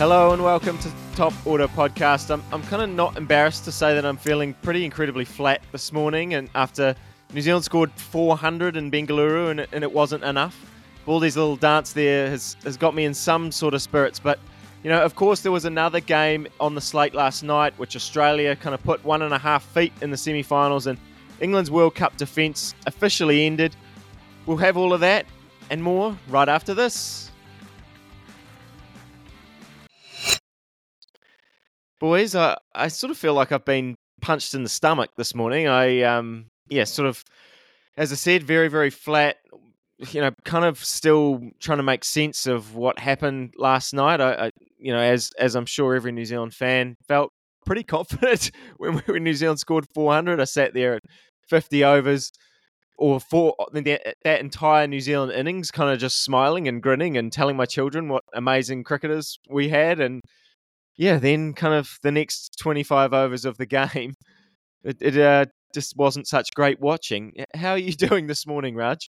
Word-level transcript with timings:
Hello 0.00 0.32
and 0.32 0.42
welcome 0.42 0.78
to 0.78 0.90
Top 1.14 1.34
Order 1.44 1.68
Podcast. 1.68 2.30
I'm, 2.30 2.42
I'm 2.52 2.62
kind 2.62 2.80
of 2.80 2.88
not 2.88 3.18
embarrassed 3.18 3.66
to 3.66 3.70
say 3.70 3.92
that 3.92 4.06
I'm 4.06 4.16
feeling 4.16 4.54
pretty 4.62 4.82
incredibly 4.82 5.26
flat 5.26 5.60
this 5.72 5.92
morning, 5.92 6.32
and 6.32 6.48
after 6.54 6.94
New 7.34 7.42
Zealand 7.42 7.66
scored 7.66 7.92
400 7.92 8.78
in 8.78 8.90
Bengaluru 8.90 9.50
and 9.50 9.66
and 9.72 9.84
it 9.84 9.92
wasn't 9.92 10.24
enough. 10.24 10.56
Baldy's 11.04 11.36
little 11.36 11.54
dance 11.54 11.92
there 11.92 12.30
has, 12.30 12.56
has 12.64 12.78
got 12.78 12.94
me 12.94 13.04
in 13.04 13.12
some 13.12 13.52
sort 13.52 13.74
of 13.74 13.82
spirits, 13.82 14.18
but 14.18 14.38
you 14.82 14.88
know, 14.88 15.02
of 15.02 15.16
course, 15.16 15.42
there 15.42 15.52
was 15.52 15.66
another 15.66 16.00
game 16.00 16.48
on 16.60 16.74
the 16.74 16.80
slate 16.80 17.12
last 17.12 17.42
night, 17.42 17.78
which 17.78 17.94
Australia 17.94 18.56
kind 18.56 18.72
of 18.74 18.82
put 18.82 19.04
one 19.04 19.20
and 19.20 19.34
a 19.34 19.38
half 19.38 19.64
feet 19.64 19.92
in 20.00 20.10
the 20.10 20.16
semi 20.16 20.42
finals, 20.42 20.86
and 20.86 20.96
England's 21.42 21.70
World 21.70 21.94
Cup 21.94 22.16
defence 22.16 22.74
officially 22.86 23.44
ended. 23.44 23.76
We'll 24.46 24.56
have 24.56 24.78
all 24.78 24.94
of 24.94 25.00
that 25.00 25.26
and 25.68 25.82
more 25.82 26.16
right 26.30 26.48
after 26.48 26.72
this. 26.72 27.29
Boys, 32.00 32.34
I, 32.34 32.56
I 32.74 32.88
sort 32.88 33.10
of 33.10 33.18
feel 33.18 33.34
like 33.34 33.52
I've 33.52 33.64
been 33.66 33.94
punched 34.22 34.54
in 34.54 34.62
the 34.62 34.70
stomach 34.70 35.10
this 35.16 35.34
morning. 35.34 35.68
I, 35.68 36.00
um, 36.02 36.46
yeah, 36.70 36.84
sort 36.84 37.06
of, 37.06 37.22
as 37.96 38.10
I 38.10 38.14
said, 38.14 38.42
very, 38.42 38.68
very 38.68 38.90
flat. 38.90 39.36
You 39.98 40.22
know, 40.22 40.30
kind 40.46 40.64
of 40.64 40.82
still 40.82 41.42
trying 41.60 41.76
to 41.76 41.82
make 41.82 42.04
sense 42.04 42.46
of 42.46 42.74
what 42.74 42.98
happened 42.98 43.52
last 43.58 43.92
night. 43.92 44.18
I, 44.18 44.46
I 44.46 44.50
you 44.78 44.94
know, 44.94 44.98
as 44.98 45.30
as 45.38 45.54
I'm 45.54 45.66
sure 45.66 45.94
every 45.94 46.10
New 46.10 46.24
Zealand 46.24 46.54
fan 46.54 46.96
felt 47.06 47.32
pretty 47.66 47.82
confident 47.96 48.50
when, 48.78 48.94
when 49.00 49.22
New 49.22 49.34
Zealand 49.34 49.60
scored 49.60 49.84
400. 49.94 50.40
I 50.40 50.44
sat 50.44 50.72
there 50.72 50.94
at 50.94 51.02
50 51.48 51.84
overs 51.84 52.32
or 52.96 53.18
that, 53.72 54.14
that 54.24 54.40
entire 54.40 54.86
New 54.86 55.00
Zealand 55.00 55.32
innings, 55.32 55.70
kind 55.70 55.90
of 55.90 55.98
just 55.98 56.22
smiling 56.22 56.68
and 56.68 56.82
grinning 56.82 57.16
and 57.16 57.32
telling 57.32 57.56
my 57.56 57.64
children 57.64 58.08
what 58.08 58.24
amazing 58.34 58.84
cricketers 58.84 59.38
we 59.48 59.70
had, 59.70 60.00
and 60.00 60.20
yeah, 61.00 61.18
then 61.18 61.54
kind 61.54 61.72
of 61.72 61.98
the 62.02 62.12
next 62.12 62.58
25 62.60 63.14
overs 63.14 63.46
of 63.46 63.56
the 63.56 63.64
game, 63.88 64.12
it, 64.84 64.98
it 65.00 65.16
uh, 65.16 65.46
just 65.74 65.96
wasn't 65.96 66.28
such 66.28 66.50
great 66.54 66.78
watching. 66.78 67.32
How 67.54 67.70
are 67.70 67.78
you 67.78 67.92
doing 68.08 68.26
this 68.26 68.46
morning, 68.46 68.76
Raj? 68.76 69.08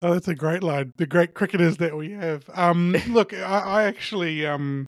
Oh, 0.00 0.12
that's 0.12 0.28
a 0.28 0.34
great 0.34 0.62
line. 0.62 0.92
The 0.96 1.06
great 1.06 1.34
cricketers 1.34 1.78
that 1.78 1.96
we 1.96 2.12
have. 2.12 2.48
Um, 2.54 2.96
look, 3.08 3.34
I, 3.34 3.58
I 3.58 3.82
actually, 3.84 4.46
um, 4.46 4.86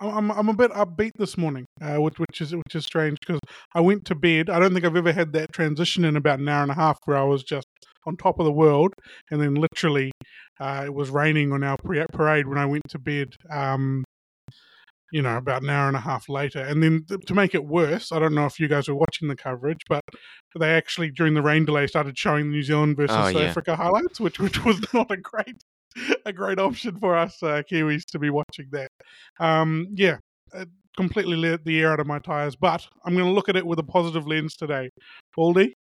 I'm, 0.00 0.30
I'm 0.30 0.48
a 0.48 0.54
bit 0.54 0.70
upbeat 0.70 1.12
this 1.18 1.36
morning, 1.36 1.66
uh, 1.82 1.96
which, 1.96 2.20
which 2.20 2.40
is 2.40 2.54
which 2.54 2.76
is 2.76 2.86
strange 2.86 3.18
because 3.18 3.40
I 3.74 3.80
went 3.80 4.04
to 4.04 4.14
bed. 4.14 4.50
I 4.50 4.60
don't 4.60 4.72
think 4.72 4.84
I've 4.84 4.94
ever 4.94 5.12
had 5.12 5.32
that 5.32 5.52
transition 5.52 6.04
in 6.04 6.14
about 6.14 6.38
an 6.38 6.48
hour 6.48 6.62
and 6.62 6.70
a 6.70 6.76
half 6.76 6.98
where 7.06 7.16
I 7.16 7.24
was 7.24 7.42
just 7.42 7.66
on 8.06 8.16
top 8.16 8.38
of 8.38 8.44
the 8.44 8.52
world, 8.52 8.94
and 9.32 9.40
then 9.40 9.56
literally 9.56 10.12
uh, 10.60 10.82
it 10.86 10.94
was 10.94 11.10
raining 11.10 11.52
on 11.52 11.64
our 11.64 11.76
parade 11.76 12.46
when 12.46 12.58
I 12.58 12.66
went 12.66 12.84
to 12.90 13.00
bed. 13.00 13.34
Um, 13.50 14.04
you 15.12 15.22
know, 15.22 15.36
about 15.36 15.62
an 15.62 15.70
hour 15.70 15.88
and 15.88 15.96
a 15.96 16.00
half 16.00 16.28
later. 16.28 16.60
And 16.60 16.82
then 16.82 17.04
to 17.26 17.34
make 17.34 17.54
it 17.54 17.64
worse, 17.64 18.12
I 18.12 18.18
don't 18.18 18.34
know 18.34 18.46
if 18.46 18.60
you 18.60 18.68
guys 18.68 18.88
were 18.88 18.94
watching 18.94 19.28
the 19.28 19.36
coverage, 19.36 19.82
but 19.88 20.02
they 20.58 20.70
actually 20.70 21.10
during 21.10 21.34
the 21.34 21.42
rain 21.42 21.64
delay 21.64 21.86
started 21.86 22.16
showing 22.16 22.46
the 22.46 22.50
New 22.50 22.62
Zealand 22.62 22.96
versus 22.96 23.16
oh, 23.18 23.32
South 23.32 23.42
Africa 23.42 23.76
highlights, 23.76 24.20
which 24.20 24.38
which 24.38 24.64
was 24.64 24.80
not 24.94 25.10
a 25.10 25.16
great 25.16 25.56
a 26.24 26.32
great 26.32 26.58
option 26.58 26.98
for 26.98 27.16
us 27.16 27.42
uh, 27.42 27.62
Kiwis 27.70 28.04
to 28.06 28.18
be 28.18 28.30
watching 28.30 28.68
that. 28.72 28.90
Um, 29.38 29.88
yeah, 29.94 30.18
completely 30.96 31.36
let 31.36 31.64
the 31.64 31.80
air 31.80 31.92
out 31.92 32.00
of 32.00 32.06
my 32.06 32.18
tires, 32.18 32.56
but 32.56 32.86
I'm 33.04 33.14
going 33.14 33.26
to 33.26 33.32
look 33.32 33.48
at 33.48 33.56
it 33.56 33.66
with 33.66 33.78
a 33.78 33.84
positive 33.84 34.26
lens 34.26 34.56
today. 34.56 34.90
Baldy. 35.36 35.74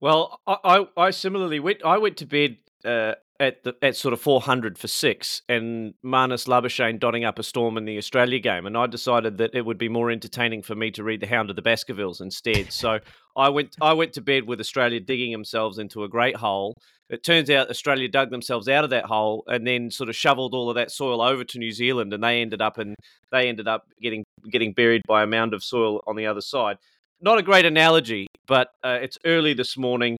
Well, 0.00 0.38
I, 0.46 0.56
I, 0.64 0.86
I 0.96 1.10
similarly 1.10 1.60
went. 1.60 1.84
I 1.84 1.98
went 1.98 2.18
to 2.18 2.26
bed 2.26 2.58
uh, 2.84 3.14
at 3.40 3.64
the 3.64 3.74
at 3.82 3.96
sort 3.96 4.12
of 4.12 4.20
400 4.20 4.78
for 4.78 4.88
six, 4.88 5.42
and 5.48 5.94
Marnus 6.04 6.46
Labuschagne 6.46 7.00
dotting 7.00 7.24
up 7.24 7.38
a 7.38 7.42
storm 7.42 7.76
in 7.76 7.84
the 7.84 7.98
Australia 7.98 8.38
game, 8.38 8.66
and 8.66 8.76
I 8.76 8.86
decided 8.86 9.38
that 9.38 9.54
it 9.54 9.66
would 9.66 9.78
be 9.78 9.88
more 9.88 10.10
entertaining 10.10 10.62
for 10.62 10.74
me 10.74 10.90
to 10.92 11.02
read 11.02 11.20
the 11.20 11.26
Hound 11.26 11.50
of 11.50 11.56
the 11.56 11.62
Baskervilles 11.62 12.20
instead. 12.20 12.72
so 12.72 13.00
I 13.36 13.48
went 13.48 13.76
I 13.80 13.92
went 13.92 14.12
to 14.14 14.20
bed 14.20 14.46
with 14.46 14.60
Australia 14.60 15.00
digging 15.00 15.32
themselves 15.32 15.78
into 15.78 16.04
a 16.04 16.08
great 16.08 16.36
hole. 16.36 16.74
It 17.10 17.22
turns 17.22 17.50
out 17.50 17.68
Australia 17.68 18.08
dug 18.08 18.30
themselves 18.30 18.68
out 18.68 18.84
of 18.84 18.90
that 18.90 19.04
hole 19.04 19.44
and 19.46 19.66
then 19.66 19.90
sort 19.90 20.08
of 20.08 20.16
shoveled 20.16 20.54
all 20.54 20.70
of 20.70 20.76
that 20.76 20.90
soil 20.90 21.20
over 21.20 21.44
to 21.44 21.58
New 21.58 21.72
Zealand, 21.72 22.12
and 22.12 22.22
they 22.22 22.40
ended 22.40 22.62
up 22.62 22.78
and 22.78 22.94
they 23.32 23.48
ended 23.48 23.66
up 23.66 23.86
getting 24.00 24.24
getting 24.50 24.72
buried 24.72 25.02
by 25.08 25.22
a 25.22 25.26
mound 25.26 25.54
of 25.54 25.64
soil 25.64 26.02
on 26.06 26.16
the 26.16 26.26
other 26.26 26.40
side. 26.40 26.78
Not 27.20 27.38
a 27.38 27.42
great 27.42 27.64
analogy, 27.64 28.26
but 28.46 28.68
uh, 28.82 28.98
it's 29.00 29.18
early 29.24 29.54
this 29.54 29.76
morning. 29.76 30.16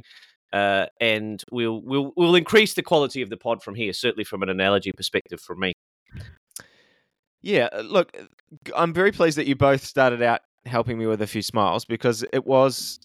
Uh, 0.54 0.86
and 1.00 1.42
we'll 1.50 1.82
we'll 1.82 2.12
we'll 2.16 2.36
increase 2.36 2.74
the 2.74 2.82
quality 2.82 3.22
of 3.22 3.28
the 3.28 3.36
pod 3.36 3.60
from 3.60 3.74
here. 3.74 3.92
Certainly 3.92 4.22
from 4.22 4.40
an 4.44 4.48
analogy 4.48 4.92
perspective, 4.92 5.40
from 5.40 5.58
me. 5.58 5.72
Yeah, 7.42 7.68
uh, 7.72 7.80
look, 7.80 8.16
I'm 8.74 8.94
very 8.94 9.10
pleased 9.10 9.36
that 9.36 9.48
you 9.48 9.56
both 9.56 9.84
started 9.84 10.22
out 10.22 10.42
helping 10.64 10.96
me 10.96 11.06
with 11.06 11.20
a 11.22 11.26
few 11.26 11.42
smiles 11.42 11.84
because 11.84 12.24
it 12.32 12.46
was 12.46 13.00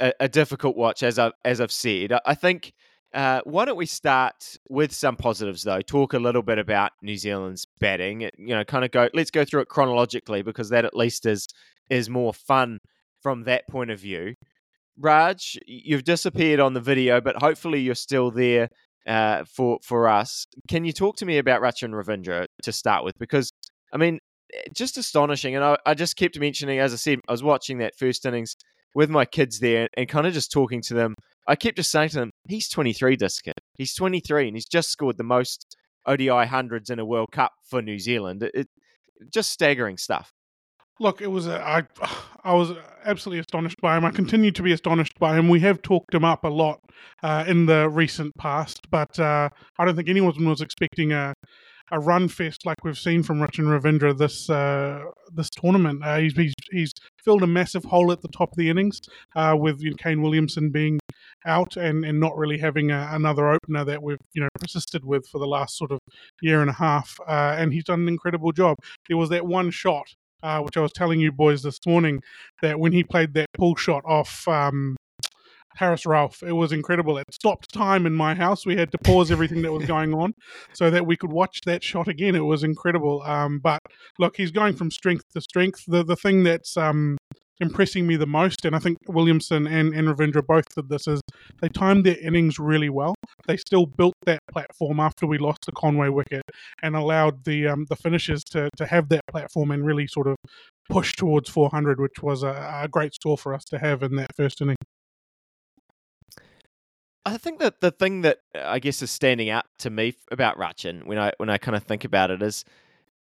a, 0.00 0.12
a 0.18 0.28
difficult 0.28 0.76
watch, 0.76 1.04
as 1.04 1.20
I 1.20 1.30
as 1.44 1.60
I've 1.60 1.72
said. 1.72 2.12
I 2.26 2.34
think. 2.34 2.72
Uh, 3.14 3.40
why 3.44 3.64
don't 3.64 3.78
we 3.78 3.86
start 3.86 4.58
with 4.68 4.92
some 4.92 5.16
positives 5.16 5.62
though? 5.62 5.80
Talk 5.80 6.12
a 6.12 6.18
little 6.18 6.42
bit 6.42 6.58
about 6.58 6.92
New 7.00 7.16
Zealand's 7.16 7.66
batting. 7.80 8.20
You 8.36 8.54
know, 8.54 8.64
kind 8.64 8.84
of 8.84 8.90
go. 8.90 9.08
Let's 9.14 9.30
go 9.30 9.46
through 9.46 9.62
it 9.62 9.68
chronologically 9.68 10.42
because 10.42 10.68
that 10.68 10.84
at 10.84 10.94
least 10.94 11.24
is 11.24 11.46
is 11.88 12.10
more 12.10 12.34
fun 12.34 12.80
from 13.22 13.44
that 13.44 13.66
point 13.68 13.90
of 13.90 13.98
view. 14.00 14.34
Raj, 15.00 15.58
you've 15.66 16.04
disappeared 16.04 16.60
on 16.60 16.74
the 16.74 16.80
video, 16.80 17.20
but 17.20 17.36
hopefully 17.36 17.80
you're 17.80 17.94
still 17.94 18.30
there 18.30 18.68
uh, 19.06 19.44
for 19.44 19.78
for 19.82 20.08
us. 20.08 20.46
Can 20.68 20.84
you 20.84 20.92
talk 20.92 21.16
to 21.16 21.26
me 21.26 21.38
about 21.38 21.62
Rachin 21.62 21.92
Ravindra 21.92 22.46
to 22.62 22.72
start 22.72 23.04
with? 23.04 23.18
Because 23.18 23.50
I 23.92 23.96
mean, 23.96 24.18
eh, 24.52 24.62
just 24.74 24.96
astonishing. 24.98 25.54
And 25.54 25.64
I, 25.64 25.76
I 25.86 25.94
just 25.94 26.16
kept 26.16 26.38
mentioning, 26.38 26.78
as 26.80 26.92
I 26.92 26.96
said, 26.96 27.20
I 27.28 27.32
was 27.32 27.42
watching 27.42 27.78
that 27.78 27.96
first 27.96 28.26
innings 28.26 28.56
with 28.94 29.08
my 29.10 29.24
kids 29.24 29.60
there 29.60 29.88
and 29.96 30.08
kind 30.08 30.26
of 30.26 30.32
just 30.34 30.50
talking 30.50 30.82
to 30.82 30.94
them. 30.94 31.14
I 31.46 31.56
kept 31.56 31.76
just 31.76 31.90
saying 31.90 32.10
to 32.10 32.16
them, 32.16 32.30
"He's 32.48 32.68
23, 32.68 33.16
this 33.16 33.40
kid. 33.40 33.54
He's 33.76 33.94
23, 33.94 34.48
and 34.48 34.56
he's 34.56 34.66
just 34.66 34.90
scored 34.90 35.16
the 35.16 35.24
most 35.24 35.76
ODI 36.06 36.46
hundreds 36.46 36.90
in 36.90 36.98
a 36.98 37.04
World 37.04 37.28
Cup 37.32 37.52
for 37.64 37.80
New 37.82 37.98
Zealand. 37.98 38.42
It, 38.42 38.52
it 38.54 38.68
just 39.32 39.50
staggering 39.50 39.96
stuff." 39.96 40.32
Look, 41.00 41.22
it 41.22 41.28
was 41.28 41.46
a, 41.46 41.60
I, 41.60 41.82
I 42.44 42.54
was 42.54 42.72
absolutely 43.04 43.40
astonished 43.40 43.80
by 43.80 43.96
him. 43.96 44.04
I 44.04 44.10
continue 44.10 44.50
to 44.50 44.62
be 44.62 44.72
astonished 44.72 45.18
by 45.18 45.38
him. 45.38 45.48
We 45.48 45.60
have 45.60 45.80
talked 45.82 46.14
him 46.14 46.24
up 46.24 46.44
a 46.44 46.48
lot 46.48 46.80
uh, 47.22 47.44
in 47.46 47.66
the 47.66 47.88
recent 47.88 48.34
past, 48.36 48.90
but 48.90 49.18
uh, 49.18 49.48
I 49.78 49.84
don't 49.84 49.96
think 49.96 50.08
anyone 50.08 50.44
was 50.44 50.60
expecting 50.60 51.12
a 51.12 51.34
a 51.90 51.98
run 51.98 52.28
fest 52.28 52.66
like 52.66 52.76
we've 52.84 52.98
seen 52.98 53.22
from 53.22 53.40
Rachin 53.40 53.64
Ravindra 53.64 54.16
this 54.16 54.50
uh, 54.50 55.04
this 55.32 55.48
tournament. 55.50 56.04
Uh, 56.04 56.18
he's, 56.18 56.34
he's, 56.36 56.54
he's 56.70 56.92
filled 57.22 57.42
a 57.42 57.46
massive 57.46 57.84
hole 57.84 58.12
at 58.12 58.20
the 58.20 58.28
top 58.28 58.52
of 58.52 58.56
the 58.56 58.68
innings 58.68 59.00
uh, 59.36 59.56
with 59.58 59.80
you 59.80 59.90
know, 59.90 59.96
Kane 59.96 60.22
Williamson 60.22 60.70
being 60.70 60.98
out 61.46 61.76
and, 61.76 62.04
and 62.04 62.20
not 62.20 62.36
really 62.36 62.58
having 62.58 62.90
a, 62.90 63.08
another 63.12 63.48
opener 63.48 63.84
that 63.84 64.02
we've 64.02 64.18
you 64.34 64.42
know 64.42 64.48
persisted 64.60 65.04
with 65.04 65.26
for 65.28 65.38
the 65.38 65.46
last 65.46 65.76
sort 65.76 65.92
of 65.92 65.98
year 66.42 66.60
and 66.60 66.70
a 66.70 66.74
half. 66.74 67.18
Uh, 67.26 67.56
and 67.58 67.72
he's 67.72 67.84
done 67.84 68.00
an 68.00 68.08
incredible 68.08 68.52
job. 68.52 68.76
There 69.08 69.16
was 69.16 69.30
that 69.30 69.46
one 69.46 69.70
shot 69.70 70.06
uh, 70.42 70.60
which 70.60 70.76
I 70.76 70.80
was 70.80 70.92
telling 70.92 71.20
you 71.20 71.32
boys 71.32 71.62
this 71.62 71.78
morning, 71.86 72.22
that 72.62 72.78
when 72.78 72.92
he 72.92 73.04
played 73.04 73.34
that 73.34 73.46
pull 73.54 73.76
shot 73.76 74.04
off 74.06 74.46
um, 74.48 74.96
Haris 75.76 76.04
Rauf, 76.04 76.42
it 76.42 76.52
was 76.52 76.72
incredible. 76.72 77.18
It 77.18 77.26
stopped 77.32 77.72
time 77.72 78.06
in 78.06 78.14
my 78.14 78.34
house. 78.34 78.66
We 78.66 78.76
had 78.76 78.90
to 78.92 78.98
pause 78.98 79.30
everything 79.30 79.62
that 79.62 79.72
was 79.72 79.86
going 79.94 80.12
on 80.12 80.34
so 80.72 80.90
that 80.90 81.06
we 81.06 81.16
could 81.16 81.32
watch 81.32 81.60
that 81.66 81.82
shot 81.84 82.08
again. 82.08 82.34
It 82.34 82.40
was 82.40 82.64
incredible. 82.64 83.22
Um, 83.22 83.60
but 83.60 83.80
look, 84.18 84.36
he's 84.36 84.50
going 84.50 84.74
from 84.74 84.90
strength 84.90 85.24
to 85.34 85.40
strength. 85.40 85.84
The 85.86 86.04
the 86.04 86.16
thing 86.16 86.42
that's 86.42 86.76
um, 86.76 87.16
impressing 87.60 88.06
me 88.06 88.16
the 88.16 88.26
most, 88.26 88.64
and 88.64 88.74
I 88.74 88.78
think 88.78 88.98
Williamson 89.06 89.66
and, 89.66 89.94
and 89.94 90.08
Ravindra 90.08 90.46
both 90.46 90.64
did 90.74 90.88
this, 90.88 91.06
is 91.06 91.20
they 91.60 91.68
timed 91.68 92.04
their 92.04 92.18
innings 92.18 92.58
really 92.58 92.88
well. 92.88 93.14
They 93.46 93.56
still 93.56 93.86
built 93.86 94.14
that 94.26 94.40
platform 94.50 95.00
after 95.00 95.26
we 95.26 95.38
lost 95.38 95.66
the 95.66 95.72
Conway 95.72 96.08
wicket 96.08 96.42
and 96.82 96.96
allowed 96.96 97.44
the 97.44 97.68
um, 97.68 97.86
the 97.88 97.96
finishers 97.96 98.44
to, 98.44 98.68
to 98.76 98.86
have 98.86 99.08
that 99.10 99.22
platform 99.30 99.70
and 99.70 99.84
really 99.84 100.06
sort 100.06 100.26
of 100.26 100.36
push 100.88 101.14
towards 101.14 101.50
400, 101.50 102.00
which 102.00 102.22
was 102.22 102.42
a, 102.42 102.80
a 102.82 102.88
great 102.88 103.14
score 103.14 103.36
for 103.36 103.54
us 103.54 103.64
to 103.66 103.78
have 103.78 104.02
in 104.02 104.16
that 104.16 104.34
first 104.36 104.60
inning. 104.60 104.76
I 107.26 107.36
think 107.36 107.58
that 107.58 107.80
the 107.80 107.90
thing 107.90 108.22
that 108.22 108.38
I 108.54 108.78
guess 108.78 109.02
is 109.02 109.10
standing 109.10 109.50
out 109.50 109.66
to 109.80 109.90
me 109.90 110.14
about 110.30 110.56
Rachin 110.56 111.04
when 111.04 111.18
I 111.18 111.32
when 111.36 111.50
I 111.50 111.58
kind 111.58 111.76
of 111.76 111.82
think 111.82 112.04
about 112.04 112.30
it 112.30 112.42
is 112.42 112.64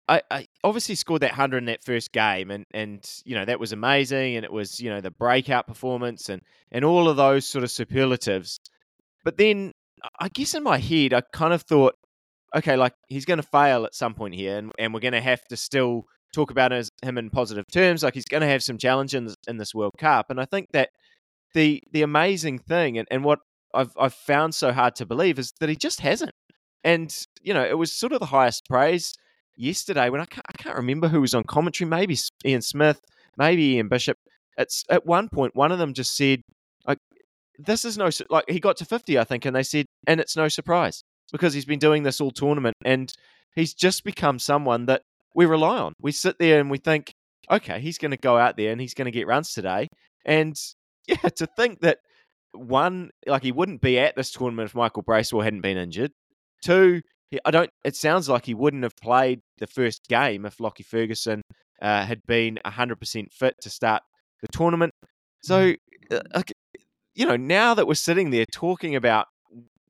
I, 0.08 0.22
I, 0.32 0.48
obviously 0.64 0.96
scored 0.96 1.22
that 1.22 1.32
hundred 1.32 1.60
in 1.60 1.66
that 1.66 1.84
first 1.84 2.12
game, 2.12 2.50
and 2.52 2.66
and 2.74 3.06
you 3.26 3.36
know 3.36 3.46
that 3.46 3.60
was 3.60 3.74
amazing, 3.74 4.36
and 4.36 4.46
it 4.46 4.52
was 4.52 4.80
you 4.80 4.90
know 4.90 5.02
the 5.02 5.12
breakout 5.12 5.68
performance 5.68 6.30
and 6.30 6.42
and 6.72 6.86
all 6.86 7.10
of 7.10 7.18
those 7.18 7.46
sort 7.46 7.64
of 7.64 7.72
superlatives. 7.72 8.60
But 9.24 9.38
then 9.38 9.74
I 10.20 10.30
guess 10.30 10.54
in 10.54 10.64
my 10.64 10.78
head 10.78 11.14
I 11.14 11.22
kind 11.34 11.54
of 11.54 11.64
thought, 11.64 11.96
okay, 12.56 12.78
like 12.78 12.94
he's 13.10 13.26
going 13.26 13.42
to 13.42 13.48
fail 13.48 13.86
at 13.86 13.96
some 13.96 14.14
point 14.14 14.36
here, 14.36 14.58
and, 14.58 14.72
and 14.80 14.94
we're 14.94 15.02
going 15.02 15.14
to 15.14 15.22
have 15.22 15.44
to 15.50 15.58
still 15.58 16.04
talk 16.34 16.52
about 16.52 16.72
his, 16.72 16.90
him 17.02 17.18
in 17.18 17.30
positive 17.30 17.66
terms. 17.72 18.04
Like 18.04 18.14
he's 18.14 18.26
going 18.26 18.42
to 18.42 18.48
have 18.48 18.64
some 18.64 18.78
challenge 18.78 19.14
in 19.14 19.26
this, 19.26 19.36
in 19.48 19.58
this 19.58 19.76
World 19.76 19.96
Cup, 19.98 20.28
and 20.30 20.40
I 20.40 20.46
think 20.46 20.68
that 20.72 20.90
the 21.54 21.82
the 21.92 22.04
amazing 22.04 22.60
thing 22.60 22.98
and, 22.98 23.08
and 23.12 23.26
what 23.26 23.40
I've 23.74 23.92
I've 24.00 24.14
found 24.14 24.56
so 24.56 24.72
hard 24.72 24.96
to 24.96 25.06
believe 25.06 25.38
is 25.38 25.52
that 25.60 25.68
he 25.68 25.76
just 25.76 26.00
hasn't. 26.00 26.34
And 26.86 27.14
you 27.42 27.54
know, 27.54 27.66
it 27.66 27.78
was 27.78 27.92
sort 27.92 28.14
of 28.14 28.20
the 28.20 28.28
highest 28.28 28.66
praise 28.70 29.14
yesterday 29.58 30.10
when 30.10 30.22
I 30.22 30.26
can't, 30.26 30.46
I 30.48 30.54
can't 30.54 30.78
remember 30.78 31.08
who 31.08 31.22
was 31.22 31.34
on 31.34 31.44
commentary. 31.44 31.90
Maybe 31.90 32.18
Ian 32.46 32.62
Smith, 32.62 33.02
maybe 33.38 33.76
Ian 33.76 33.88
Bishop. 33.88 34.18
It's 34.58 34.84
at 34.90 35.06
one 35.06 35.30
point 35.30 35.56
one 35.56 35.72
of 35.72 35.80
them 35.80 35.94
just 35.94 36.16
said, 36.16 36.42
"Like 36.86 37.00
this 37.58 37.86
is 37.86 37.98
no 37.98 38.10
like 38.30 38.46
he 38.50 38.60
got 38.60 38.78
to 38.78 38.86
fifty, 38.86 39.20
I 39.20 39.24
think, 39.24 39.46
and 39.46 39.56
they 39.56 39.64
said, 39.64 39.86
and 40.08 40.20
it's 40.20 40.36
no 40.36 40.48
surprise 40.48 41.02
because 41.32 41.54
he's 41.54 41.66
been 41.66 41.80
doing 41.80 42.04
this 42.04 42.22
all 42.22 42.32
tournament 42.32 42.76
and 42.86 43.12
he's 43.56 43.74
just 43.74 44.06
become 44.06 44.40
someone 44.40 44.86
that 44.86 45.02
we 45.36 45.46
rely 45.46 45.78
on. 45.78 45.94
We 46.02 46.14
sit 46.14 46.40
there 46.40 46.60
and 46.60 46.72
we 46.72 46.78
think, 46.78 47.12
okay, 47.52 47.80
he's 47.80 47.98
going 47.98 48.12
to 48.12 48.18
go 48.18 48.38
out 48.38 48.56
there 48.56 48.72
and 48.72 48.80
he's 48.80 48.94
going 48.94 49.06
to 49.06 49.12
get 49.12 49.28
runs 49.28 49.54
today, 49.54 49.88
and 50.26 50.56
yeah, 51.08 51.16
to 51.18 51.48
think 51.48 51.82
that 51.82 52.00
one, 52.54 53.12
like 53.26 53.44
he 53.44 53.52
wouldn't 53.52 53.82
be 53.82 54.00
at 54.00 54.16
this 54.16 54.32
tournament 54.32 54.70
if 54.70 54.76
Michael 54.76 55.04
Bracewell 55.04 55.44
hadn't 55.44 55.62
been 55.62 55.78
injured. 55.78 56.12
Two, 56.64 57.02
I 57.44 57.52
don't. 57.52 57.70
It 57.84 57.96
sounds 57.96 58.30
like 58.30 58.46
he 58.46 58.54
wouldn't 58.54 58.84
have 58.84 58.96
played 59.02 59.42
the 59.58 59.68
first 59.68 60.08
game 60.08 60.46
if 60.46 60.60
Lockie 60.60 60.84
Ferguson 60.84 61.42
uh, 61.82 62.06
had 62.06 62.22
been 62.26 62.60
hundred 62.66 63.00
percent 63.00 63.34
fit 63.34 63.56
to 63.62 63.70
start 63.70 64.04
the 64.42 64.48
tournament. 64.48 64.94
So, 65.44 65.74
mm. 66.12 66.22
uh, 66.34 66.44
you 67.16 67.26
know, 67.26 67.36
now 67.36 67.74
that 67.74 67.88
we're 67.88 67.96
sitting 67.96 68.30
there 68.30 68.46
talking 68.52 68.96
about, 68.96 69.28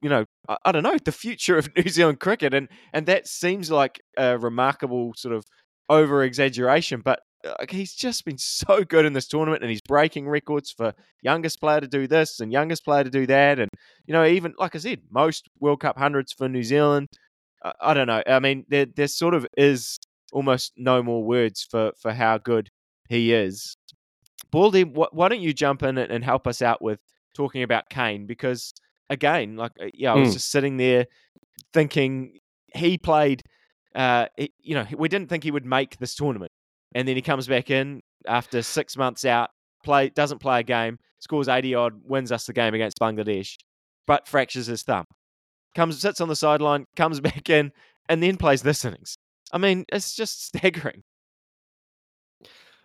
you 0.01 0.09
know, 0.09 0.25
I, 0.49 0.57
I 0.65 0.71
don't 0.71 0.83
know, 0.83 0.97
the 1.03 1.11
future 1.11 1.57
of 1.57 1.69
New 1.75 1.89
Zealand 1.89 2.19
cricket, 2.19 2.53
and 2.53 2.69
and 2.93 3.05
that 3.05 3.27
seems 3.27 3.69
like 3.69 4.01
a 4.17 4.37
remarkable 4.37 5.13
sort 5.15 5.35
of 5.35 5.43
over 5.89 6.23
exaggeration, 6.23 7.01
but 7.03 7.19
like 7.59 7.71
he's 7.71 7.93
just 7.93 8.25
been 8.25 8.37
so 8.37 8.83
good 8.83 9.05
in 9.05 9.13
this 9.13 9.27
tournament 9.27 9.61
and 9.61 9.69
he's 9.69 9.81
breaking 9.81 10.27
records 10.27 10.71
for 10.71 10.93
youngest 11.21 11.59
player 11.59 11.79
to 11.79 11.87
do 11.87 12.07
this 12.07 12.39
and 12.39 12.51
youngest 12.51 12.83
player 12.83 13.03
to 13.03 13.09
do 13.09 13.25
that 13.25 13.59
and 13.59 13.69
you 14.05 14.13
know 14.13 14.25
even 14.25 14.53
like 14.57 14.75
i 14.75 14.79
said 14.79 15.01
most 15.11 15.47
world 15.59 15.79
cup 15.79 15.97
hundreds 15.97 16.33
for 16.33 16.49
new 16.49 16.63
zealand 16.63 17.07
uh, 17.11 17.17
i 17.81 17.93
don't 17.93 18.07
know 18.07 18.21
i 18.27 18.39
mean 18.39 18.65
there, 18.69 18.85
there 18.85 19.07
sort 19.07 19.33
of 19.33 19.45
is 19.57 19.97
almost 20.31 20.73
no 20.77 21.01
more 21.01 21.23
words 21.23 21.65
for 21.69 21.91
for 21.99 22.13
how 22.13 22.37
good 22.37 22.69
he 23.09 23.33
is 23.33 23.77
baldy 24.51 24.83
wh- 24.83 25.13
why 25.13 25.27
don't 25.27 25.41
you 25.41 25.53
jump 25.53 25.83
in 25.83 25.97
and 25.97 26.23
help 26.23 26.47
us 26.47 26.61
out 26.61 26.81
with 26.81 26.99
talking 27.35 27.63
about 27.63 27.89
kane 27.89 28.25
because 28.25 28.73
again 29.09 29.55
like 29.55 29.71
uh, 29.81 29.87
yeah 29.93 30.13
i 30.13 30.15
was 30.15 30.29
mm. 30.29 30.33
just 30.33 30.49
sitting 30.49 30.77
there 30.77 31.05
thinking 31.73 32.37
he 32.73 32.97
played 32.97 33.43
uh, 33.97 34.27
you 34.37 34.75
know, 34.75 34.85
we 34.95 35.09
didn't 35.09 35.27
think 35.27 35.43
he 35.43 35.49
would 35.49 35.65
make 35.65 35.97
this 35.97 36.13
tournament 36.13 36.51
and 36.93 37.07
then 37.07 37.15
he 37.15 37.21
comes 37.21 37.47
back 37.47 37.71
in 37.71 38.01
after 38.27 38.61
six 38.61 38.95
months 38.95 39.25
out, 39.25 39.49
play 39.83 40.09
doesn't 40.09 40.39
play 40.39 40.59
a 40.59 40.63
game, 40.63 40.99
scores 41.19 41.47
eighty 41.47 41.73
odd, 41.73 41.99
wins 42.03 42.31
us 42.31 42.45
the 42.45 42.53
game 42.53 42.75
against 42.75 42.99
Bangladesh, 42.99 43.57
but 44.05 44.27
fractures 44.27 44.67
his 44.67 44.83
thumb. 44.83 45.05
Comes 45.77 46.01
sits 46.01 46.19
on 46.19 46.27
the 46.27 46.35
sideline, 46.35 46.87
comes 46.95 47.19
back 47.21 47.51
in, 47.51 47.71
and 48.09 48.21
then 48.23 48.37
plays 48.37 48.63
this 48.63 48.83
innings. 48.83 49.15
I 49.53 49.59
mean, 49.59 49.85
it's 49.93 50.15
just 50.15 50.47
staggering. 50.47 51.03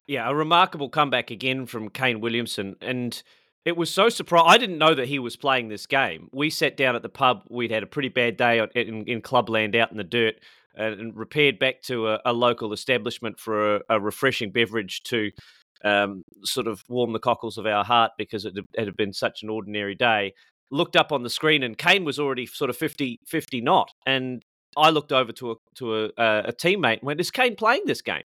Yeah, 0.06 0.29
a 0.29 0.35
remarkable 0.35 0.91
comeback 0.91 1.31
again 1.31 1.65
from 1.65 1.89
Kane 1.89 2.21
Williamson, 2.21 2.77
and 2.83 3.21
it 3.65 3.79
was 3.79 3.91
so 3.91 4.11
surprising. 4.11 4.50
I 4.50 4.59
didn't 4.59 4.77
know 4.77 4.94
that 4.94 5.09
he 5.09 5.19
was 5.19 5.37
playing 5.37 5.69
this 5.69 5.87
game. 5.87 6.29
We 6.33 6.50
sat 6.50 6.77
down 6.77 6.94
at 6.94 7.03
the 7.03 7.09
pub. 7.09 7.44
We'd 7.49 7.71
had 7.71 7.83
a 7.83 7.87
pretty 7.87 8.11
bad 8.11 8.37
day 8.37 8.59
in, 8.75 9.05
in 9.06 9.23
clubland 9.23 9.75
out 9.75 9.91
in 9.91 9.97
the 9.97 10.05
dirt 10.05 10.35
and 10.75 11.17
repaired 11.17 11.59
back 11.59 11.81
to 11.83 12.09
a, 12.09 12.21
a 12.27 12.33
local 12.35 12.75
establishment 12.75 13.41
for 13.41 13.77
a, 13.77 13.81
a 13.88 14.00
refreshing 14.00 14.50
beverage 14.50 15.03
to 15.05 15.31
um, 15.85 16.25
sort 16.45 16.67
of 16.67 16.83
warm 16.88 17.12
the 17.12 17.19
cockles 17.19 17.59
of 17.59 17.67
our 17.67 17.85
heart 17.85 18.12
because 18.19 18.45
it, 18.45 18.55
had 18.77 18.97
been 18.97 19.12
such 19.12 19.43
an 19.43 19.49
ordinary 19.49 19.95
day. 19.95 20.35
Looked 20.73 20.97
up 20.97 21.13
on 21.13 21.23
the 21.23 21.31
screen 21.31 21.63
and 21.63 21.79
Kane 21.79 22.05
was 22.05 22.19
already 22.19 22.47
sort 22.47 22.71
of 22.71 22.77
50, 22.77 23.21
50 23.27 23.61
knot. 23.61 23.91
And 24.07 24.43
I 24.77 24.91
looked 24.91 25.13
over 25.13 25.33
to 25.33 25.53
a 25.53 25.55
to 25.77 25.95
a, 25.95 26.11
a 26.17 26.53
teammate 26.53 26.99
and 27.01 27.03
went, 27.03 27.21
"Is 27.21 27.31
Kane 27.31 27.57
playing 27.57 27.83
this 27.87 28.03
game?" 28.03 28.23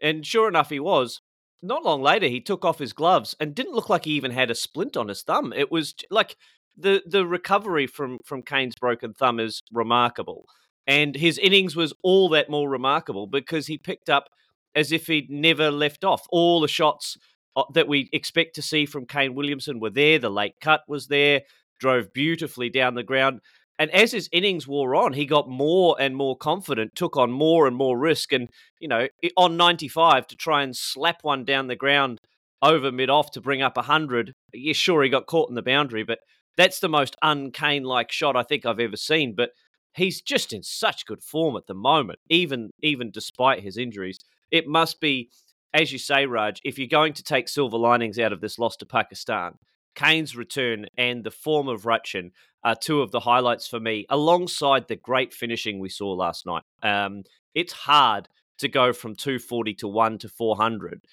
And 0.00 0.26
sure 0.26 0.48
enough, 0.48 0.70
he 0.70 0.80
was. 0.80 1.20
Not 1.62 1.84
long 1.84 2.00
later, 2.00 2.26
he 2.26 2.40
took 2.40 2.64
off 2.64 2.78
his 2.78 2.94
gloves 2.94 3.36
and 3.38 3.54
didn't 3.54 3.74
look 3.74 3.90
like 3.90 4.06
he 4.06 4.12
even 4.12 4.30
had 4.30 4.50
a 4.50 4.54
splint 4.54 4.96
on 4.96 5.08
his 5.08 5.22
thumb. 5.22 5.52
It 5.54 5.70
was 5.70 5.94
like 6.10 6.36
the 6.76 7.02
the 7.06 7.26
recovery 7.26 7.86
from 7.86 8.18
from 8.24 8.42
Kane's 8.42 8.76
broken 8.76 9.12
thumb 9.12 9.38
is 9.38 9.62
remarkable. 9.70 10.46
And 10.86 11.14
his 11.14 11.38
innings 11.38 11.76
was 11.76 11.92
all 12.02 12.28
that 12.30 12.50
more 12.50 12.68
remarkable 12.68 13.26
because 13.26 13.66
he 13.66 13.78
picked 13.78 14.08
up 14.08 14.28
as 14.74 14.90
if 14.90 15.06
he'd 15.06 15.30
never 15.30 15.70
left 15.70 16.04
off. 16.04 16.26
All 16.30 16.60
the 16.60 16.68
shots 16.68 17.16
uh, 17.54 17.64
that 17.74 17.88
we 17.88 18.08
expect 18.12 18.54
to 18.54 18.62
see 18.62 18.86
from 18.86 19.06
Kane 19.06 19.34
Williamson 19.34 19.80
were 19.80 19.90
there. 19.90 20.18
The 20.18 20.30
late 20.30 20.54
cut 20.60 20.82
was 20.88 21.08
there, 21.08 21.42
drove 21.80 22.12
beautifully 22.12 22.70
down 22.70 22.94
the 22.94 23.02
ground. 23.02 23.40
And 23.78 23.90
as 23.92 24.12
his 24.12 24.28
innings 24.30 24.68
wore 24.68 24.94
on, 24.94 25.14
he 25.14 25.24
got 25.24 25.48
more 25.48 25.96
and 25.98 26.14
more 26.14 26.36
confident, 26.36 26.94
took 26.94 27.16
on 27.16 27.32
more 27.32 27.66
and 27.66 27.74
more 27.74 27.98
risk. 27.98 28.32
And, 28.32 28.48
you 28.78 28.88
know, 28.88 29.08
on 29.36 29.56
95 29.56 30.26
to 30.28 30.36
try 30.36 30.62
and 30.62 30.76
slap 30.76 31.20
one 31.22 31.44
down 31.44 31.66
the 31.66 31.76
ground 31.76 32.20
over 32.62 32.92
mid 32.92 33.08
off 33.08 33.30
to 33.32 33.40
bring 33.40 33.62
up 33.62 33.76
100. 33.76 34.34
Yeah, 34.52 34.74
sure, 34.74 35.02
he 35.02 35.08
got 35.08 35.26
caught 35.26 35.48
in 35.48 35.54
the 35.54 35.62
boundary, 35.62 36.02
but 36.02 36.18
that's 36.56 36.80
the 36.80 36.88
most 36.88 37.16
uncane 37.24 37.84
like 37.84 38.12
shot 38.12 38.36
I 38.36 38.42
think 38.42 38.66
I've 38.66 38.80
ever 38.80 38.96
seen. 38.96 39.34
But 39.34 39.50
he's 39.94 40.20
just 40.20 40.52
in 40.52 40.62
such 40.62 41.06
good 41.06 41.22
form 41.22 41.56
at 41.56 41.66
the 41.66 41.74
moment, 41.74 42.18
even 42.28 42.70
even 42.82 43.10
despite 43.10 43.62
his 43.62 43.76
injuries. 43.76 44.18
It 44.50 44.66
must 44.66 45.00
be, 45.00 45.30
as 45.72 45.92
you 45.92 45.98
say, 45.98 46.26
Raj, 46.26 46.60
if 46.64 46.78
you're 46.78 46.88
going 46.88 47.14
to 47.14 47.22
take 47.22 47.48
silver 47.48 47.78
linings 47.78 48.18
out 48.18 48.32
of 48.32 48.40
this 48.40 48.58
loss 48.58 48.76
to 48.78 48.86
Pakistan, 48.86 49.54
Kane's 49.94 50.36
return 50.36 50.86
and 50.96 51.24
the 51.24 51.30
form 51.30 51.68
of 51.68 51.82
Rachin 51.82 52.30
are 52.64 52.74
two 52.74 53.00
of 53.00 53.10
the 53.10 53.20
highlights 53.20 53.66
for 53.66 53.80
me, 53.80 54.06
alongside 54.10 54.88
the 54.88 54.96
great 54.96 55.32
finishing 55.32 55.78
we 55.78 55.88
saw 55.88 56.12
last 56.12 56.46
night. 56.46 56.62
Um, 56.82 57.22
it's 57.54 57.72
hard 57.72 58.28
to 58.58 58.68
go 58.68 58.92
from 58.92 59.14
240 59.14 59.74
to 59.74 59.88
1 59.88 60.18
to 60.18 60.28
400 60.28 61.04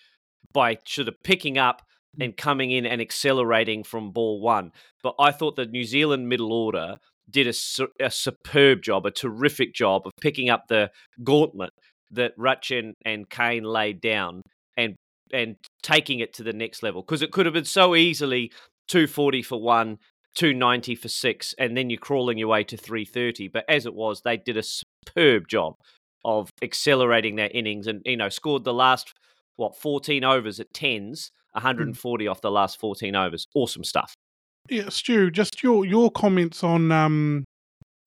by 0.53 0.77
sort 0.85 1.07
of 1.07 1.15
picking 1.23 1.57
up 1.57 1.81
and 2.19 2.35
coming 2.35 2.71
in 2.71 2.85
and 2.85 3.01
accelerating 3.01 3.83
from 3.83 4.11
ball 4.11 4.41
one. 4.41 4.71
But 5.03 5.15
I 5.19 5.31
thought 5.31 5.55
the 5.55 5.65
New 5.65 5.83
Zealand 5.83 6.27
middle 6.27 6.51
order 6.51 6.97
did 7.29 7.47
a, 7.47 7.53
a 8.03 8.09
superb 8.09 8.81
job, 8.81 9.05
a 9.05 9.11
terrific 9.11 9.73
job 9.73 10.03
of 10.05 10.13
picking 10.21 10.49
up 10.49 10.67
the 10.67 10.91
gauntlet 11.23 11.71
that 12.11 12.37
Rachin 12.37 12.93
and 13.05 13.29
Kane 13.29 13.63
laid 13.63 14.01
down 14.01 14.41
and 15.33 15.55
taking 15.81 16.19
it 16.19 16.33
to 16.33 16.43
the 16.43 16.53
next 16.53 16.83
level 16.83 17.01
because 17.01 17.21
it 17.21 17.31
could 17.31 17.45
have 17.45 17.53
been 17.53 17.65
so 17.65 17.95
easily 17.95 18.51
240 18.87 19.41
for 19.41 19.61
one 19.61 19.97
290 20.35 20.95
for 20.95 21.07
six 21.07 21.55
and 21.57 21.75
then 21.75 21.89
you're 21.89 21.99
crawling 21.99 22.37
your 22.37 22.47
way 22.47 22.63
to 22.63 22.77
330 22.77 23.47
but 23.47 23.65
as 23.67 23.85
it 23.85 23.93
was 23.93 24.21
they 24.21 24.37
did 24.37 24.57
a 24.57 24.63
superb 24.63 25.47
job 25.47 25.75
of 26.23 26.49
accelerating 26.61 27.35
their 27.35 27.49
innings 27.53 27.87
and 27.87 28.01
you 28.05 28.17
know 28.17 28.29
scored 28.29 28.63
the 28.63 28.73
last 28.73 29.13
what 29.55 29.75
14 29.75 30.23
overs 30.23 30.59
at 30.59 30.71
10s 30.73 31.31
140 31.57 32.25
mm. 32.25 32.31
off 32.31 32.41
the 32.41 32.51
last 32.51 32.79
14 32.79 33.15
overs. 33.15 33.47
Awesome 33.53 33.83
stuff. 33.83 34.13
Yeah, 34.69 34.89
Stu, 34.89 35.31
just 35.31 35.63
your 35.63 35.85
your 35.85 36.11
comments 36.11 36.63
on 36.63 36.91
um, 36.91 37.45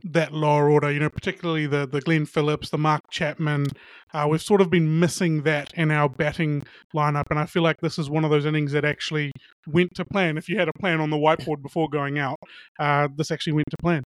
that 0.04 0.32
lower 0.32 0.70
order, 0.70 0.90
you 0.90 1.00
know, 1.00 1.10
particularly 1.10 1.66
the 1.66 1.86
the 1.86 2.00
Glenn 2.00 2.26
Phillips, 2.26 2.70
the 2.70 2.78
Mark 2.78 3.10
Chapman. 3.10 3.66
Uh, 4.12 4.26
we've 4.28 4.42
sort 4.42 4.60
of 4.60 4.70
been 4.70 4.98
missing 4.98 5.42
that 5.42 5.72
in 5.74 5.90
our 5.90 6.08
batting 6.08 6.62
lineup, 6.94 7.26
and 7.30 7.38
I 7.38 7.46
feel 7.46 7.62
like 7.62 7.80
this 7.80 7.98
is 7.98 8.10
one 8.10 8.24
of 8.24 8.30
those 8.30 8.46
innings 8.46 8.72
that 8.72 8.84
actually 8.84 9.32
went 9.66 9.94
to 9.94 10.04
plan. 10.04 10.36
If 10.36 10.48
you 10.48 10.58
had 10.58 10.68
a 10.68 10.72
plan 10.72 11.00
on 11.00 11.10
the 11.10 11.16
whiteboard 11.16 11.62
before 11.62 11.88
going 11.88 12.18
out, 12.18 12.38
uh, 12.78 13.08
this 13.16 13.30
actually 13.30 13.54
went 13.54 13.70
to 13.70 13.76
plan. 13.80 14.02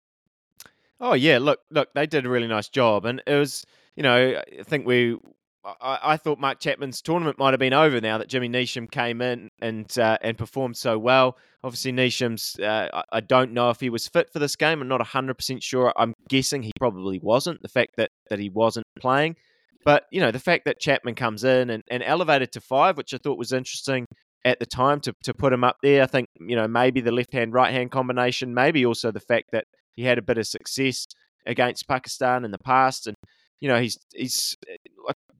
Oh 1.01 1.15
yeah, 1.15 1.39
look, 1.39 1.61
look, 1.71 1.89
they 1.95 2.07
did 2.07 2.27
a 2.27 2.29
really 2.29 2.49
nice 2.49 2.69
job, 2.69 3.05
and 3.05 3.23
it 3.27 3.35
was, 3.35 3.65
you 3.97 4.03
know, 4.03 4.41
I 4.59 4.63
think 4.63 4.87
we 4.87 5.17
I, 5.65 5.99
I, 6.03 6.17
thought 6.17 6.39
Mark 6.39 6.59
Chapman's 6.59 7.03
tournament 7.03 7.39
might 7.39 7.53
have 7.53 7.61
been 7.61 7.75
over 7.75 8.01
now 8.01 8.19
that 8.19 8.29
Jimmy 8.29 8.49
Neesham 8.49 8.91
came 8.91 9.21
in 9.21 9.51
and 9.61 9.99
uh, 9.99 10.17
and 10.23 10.39
performed 10.39 10.77
so 10.77 10.99
well. 10.99 11.37
Obviously, 11.63 11.93
Neesham's, 11.93 12.59
uh, 12.59 12.89
I, 12.93 13.03
I, 13.13 13.21
don't 13.21 13.53
know 13.53 13.69
if 13.69 13.81
he 13.81 13.91
was 13.91 14.09
fit 14.09 14.33
for 14.33 14.39
this 14.39 14.57
game. 14.57 14.81
I'm 14.81 14.89
not 14.89 15.03
100% 15.03 15.63
sure. 15.63 15.93
I'm 15.97 16.15
guessing 16.31 16.63
he 16.63 16.73
probably 16.79 17.21
wasn't, 17.23 17.61
the 17.61 17.69
fact 17.69 17.97
that, 17.99 18.11
that 18.31 18.39
he 18.39 18.49
wasn't 18.49 18.87
playing. 18.99 19.37
But, 19.85 20.05
you 20.11 20.21
know, 20.21 20.31
the 20.31 20.39
fact 20.39 20.65
that 20.65 20.81
Chapman 20.81 21.15
comes 21.15 21.45
in 21.45 21.69
and, 21.69 21.83
and 21.91 22.03
elevated 22.03 22.53
to 22.53 22.61
five, 22.63 22.97
which 22.97 23.13
I 23.13 23.19
thought 23.19 23.39
was 23.39 23.53
interesting 23.53 24.07
at 24.45 24.59
the 24.59 24.67
time 24.67 25.01
to, 25.01 25.13
to 25.25 25.35
put 25.35 25.53
him 25.53 25.65
up 25.65 25.77
there. 25.83 26.03
I 26.03 26.07
think, 26.07 26.29
you 26.41 26.57
know, 26.57 26.67
maybe 26.67 27.03
the 27.03 27.13
left 27.13 27.35
hand, 27.35 27.53
right 27.53 27.73
hand 27.73 27.91
combination, 27.91 28.55
maybe 28.55 28.87
also 28.87 29.11
the 29.11 29.21
fact 29.21 29.49
that 29.53 29.65
he 29.93 30.05
had 30.05 30.17
a 30.17 30.23
bit 30.23 30.39
of 30.39 30.47
success 30.47 31.07
against 31.47 31.89
Pakistan 31.89 32.47
in 32.47 32.51
the 32.51 32.59
past. 32.59 33.07
And, 33.07 33.17
you 33.61 33.69
know, 33.69 33.81
he's 33.81 33.99
he's 34.15 34.57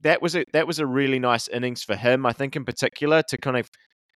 that 0.03 0.21
was 0.21 0.35
a 0.35 0.45
that 0.53 0.67
was 0.67 0.79
a 0.79 0.85
really 0.85 1.19
nice 1.19 1.47
innings 1.47 1.83
for 1.83 1.95
him. 1.95 2.25
I 2.25 2.33
think 2.33 2.55
in 2.55 2.65
particular 2.65 3.21
to 3.23 3.37
kind 3.37 3.57
of 3.57 3.69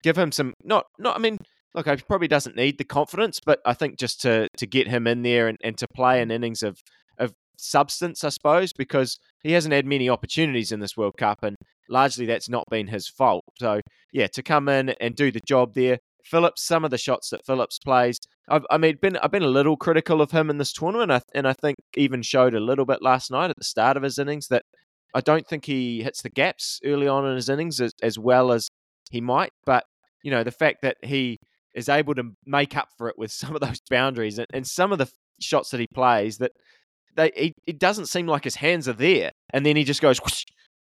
give 0.02 0.16
him 0.16 0.32
some 0.32 0.54
not 0.62 0.86
not 0.98 1.16
I 1.16 1.18
mean 1.18 1.38
look 1.74 1.88
he 1.88 1.96
probably 1.96 2.28
doesn't 2.28 2.56
need 2.56 2.78
the 2.78 2.84
confidence, 2.84 3.40
but 3.44 3.60
I 3.64 3.74
think 3.74 3.98
just 3.98 4.20
to 4.22 4.48
to 4.56 4.66
get 4.66 4.88
him 4.88 5.06
in 5.06 5.22
there 5.22 5.48
and, 5.48 5.58
and 5.62 5.76
to 5.78 5.86
play 5.94 6.22
an 6.22 6.30
innings 6.30 6.62
of 6.62 6.78
of 7.18 7.32
substance, 7.58 8.24
I 8.24 8.30
suppose, 8.30 8.72
because 8.72 9.18
he 9.42 9.52
hasn't 9.52 9.74
had 9.74 9.86
many 9.86 10.08
opportunities 10.08 10.72
in 10.72 10.80
this 10.80 10.96
World 10.96 11.14
Cup, 11.18 11.42
and 11.42 11.56
largely 11.88 12.26
that's 12.26 12.48
not 12.48 12.64
been 12.70 12.86
his 12.88 13.08
fault. 13.08 13.44
So 13.58 13.80
yeah, 14.12 14.28
to 14.28 14.42
come 14.42 14.68
in 14.68 14.90
and 15.00 15.14
do 15.14 15.30
the 15.30 15.40
job 15.46 15.74
there. 15.74 15.98
Phillips, 16.24 16.64
some 16.64 16.86
of 16.86 16.90
the 16.90 16.96
shots 16.96 17.28
that 17.30 17.44
Phillips 17.44 17.78
plays, 17.78 18.18
I've, 18.48 18.64
I 18.70 18.78
mean, 18.78 18.96
been 19.00 19.18
I've 19.18 19.30
been 19.30 19.42
a 19.42 19.48
little 19.48 19.76
critical 19.76 20.22
of 20.22 20.30
him 20.30 20.48
in 20.48 20.56
this 20.56 20.72
tournament, 20.72 21.22
and 21.34 21.46
I 21.46 21.52
think 21.52 21.76
even 21.96 22.22
showed 22.22 22.54
a 22.54 22.60
little 22.60 22.86
bit 22.86 23.02
last 23.02 23.30
night 23.30 23.50
at 23.50 23.56
the 23.56 23.64
start 23.64 23.98
of 23.98 24.02
his 24.02 24.18
innings 24.18 24.48
that 24.48 24.62
I 25.14 25.20
don't 25.20 25.46
think 25.46 25.64
he 25.64 26.02
hits 26.02 26.22
the 26.22 26.30
gaps 26.30 26.80
early 26.84 27.06
on 27.06 27.26
in 27.26 27.36
his 27.36 27.48
innings 27.48 27.80
as, 27.80 27.92
as 28.02 28.18
well 28.18 28.52
as 28.52 28.68
he 29.10 29.20
might. 29.20 29.52
But 29.64 29.84
you 30.22 30.30
know, 30.30 30.42
the 30.42 30.50
fact 30.50 30.82
that 30.82 30.96
he 31.02 31.38
is 31.74 31.88
able 31.88 32.14
to 32.14 32.32
make 32.46 32.76
up 32.76 32.88
for 32.96 33.08
it 33.08 33.18
with 33.18 33.30
some 33.32 33.54
of 33.54 33.60
those 33.60 33.80
boundaries 33.88 34.38
and, 34.38 34.48
and 34.52 34.66
some 34.66 34.92
of 34.92 34.98
the 34.98 35.10
shots 35.40 35.70
that 35.70 35.80
he 35.80 35.86
plays 35.86 36.38
that 36.38 36.52
they 37.16 37.30
he, 37.36 37.52
it 37.66 37.78
doesn't 37.78 38.06
seem 38.06 38.26
like 38.26 38.44
his 38.44 38.56
hands 38.56 38.88
are 38.88 38.94
there, 38.94 39.30
and 39.52 39.64
then 39.64 39.76
he 39.76 39.84
just 39.84 40.02
goes. 40.02 40.18
Whoosh, 40.18 40.44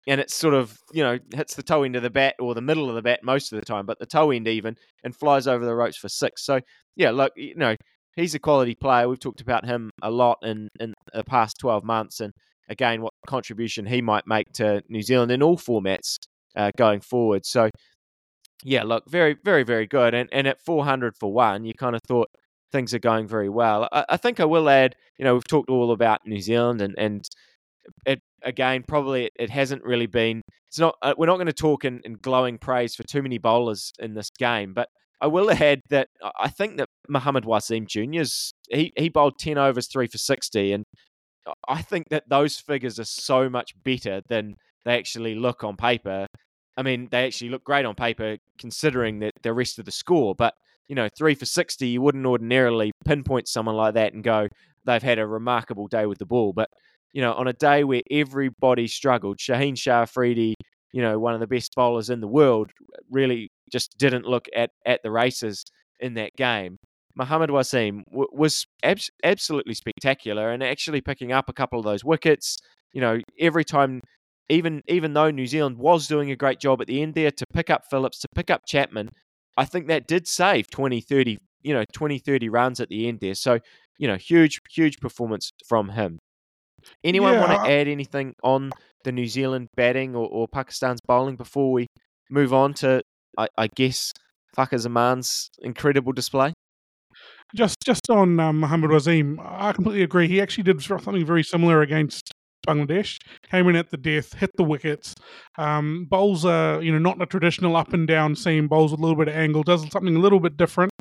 and 0.07 0.21
it 0.21 0.31
sort 0.31 0.55
of 0.55 0.79
you 0.93 1.03
know 1.03 1.19
hits 1.35 1.55
the 1.55 1.63
toe 1.63 1.83
end 1.83 1.97
of 1.97 2.03
the 2.03 2.11
bat 2.11 2.35
or 2.39 2.55
the 2.55 2.61
middle 2.61 2.89
of 2.89 2.95
the 2.95 3.03
bat 3.03 3.21
most 3.23 3.53
of 3.53 3.59
the 3.59 3.65
time, 3.65 3.87
but 3.87 3.99
the 3.99 4.07
toe 4.07 4.31
end 4.31 4.49
even 4.49 4.77
and 5.05 5.17
flies 5.17 5.47
over 5.47 5.65
the 5.65 5.75
ropes 5.75 5.97
for 5.97 6.09
six. 6.09 6.45
So 6.45 6.61
yeah, 6.97 7.11
look, 7.11 7.33
you 7.37 7.55
know 7.57 7.77
he's 8.17 8.35
a 8.35 8.39
quality 8.39 8.75
player. 8.75 9.09
We've 9.09 9.19
talked 9.19 9.41
about 9.41 9.65
him 9.65 9.91
a 10.03 10.11
lot 10.11 10.39
in 10.43 10.69
in 10.81 10.95
the 11.13 11.25
past 11.25 11.59
twelve 11.59 11.85
months, 11.85 12.21
and 12.21 12.33
again, 12.73 13.03
what 13.03 13.13
contribution 13.27 13.87
he 13.87 14.03
might 14.03 14.27
make 14.27 14.51
to 14.55 14.83
New 14.89 15.03
Zealand 15.03 15.31
in 15.31 15.43
all 15.43 15.57
formats 15.57 16.19
uh, 16.57 16.71
going 16.77 17.01
forward. 17.01 17.47
So 17.47 17.71
yeah, 18.65 18.83
look, 18.83 19.05
very 19.09 19.37
very 19.45 19.63
very 19.63 19.87
good. 19.87 20.15
And 20.15 20.29
and 20.33 20.47
at 20.49 20.61
four 20.61 20.85
hundred 20.85 21.17
for 21.17 21.33
one, 21.33 21.65
you 21.65 21.75
kind 21.75 21.95
of 21.95 22.01
thought 22.09 22.29
things 22.73 22.95
are 22.95 22.99
going 22.99 23.29
very 23.29 23.49
well. 23.49 23.89
I, 23.93 24.05
I 24.09 24.17
think 24.17 24.41
I 24.41 24.45
will 24.45 24.69
add, 24.69 24.97
you 25.19 25.25
know, 25.25 25.35
we've 25.35 25.47
talked 25.47 25.71
all 25.71 25.93
about 25.93 26.21
New 26.27 26.41
Zealand 26.41 26.81
and 26.81 26.95
and 26.99 27.25
it 28.07 28.21
again, 28.43 28.85
probably 28.87 29.31
it, 29.39 29.51
hasn't 29.51 29.85
really 29.85 30.07
been. 30.07 30.43
It's 30.69 30.79
not. 30.79 30.97
Uh, 31.03 31.15
we're 31.17 31.27
not 31.27 31.37
going 31.37 31.47
to 31.47 31.53
talk 31.53 31.85
in, 31.85 32.01
in 32.05 32.15
glowing 32.15 32.59
praise 32.59 32.95
for 32.95 33.03
too 33.03 33.23
many 33.23 33.39
bowlers 33.39 33.93
in 33.99 34.15
this 34.15 34.31
game, 34.39 34.73
but 34.73 34.89
I 35.21 35.27
will 35.27 35.51
add 35.51 35.81
that 35.91 36.09
I 36.39 36.49
think 36.49 36.79
that 36.79 36.89
Mohammad 37.09 37.45
Wasim 37.45 37.87
Junior's 37.87 38.53
he 38.71 38.93
he 38.97 39.09
bowled 39.09 39.39
ten 39.39 39.59
overs, 39.59 39.89
three 39.89 40.07
for 40.07 40.19
sixty, 40.19 40.73
and 40.73 40.85
I 41.69 41.83
think 41.83 42.09
that 42.11 42.29
those 42.29 42.59
figures 42.59 42.99
are 42.99 43.05
so 43.05 43.49
much 43.49 43.75
better 43.83 44.23
than 44.29 44.57
they 44.85 44.97
actually 44.97 45.35
look 45.35 45.65
on 45.65 45.77
paper. 45.77 46.27
I 46.77 46.83
mean, 46.83 47.09
they 47.11 47.27
actually 47.27 47.51
look 47.51 47.65
great 47.65 47.85
on 47.85 47.95
paper 47.95 48.39
considering 48.59 49.21
that 49.21 49.33
the 49.43 49.53
rest 49.53 49.79
of 49.79 49.85
the 49.85 49.93
score, 49.93 50.35
but 50.35 50.55
you 50.89 50.95
know, 50.95 51.09
three 51.17 51.35
for 51.35 51.47
60, 51.47 51.87
you 51.87 52.03
wouldn't 52.03 52.27
ordinarily 52.27 52.93
pinpoint 53.05 53.49
someone 53.49 53.77
like 53.77 53.95
that 53.95 54.15
and 54.15 54.25
go, 54.25 54.49
they've 54.85 55.03
had 55.03 55.19
a 55.19 55.27
remarkable 55.27 55.87
day 55.89 56.07
with 56.07 56.19
the 56.19 56.27
ball. 56.27 56.53
But 56.53 56.69
you 57.13 57.23
know, 57.23 57.33
on 57.35 57.47
a 57.47 57.53
day 57.53 57.85
where 57.85 58.03
everybody 58.11 58.87
struggled, 58.89 59.39
Shaheen 59.39 59.79
Shah 59.79 60.03
Afridi, 60.03 60.55
you 60.93 61.03
know, 61.03 61.19
one 61.19 61.35
of 61.35 61.41
the 61.41 61.47
best 61.47 61.75
bowlers 61.75 62.11
in 62.11 62.21
the 62.21 62.29
world, 62.29 62.71
really 63.11 63.51
just 63.71 63.97
didn't 63.99 64.27
look 64.27 64.47
at, 64.55 64.71
at 64.87 65.03
the 65.03 65.11
races 65.11 65.65
in 66.01 66.15
that 66.15 66.35
game. 66.37 66.77
Mohammad 67.15 67.51
Wasim 67.51 68.05
w- 68.07 68.29
was 68.33 68.67
ab- 68.83 69.01
absolutely 69.23 69.75
spectacular 69.75 70.51
and 70.51 70.63
actually 70.63 71.01
picking 71.01 71.33
up 71.33 71.49
a 71.49 71.53
couple 71.53 71.79
of 71.79 71.85
those 71.85 72.05
wickets. 72.05 72.59
You 72.93 73.01
know, 73.01 73.21
every 73.39 73.65
time, 73.65 74.01
even 74.49 74.83
even 74.89 75.15
though 75.15 75.31
New 75.31 75.47
Zealand 75.47 75.79
was 75.79 76.07
doing 76.07 76.31
a 76.31 76.37
great 76.37 76.61
job 76.61 76.81
at 76.81 76.87
the 76.87 77.03
end 77.03 77.15
there 77.15 77.31
to 77.31 77.45
pick 77.53 77.71
up 77.71 77.83
Phillips, 77.91 78.19
to 78.21 78.29
pick 78.35 78.51
up 78.51 78.63
Chapman, 78.67 79.11
I 79.57 79.65
think 79.65 79.89
that 79.89 80.07
did 80.07 80.27
save 80.27 80.71
20, 80.71 81.01
30, 81.01 81.39
you 81.63 81.75
know, 81.75 81.85
20, 81.93 82.19
30 82.19 82.49
runs 82.49 82.81
at 82.81 82.89
the 82.89 83.09
end 83.09 83.21
there. 83.21 83.35
So, 83.35 83.59
you 83.99 84.09
know, 84.09 84.17
huge, 84.17 84.61
huge 84.71 84.99
performance 84.99 85.51
from 85.67 85.91
him. 85.91 86.19
Anyone 87.05 87.35
yeah. 87.35 87.41
want 87.41 87.53
to 87.53 87.61
uh 87.61 87.67
add 87.67 87.89
anything 87.89 88.35
on 88.43 88.73
the 89.05 89.13
New 89.13 89.27
Zealand 89.27 89.69
batting 89.77 90.15
or, 90.15 90.27
or 90.29 90.49
Pakistan's 90.49 91.01
bowling 91.07 91.37
before 91.37 91.73
we 91.73 91.87
move 92.31 92.53
on 92.53 92.75
to, 92.75 93.03
I, 93.39 93.49
I 93.57 93.69
guess, 93.69 94.13
Fakhar 94.57 94.79
Zaman's 94.79 95.49
incredible 95.61 96.13
display? 96.13 96.53
Just 97.55 97.81
just 97.85 98.09
on 98.11 98.41
um, 98.41 98.61
Mohammad 98.61 98.91
Wasim, 98.91 99.37
I 99.41 99.73
completely 99.73 100.03
agree. 100.03 100.27
He 100.27 100.41
actually 100.41 100.65
did 100.65 100.83
something 100.83 101.25
very 101.27 101.43
similar 101.43 101.83
against 101.83 102.33
Bangladesh. 102.67 103.19
Came 103.51 103.69
in 103.69 103.77
at 103.77 103.91
the 103.91 103.99
death, 103.99 104.33
hit 104.35 104.51
the 104.57 104.65
wickets. 104.65 105.15
Um, 105.59 106.07
bowls 106.09 106.47
are, 106.47 106.81
you 106.83 106.93
know, 106.93 106.99
not 106.99 107.21
a 107.21 107.27
traditional 107.27 107.77
up 107.77 107.93
and 107.93 108.07
down 108.09 108.37
seam. 108.37 108.69
Bowls 108.69 108.93
with 108.93 109.01
a 109.01 109.03
little 109.03 109.17
bit 109.19 109.29
of 109.29 109.35
angle. 109.35 109.63
Does 109.63 109.83
something 109.91 110.17
a 110.17 110.19
little 110.19 110.41
bit 110.41 110.57
different 110.57 110.93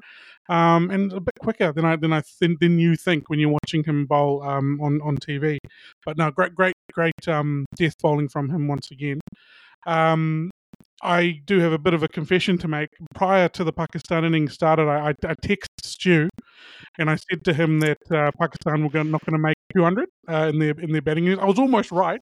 um, 0.50 0.90
and 0.92 1.14
a 1.14 1.22
bit 1.22 1.36
quicker 1.40 1.72
than 1.72 1.86
I 1.86 1.96
than 1.96 2.12
I 2.12 2.22
th- 2.22 2.58
than 2.60 2.80
you 2.80 2.96
think 2.96 3.30
when 3.30 3.40
you're 3.40 3.50
watching 3.50 3.84
him 3.84 4.06
bowl 4.06 4.44
um, 4.44 4.80
on 4.82 5.00
on 5.02 5.18
TV. 5.18 5.58
But 6.06 6.18
no, 6.18 6.32
great, 6.32 6.54
great, 6.56 6.74
great 6.92 7.28
um, 7.28 7.66
death 7.78 7.96
bowling 8.02 8.28
from 8.28 8.50
him 8.50 8.68
once 8.68 8.92
again. 8.92 9.20
Um, 9.88 10.52
I 11.04 11.42
do 11.46 11.60
have 11.60 11.72
a 11.72 11.78
bit 11.78 11.94
of 11.94 12.04
a 12.04 12.08
confession 12.08 12.58
to 12.60 12.68
make. 12.68 12.90
Prior 13.16 13.50
to 13.50 13.64
the 13.64 13.74
Pakistan 13.74 14.24
innings 14.26 14.54
started, 14.54 14.88
I, 14.88 15.10
I, 15.10 15.14
texted 15.14 15.66
Stu 15.84 16.30
and 17.00 17.10
I 17.10 17.16
said 17.16 17.44
to 17.46 17.54
him 17.54 17.80
that 17.80 17.98
uh, 18.12 18.32
Pakistan 18.40 18.84
were 18.84 19.04
not 19.04 19.26
going 19.26 19.34
to 19.34 19.40
make 19.40 19.56
200 19.76 20.08
uh, 20.30 20.50
in 20.50 20.60
their 20.60 20.76
in 20.80 20.92
their 20.92 21.02
batting 21.02 21.28
I 21.40 21.46
was 21.46 21.60
almost 21.60 21.92
right. 21.92 22.22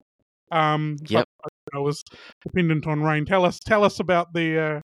Um, 0.52 0.98
yep. 1.08 1.28
I 1.74 1.80
was 1.80 2.04
dependent 2.44 2.88
on 2.88 3.04
rain. 3.04 3.26
Tell 3.26 3.46
us, 3.46 3.60
tell 3.60 3.84
us 3.84 4.00
about 4.00 4.34
the 4.34 4.60
uh, 4.60 4.82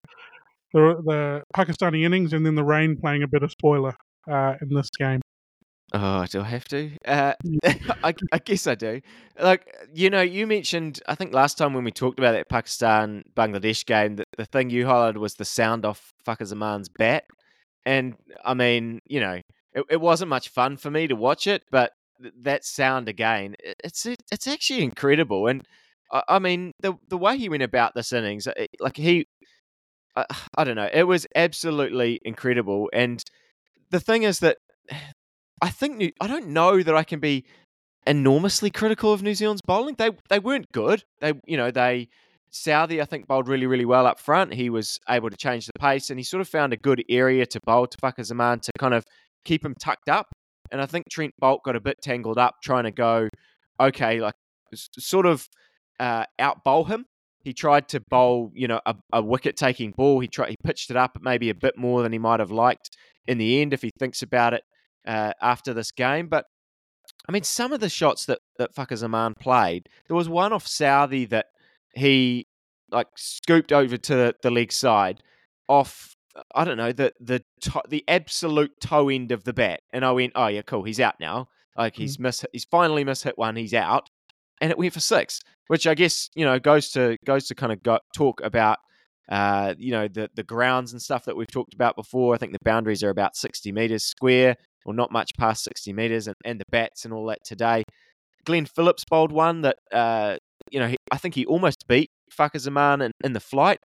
the 0.73 1.01
the 1.05 1.43
Pakistani 1.55 2.03
innings 2.03 2.33
and 2.33 2.45
then 2.45 2.55
the 2.55 2.63
rain 2.63 2.97
playing 2.99 3.23
a 3.23 3.27
bit 3.27 3.43
of 3.43 3.51
spoiler 3.51 3.95
uh, 4.29 4.55
in 4.61 4.69
this 4.69 4.89
game. 4.99 5.21
Oh, 5.93 6.25
do 6.25 6.41
I 6.41 6.45
have 6.45 6.65
to? 6.69 6.91
Uh, 7.05 7.33
mm. 7.45 7.93
I, 8.03 8.13
I, 8.31 8.39
guess 8.39 8.67
I 8.67 8.75
do. 8.75 9.01
Like, 9.39 9.73
you 9.93 10.09
know, 10.09 10.21
you 10.21 10.47
mentioned, 10.47 10.99
I 11.07 11.15
think 11.15 11.33
last 11.33 11.57
time 11.57 11.73
when 11.73 11.83
we 11.83 11.91
talked 11.91 12.19
about 12.19 12.33
that 12.33 12.49
Pakistan 12.49 13.23
Bangladesh 13.35 13.85
game, 13.85 14.15
the, 14.17 14.25
the 14.37 14.45
thing 14.45 14.69
you 14.69 14.85
highlighted 14.85 15.17
was 15.17 15.35
the 15.35 15.45
sound 15.45 15.85
off 15.85 16.11
Fakhar 16.25 16.51
Zaman's 16.51 16.89
bat. 16.89 17.25
And 17.85 18.15
I 18.43 18.55
mean, 18.55 18.99
you 19.05 19.19
know, 19.19 19.41
it, 19.73 19.85
it 19.89 20.01
wasn't 20.01 20.29
much 20.29 20.49
fun 20.49 20.77
for 20.77 20.89
me 20.89 21.07
to 21.07 21.15
watch 21.15 21.47
it, 21.47 21.63
but 21.71 21.91
that 22.41 22.65
sound 22.65 23.09
again, 23.09 23.55
it's 23.83 24.05
it's 24.05 24.47
actually 24.47 24.83
incredible. 24.83 25.47
And 25.47 25.63
I, 26.11 26.23
I 26.29 26.39
mean, 26.39 26.71
the 26.79 26.95
the 27.09 27.17
way 27.17 27.37
he 27.37 27.49
went 27.49 27.63
about 27.63 27.93
this 27.93 28.11
innings, 28.13 28.47
uh, 28.47 28.53
like 28.79 28.97
he 28.97 29.27
uh, 30.15 30.23
I, 30.29 30.35
I 30.61 30.63
don't 30.63 30.75
know. 30.75 30.89
It 30.91 31.03
was 31.03 31.27
absolutely 31.35 32.19
incredible. 32.23 32.89
And 32.93 33.23
the 33.91 33.99
thing 33.99 34.23
is 34.23 34.39
that 34.39 34.57
I 35.61 35.69
think 35.69 35.97
New, 35.97 36.11
I 36.19 36.27
don't 36.27 36.47
know 36.47 36.83
that 36.83 36.95
I 36.95 37.03
can 37.03 37.19
be 37.19 37.45
enormously 38.07 38.69
critical 38.69 39.13
of 39.13 39.23
New 39.23 39.35
Zealand's 39.35 39.61
bowling. 39.61 39.95
They 39.97 40.11
they 40.29 40.39
weren't 40.39 40.71
good. 40.71 41.03
They 41.21 41.33
you 41.45 41.57
know 41.57 41.71
they 41.71 42.09
Southee 42.51 43.01
I 43.01 43.05
think 43.05 43.27
bowled 43.27 43.47
really 43.47 43.65
really 43.65 43.85
well 43.85 44.05
up 44.05 44.19
front. 44.19 44.53
He 44.53 44.69
was 44.69 44.99
able 45.09 45.29
to 45.29 45.37
change 45.37 45.65
the 45.65 45.79
pace 45.79 46.09
and 46.09 46.19
he 46.19 46.23
sort 46.23 46.41
of 46.41 46.47
found 46.47 46.73
a 46.73 46.77
good 46.77 47.03
area 47.09 47.45
to 47.47 47.59
bowl 47.65 47.87
to 47.87 47.97
Fakhar 47.97 48.25
Zaman 48.25 48.59
to 48.61 48.71
kind 48.77 48.93
of 48.93 49.05
keep 49.43 49.63
him 49.63 49.75
tucked 49.79 50.09
up. 50.09 50.27
And 50.71 50.81
I 50.81 50.85
think 50.85 51.05
Trent 51.09 51.33
Boult 51.41 51.63
got 51.63 51.75
a 51.75 51.79
bit 51.79 52.01
tangled 52.01 52.37
up 52.37 52.55
trying 52.63 52.85
to 52.85 52.91
go 52.91 53.29
okay 53.79 54.19
like 54.19 54.35
sort 54.73 55.25
of 55.25 55.47
uh, 55.99 56.25
out 56.39 56.63
bowl 56.63 56.85
him 56.85 57.05
he 57.45 57.53
tried 57.53 57.87
to 57.89 57.99
bowl, 58.09 58.51
you 58.55 58.67
know, 58.67 58.81
a, 58.87 58.95
a 59.13 59.21
wicket 59.21 59.55
taking 59.55 59.91
ball. 59.91 60.19
He 60.19 60.27
tried, 60.27 60.49
he 60.49 60.57
pitched 60.65 60.89
it 60.89 60.97
up 60.97 61.19
maybe 61.21 61.51
a 61.51 61.55
bit 61.55 61.77
more 61.77 62.01
than 62.01 62.11
he 62.11 62.17
might 62.17 62.39
have 62.39 62.49
liked 62.49 62.89
in 63.27 63.37
the 63.37 63.61
end 63.61 63.71
if 63.71 63.83
he 63.83 63.91
thinks 63.99 64.23
about 64.23 64.55
it 64.55 64.63
uh, 65.07 65.33
after 65.41 65.73
this 65.73 65.91
game. 65.91 66.27
But 66.27 66.45
I 67.27 67.31
mean, 67.31 67.43
some 67.43 67.73
of 67.73 67.79
the 67.79 67.89
shots 67.89 68.25
that 68.25 68.39
that 68.57 68.75
Fakhar 68.75 68.97
Zaman 68.97 69.35
played, 69.39 69.89
there 70.07 70.15
was 70.15 70.29
one 70.29 70.53
off 70.53 70.65
Southee 70.65 71.29
that 71.29 71.47
he 71.93 72.47
like 72.91 73.07
scooped 73.15 73.71
over 73.71 73.97
to 73.97 74.33
the 74.41 74.51
leg 74.51 74.71
side 74.71 75.21
off. 75.67 76.15
I 76.53 76.65
don't 76.65 76.77
know 76.77 76.91
the 76.91 77.13
the 77.19 77.43
to, 77.61 77.81
the 77.87 78.03
absolute 78.07 78.71
toe 78.81 79.09
end 79.09 79.31
of 79.31 79.43
the 79.43 79.53
bat, 79.53 79.81
and 79.93 80.03
I 80.03 80.11
went, 80.11 80.33
oh 80.35 80.47
yeah, 80.47 80.61
cool, 80.63 80.83
he's 80.83 80.99
out 80.99 81.19
now. 81.19 81.47
Like 81.77 81.95
he's 81.95 82.17
mm. 82.17 82.21
miss, 82.21 82.45
he's 82.51 82.65
finally 82.65 83.03
mishit 83.03 83.33
one, 83.35 83.55
he's 83.55 83.73
out, 83.73 84.09
and 84.61 84.71
it 84.71 84.77
went 84.77 84.93
for 84.93 84.99
six 84.99 85.41
which 85.67 85.87
I 85.87 85.95
guess 85.95 86.29
you 86.35 86.45
know 86.45 86.59
goes 86.59 86.89
to 86.91 87.17
goes 87.25 87.47
to 87.47 87.55
kind 87.55 87.71
of 87.71 87.81
go, 87.83 87.99
talk 88.13 88.41
about 88.43 88.79
uh, 89.29 89.73
you 89.77 89.91
know 89.91 90.07
the 90.07 90.29
the 90.35 90.43
grounds 90.43 90.91
and 90.91 91.01
stuff 91.01 91.25
that 91.25 91.35
we've 91.35 91.51
talked 91.51 91.73
about 91.73 91.95
before. 91.95 92.35
I 92.35 92.37
think 92.37 92.53
the 92.53 92.59
boundaries 92.63 93.03
are 93.03 93.09
about 93.09 93.35
sixty 93.35 93.71
meters 93.71 94.03
square, 94.03 94.55
or 94.85 94.93
not 94.93 95.11
much 95.11 95.31
past 95.37 95.63
sixty 95.63 95.93
meters, 95.93 96.27
and, 96.27 96.35
and 96.45 96.59
the 96.59 96.65
bats 96.71 97.05
and 97.05 97.13
all 97.13 97.25
that 97.27 97.43
today. 97.43 97.83
Glenn 98.45 98.65
Phillips 98.65 99.03
bowled 99.09 99.31
one 99.31 99.61
that 99.61 99.77
uh, 99.91 100.37
you 100.71 100.79
know 100.79 100.87
he, 100.87 100.97
I 101.11 101.17
think 101.17 101.35
he 101.35 101.45
almost 101.45 101.87
beat 101.87 102.09
Fakhar 102.31 102.59
Zaman 102.59 103.01
in, 103.01 103.11
in 103.23 103.33
the 103.33 103.39
flight. 103.39 103.79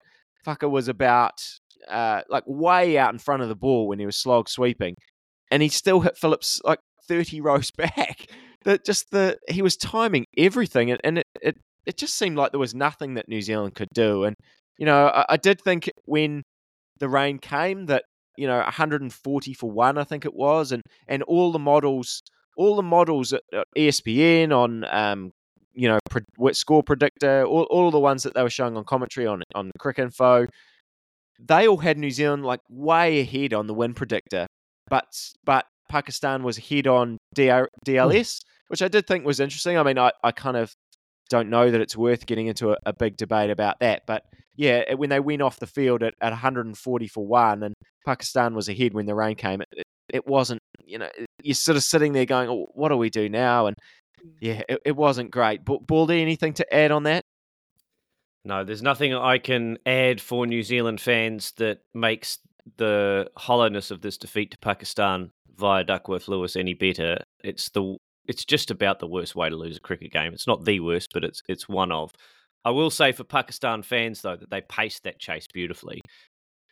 Fakhar 0.47 0.71
was 0.71 0.89
about 0.89 1.43
uh, 1.89 2.23
like 2.29 2.45
way 2.47 2.99
out 2.99 3.13
in 3.13 3.19
front 3.19 3.43
of 3.43 3.49
the 3.49 3.57
ball 3.57 3.89
when 3.89 3.99
he 3.99 4.07
was 4.07 4.17
slog 4.17 4.49
sweeping, 4.49 4.95
and 5.51 5.63
he 5.63 5.69
still 5.69 6.01
hit 6.01 6.17
Phillips 6.17 6.61
like 6.65 6.81
thirty 7.09 7.41
rows 7.41 7.71
back. 7.77 8.27
That 8.65 8.85
just 8.85 9.11
the 9.11 9.39
he 9.49 9.63
was 9.63 9.77
timing 9.77 10.27
everything, 10.37 10.91
and, 10.91 11.01
and 11.03 11.19
it, 11.19 11.27
it 11.41 11.57
it 11.87 11.97
just 11.97 12.17
seemed 12.17 12.37
like 12.37 12.53
there 12.53 12.61
was 12.61 12.75
nothing 12.75 13.15
that 13.15 13.29
New 13.29 13.41
Zealand 13.41 13.75
could 13.75 13.89
do. 13.95 14.25
And 14.25 14.37
you 14.79 14.87
know, 14.87 15.09
I, 15.09 15.25
I 15.31 15.37
did 15.37 15.61
think 15.61 15.91
when 16.05 16.43
the 16.99 17.09
rain 17.09 17.39
came 17.39 17.87
that 17.87 18.05
you 18.37 18.47
know 18.47 18.59
140 18.59 19.55
for 19.55 19.71
one, 19.71 19.99
I 19.99 20.05
think 20.05 20.25
it 20.25 20.35
was, 20.35 20.73
and 20.73 20.83
and 21.09 21.23
all 21.25 21.53
the 21.53 21.59
models, 21.59 22.23
all 22.57 22.77
the 22.77 22.83
models 22.83 23.33
at, 23.33 23.43
ESPN 23.77 24.53
on 24.53 24.85
um, 24.91 25.33
you 25.75 25.89
know 25.89 25.99
pre- 26.09 26.55
score 26.55 26.83
predictor, 26.83 27.45
all 27.45 27.65
all 27.65 27.91
the 27.91 28.01
ones 28.01 28.23
that 28.23 28.35
they 28.35 28.43
were 28.43 28.51
showing 28.51 28.77
on 28.77 28.85
commentary 28.85 29.27
on 29.27 29.43
on 29.55 29.71
Cricinfo, 29.81 30.49
they 31.39 31.67
all 31.69 31.79
had 31.79 31.99
New 31.99 32.11
Zealand 32.11 32.45
like 32.45 32.61
way 32.69 33.21
ahead 33.21 33.55
on 33.55 33.67
the 33.67 33.75
win 33.75 33.95
predictor, 33.95 34.47
but 34.89 35.07
but 35.45 35.67
Pakistan 35.89 36.43
was 36.43 36.59
ahead 36.59 36.87
on 36.87 37.19
DR, 37.35 37.69
DLS, 37.85 38.41
which 38.69 38.83
I 38.83 38.89
did 38.89 39.07
think 39.07 39.27
was 39.27 39.41
interesting. 39.41 39.77
I 39.77 39.83
mean, 39.83 39.99
I, 39.99 40.13
I 40.23 40.33
kind 40.33 40.57
of 40.57 40.73
don't 41.29 41.49
know 41.49 41.71
that 41.71 41.81
it's 41.81 41.97
worth 41.97 42.27
getting 42.27 42.49
into 42.49 42.73
a, 42.73 42.77
a 42.87 42.93
big 42.93 43.17
debate 43.17 43.51
about 43.51 43.81
that. 43.81 44.03
But 44.07 44.25
yeah, 44.57 44.95
when 44.95 45.11
they 45.11 45.21
went 45.21 45.43
off 45.43 45.59
the 45.59 45.67
field 45.67 46.03
at, 46.03 46.15
at 46.21 46.31
140 46.31 47.09
for 47.09 47.27
one, 47.27 47.63
and 47.63 47.75
Pakistan 48.05 48.55
was 48.55 48.69
ahead 48.69 48.95
when 48.95 49.07
the 49.07 49.15
rain 49.15 49.37
came, 49.37 49.61
it, 49.61 49.85
it 50.09 50.27
wasn't. 50.27 50.61
You 50.85 50.99
know, 50.99 51.09
you're 51.43 51.55
sort 51.55 51.77
of 51.77 51.83
sitting 51.83 52.13
there 52.13 52.27
going, 52.27 52.49
oh, 52.49 52.67
"What 52.75 52.89
do 52.89 52.97
we 52.97 53.11
do 53.11 53.29
now?" 53.29 53.67
And 53.67 53.77
mm. 54.25 54.33
yeah, 54.41 54.63
it, 54.69 54.81
it 54.85 54.97
wasn't 54.97 55.31
great. 55.31 55.65
But 55.65 55.87
Baldy, 55.87 56.21
anything 56.23 56.55
to 56.55 56.75
add 56.75 56.91
on 56.91 57.05
that? 57.05 57.23
No, 58.45 58.65
there's 58.65 58.83
nothing 58.83 59.15
I 59.15 59.39
can 59.39 59.79
add 59.85 60.21
for 60.21 60.47
New 60.47 60.63
Zealand 60.63 61.01
fans 61.01 61.53
that 61.59 61.81
makes 61.95 62.39
the 62.77 63.31
hollowness 63.37 63.91
of 63.91 64.01
this 64.01 64.17
defeat 64.17 64.51
to 64.53 64.59
Pakistan 64.59 65.31
via 65.57 65.85
Duckworth 65.85 66.29
Lewis 66.29 66.57
any 66.57 66.75
better. 66.75 67.19
It's 67.45 67.69
the 67.71 67.97
it's 68.27 68.45
just 68.45 68.71
about 68.71 69.01
the 69.01 69.07
worst 69.07 69.35
way 69.35 69.51
to 69.51 69.57
lose 69.57 69.77
a 69.77 69.81
cricket 69.81 70.13
game. 70.13 70.33
It's 70.33 70.47
not 70.47 70.65
the 70.65 70.81
worst, 70.81 71.11
but 71.13 71.25
it's 71.25 71.43
it's 71.49 71.69
one 71.69 71.93
of. 71.93 72.13
I 72.65 72.71
will 72.71 72.91
say 72.91 73.13
for 73.13 73.25
Pakistan 73.25 73.83
fans 73.83 74.23
though 74.23 74.37
that 74.37 74.51
they 74.51 74.61
paced 74.63 75.05
that 75.05 75.19
chase 75.19 75.47
beautifully. 75.53 76.01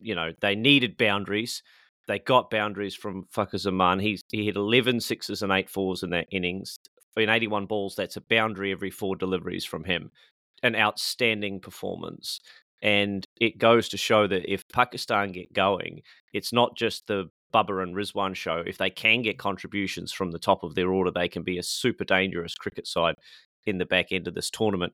You 0.01 0.15
know, 0.15 0.33
they 0.41 0.55
needed 0.55 0.97
boundaries. 0.97 1.63
They 2.07 2.19
got 2.19 2.51
boundaries 2.51 2.95
from 2.95 3.25
Fakhar 3.35 3.59
Zaman. 3.59 4.01
He 4.01 4.21
he 4.31 4.47
hit 4.47 4.57
11 4.57 5.01
sixes 5.01 5.43
and 5.43 5.53
eight 5.53 5.69
fours 5.69 6.03
in 6.03 6.11
that 6.11 6.29
innings. 6.31 6.79
In 7.17 7.29
81 7.29 7.67
balls, 7.67 7.95
that's 7.97 8.17
a 8.17 8.21
boundary 8.21 8.71
every 8.73 8.91
four 8.91 9.17
deliveries 9.17 9.65
from 9.65 9.85
him. 9.85 10.11
An 10.63 10.77
outstanding 10.77 11.61
performance. 11.61 12.41
And 12.81 13.25
it 13.41 13.59
goes 13.59 13.89
to 13.89 13.97
show 13.97 14.27
that 14.29 14.51
if 14.51 14.63
Pakistan 14.73 15.33
get 15.33 15.53
going, 15.53 16.03
it's 16.33 16.53
not 16.53 16.77
just 16.77 17.07
the 17.07 17.29
Babar 17.53 17.81
and 17.81 17.95
Rizwan 17.95 18.35
show. 18.35 18.63
If 18.65 18.79
they 18.79 18.91
can 18.91 19.23
get 19.23 19.39
contributions 19.39 20.13
from 20.13 20.31
the 20.31 20.39
top 20.39 20.63
of 20.63 20.75
their 20.75 20.93
order, 20.93 21.11
they 21.11 21.29
can 21.29 21.43
be 21.43 21.59
a 21.59 21.63
super 21.63 22.05
dangerous 22.05 22.55
cricket 22.55 22.87
side 22.87 23.15
in 23.67 23.79
the 23.79 23.87
back 23.87 24.13
end 24.13 24.29
of 24.29 24.35
this 24.35 24.51
tournament. 24.51 24.93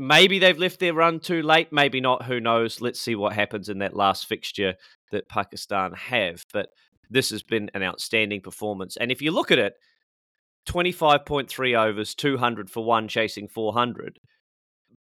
Maybe 0.00 0.38
they've 0.38 0.56
left 0.56 0.80
their 0.80 0.94
run 0.94 1.20
too 1.20 1.42
late, 1.42 1.74
maybe 1.74 2.00
not. 2.00 2.24
Who 2.24 2.40
knows? 2.40 2.80
Let's 2.80 2.98
see 2.98 3.14
what 3.14 3.34
happens 3.34 3.68
in 3.68 3.80
that 3.80 3.94
last 3.94 4.24
fixture 4.24 4.76
that 5.12 5.28
Pakistan 5.28 5.92
have. 5.92 6.42
But 6.54 6.70
this 7.10 7.28
has 7.28 7.42
been 7.42 7.70
an 7.74 7.82
outstanding 7.82 8.40
performance. 8.40 8.96
And 8.96 9.12
if 9.12 9.20
you 9.20 9.30
look 9.30 9.50
at 9.50 9.58
it, 9.58 9.74
25.3 10.70 11.78
overs, 11.78 12.14
200 12.14 12.70
for 12.70 12.82
one, 12.82 13.08
chasing 13.08 13.46
400. 13.46 14.18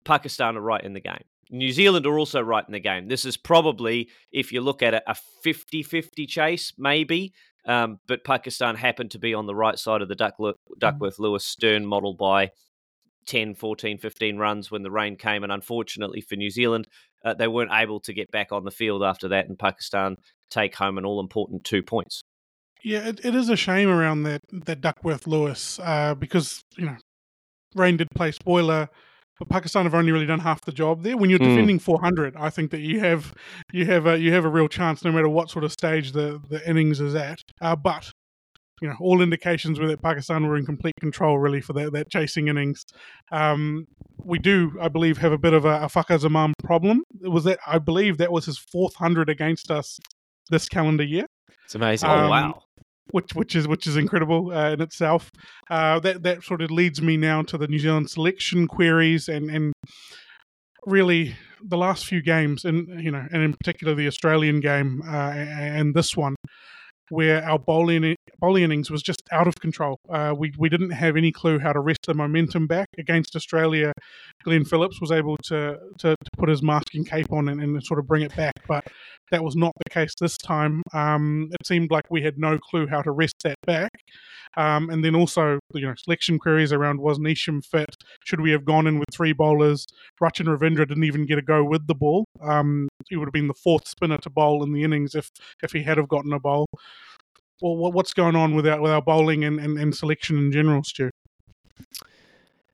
Pakistan 0.06 0.56
are 0.56 0.62
right 0.62 0.82
in 0.82 0.94
the 0.94 1.02
game. 1.02 1.26
New 1.52 1.74
Zealand 1.74 2.06
are 2.06 2.18
also 2.18 2.40
right 2.40 2.64
in 2.66 2.72
the 2.72 2.80
game. 2.80 3.10
This 3.10 3.26
is 3.26 3.36
probably, 3.36 4.08
if 4.32 4.54
you 4.54 4.62
look 4.62 4.82
at 4.82 4.94
it, 4.94 5.04
a 5.08 5.16
50 5.44 5.84
50 5.84 6.26
chase, 6.26 6.72
maybe. 6.78 7.34
Um, 7.66 8.00
but 8.08 8.24
Pakistan 8.24 8.76
happened 8.76 9.12
to 9.12 9.20
be 9.20 9.34
on 9.34 9.46
the 9.46 9.56
right 9.56 9.78
side 9.78 10.02
of 10.02 10.08
the. 10.08 10.16
Duckworth 10.16 11.20
Lewis 11.20 11.44
Stern 11.44 11.86
model 11.86 12.14
by 12.14 12.52
10, 13.26 13.56
14, 13.56 13.98
15 13.98 14.38
runs 14.38 14.72
when 14.72 14.84
the 14.84 14.92
rain 14.92 15.16
came. 15.16 15.44
And 15.44 15.52
unfortunately 15.52 16.22
for 16.22 16.36
New 16.36 16.50
Zealand, 16.50 16.88
uh, 17.24 17.34
they 17.34 17.48
weren't 17.48 17.72
able 17.74 18.00
to 18.02 18.14
get 18.14 18.32
back 18.32 18.52
on 18.52 18.66
the 18.66 18.72
field 18.72 19.04
after 19.04 19.28
that, 19.30 19.48
and 19.48 19.58
Pakistan 19.58 20.16
take 20.52 20.76
home 20.76 20.98
an 20.98 21.06
all 21.06 21.20
important 21.20 21.64
two 21.64 21.82
points. 21.82 22.24
Yeah, 22.84 23.08
it, 23.08 23.26
it 23.26 23.34
is 23.34 23.50
a 23.50 23.56
shame 23.56 23.90
around 23.90 24.24
that, 24.24 24.42
that 24.52 24.82
Duckworth 24.82 25.26
Lewis 25.26 25.80
uh, 25.82 26.14
because, 26.14 26.62
you 26.78 26.86
know, 26.86 26.98
rain 27.74 27.98
did 27.98 28.08
play 28.16 28.32
spoiler 28.32 28.90
but 29.40 29.50
Pakistan 29.50 29.84
have 29.84 29.94
only 29.94 30.12
really 30.12 30.26
done 30.26 30.40
half 30.40 30.62
the 30.62 30.72
job 30.72 31.04
there. 31.04 31.18
When 31.18 31.30
you're 31.30 31.40
mm. 31.40 31.50
defending 31.50 31.80
400, 31.80 32.36
I 32.38 32.50
think 32.50 32.72
that 32.72 32.80
you 32.80 33.00
have 33.02 33.34
you 33.72 33.86
have 33.86 34.06
a 34.06 34.18
you 34.18 34.32
have 34.34 34.46
a 34.46 34.50
real 34.50 34.68
chance, 34.68 35.04
no 35.04 35.12
matter 35.12 35.30
what 35.30 35.50
sort 35.50 35.66
of 35.66 35.72
stage 35.72 36.14
the 36.14 36.42
the 36.50 36.68
innings 36.70 37.02
is 37.02 37.16
at. 37.16 37.40
Uh, 37.62 37.76
but 37.76 38.12
you 38.82 38.88
know, 38.88 38.96
all 39.00 39.22
indications 39.22 39.80
were 39.80 39.88
that 39.88 40.02
Pakistan 40.02 40.48
were 40.48 40.58
in 40.58 40.66
complete 40.66 40.96
control, 41.00 41.40
really, 41.40 41.62
for 41.62 41.74
that, 41.74 41.94
that 41.94 42.10
chasing 42.10 42.48
innings. 42.48 42.84
Um, 43.32 43.88
we 44.24 44.40
do, 44.40 44.74
I 44.82 44.90
believe, 44.90 45.18
have 45.20 45.32
a 45.32 45.38
bit 45.38 45.54
of 45.54 45.66
a, 45.66 45.84
a 45.84 45.88
Fakhar 45.88 46.20
Zaman 46.20 46.54
problem. 46.64 47.04
It 47.24 47.30
was 47.30 47.44
that 47.46 47.60
I 47.66 47.80
believe 47.80 48.18
that 48.18 48.32
was 48.32 48.46
his 48.46 48.58
fourth 48.58 48.96
hundred 48.96 49.30
against 49.30 49.72
us 49.72 50.00
this 50.50 50.68
calendar 50.68 51.04
year. 51.04 51.26
It's 51.64 51.76
amazing. 51.76 52.10
Um, 52.10 52.20
oh 52.20 52.30
wow! 52.30 52.64
which 53.12 53.34
which 53.34 53.56
is 53.56 53.68
which 53.68 53.88
is 53.88 53.98
incredible 53.98 54.52
uh, 54.52 54.72
in 54.72 54.82
itself. 54.82 55.32
Uh, 55.70 56.00
that 56.00 56.24
that 56.24 56.44
sort 56.44 56.62
of 56.62 56.72
leads 56.72 57.02
me 57.02 57.18
now 57.18 57.42
to 57.44 57.58
the 57.58 57.68
New 57.68 57.80
Zealand 57.80 58.10
selection 58.10 58.68
queries 58.68 59.28
and 59.28 59.50
and 59.50 59.74
really 60.86 61.36
the 61.64 61.78
last 61.78 62.06
few 62.06 62.22
games, 62.22 62.66
and 62.66 63.04
you 63.04 63.12
know, 63.12 63.26
and 63.32 63.42
in 63.42 63.54
particular 63.54 63.96
the 63.96 64.08
Australian 64.08 64.60
game 64.60 65.02
uh, 65.08 65.32
and 65.32 65.96
this 65.96 66.16
one, 66.16 66.36
where 67.10 67.44
our 67.44 67.60
bowling 67.60 68.16
bowling 68.40 68.64
innings 68.64 68.92
was 68.92 69.02
just 69.02 69.22
out 69.32 69.48
of 69.48 69.56
control. 69.56 70.00
Uh, 70.10 70.34
we 70.38 70.52
we 70.58 70.70
didn't 70.70 70.92
have 70.92 71.16
any 71.16 71.32
clue 71.32 71.60
how 71.60 71.74
to 71.74 71.80
wrest 71.80 72.06
the 72.08 72.14
momentum 72.14 72.68
back 72.68 72.88
against 72.98 73.36
Australia. 73.36 73.92
Glenn 74.44 74.66
Phillips 74.66 75.00
was 75.02 75.12
able 75.12 75.38
to 75.46 75.78
to, 76.00 76.16
to 76.16 76.32
put 76.38 76.50
his 76.50 76.62
masking 76.62 77.06
cape 77.06 77.32
on 77.32 77.50
and, 77.50 77.62
and, 77.62 77.84
sort 77.84 78.00
of 78.00 78.08
bring 78.08 78.24
it 78.24 78.36
back, 78.36 78.54
but 78.68 78.84
that 79.32 79.44
was 79.44 79.56
not 79.56 79.72
the 79.84 79.90
case 79.90 80.14
this 80.20 80.38
time. 80.38 80.82
Um, 80.94 81.50
it 81.52 81.66
seemed 81.66 81.92
like 81.92 82.06
we 82.10 82.22
had 82.22 82.38
no 82.38 82.58
clue 82.58 82.88
how 82.88 83.02
to 83.02 83.12
wrest 83.12 83.36
that 83.44 83.58
back. 83.66 83.92
Um, 84.58 84.90
and 84.90 85.04
then 85.04 85.16
also, 85.16 85.60
you 85.74 85.86
know, 85.86 85.94
selection 85.98 86.40
queries 86.40 86.72
around 86.72 87.02
was 87.02 87.20
Neesham 87.20 87.64
fit? 87.66 87.94
Should 88.24 88.40
we 88.40 88.52
have 88.52 88.64
gone 88.64 88.88
in 88.88 89.00
with 89.00 89.10
three 89.14 89.34
bowlers? 89.34 89.86
Rachin 90.22 90.46
Ravindra 90.46 90.88
didn't 90.88 91.04
even 91.04 91.26
get 91.26 91.38
a 91.38 91.42
go 91.42 91.64
with 91.64 91.88
the 91.88 91.96
ball. 91.96 92.26
Um, 92.42 92.88
he 93.10 93.18
would 93.18 93.28
have 93.28 93.34
been 93.34 93.48
the 93.48 93.54
fourth 93.54 93.88
spinner 93.88 94.18
to 94.20 94.30
bowl 94.30 94.64
in 94.64 94.72
the 94.72 94.84
innings 94.84 95.16
if 95.16 95.30
if 95.62 95.72
he 95.72 95.84
had 95.84 95.98
have 95.98 96.08
gotten 96.08 96.34
a 96.34 96.40
bowl 96.40 96.68
well, 97.62 97.92
what's 97.92 98.14
going 98.14 98.36
on 98.36 98.56
with 98.56 98.68
our 98.68 98.82
with 98.82 98.92
our 98.92 99.02
bowling 99.02 99.44
and, 99.44 99.60
and, 99.60 99.78
and 99.78 99.96
selection 99.96 100.38
in 100.38 100.52
general, 100.52 100.84
Stu? 100.84 101.10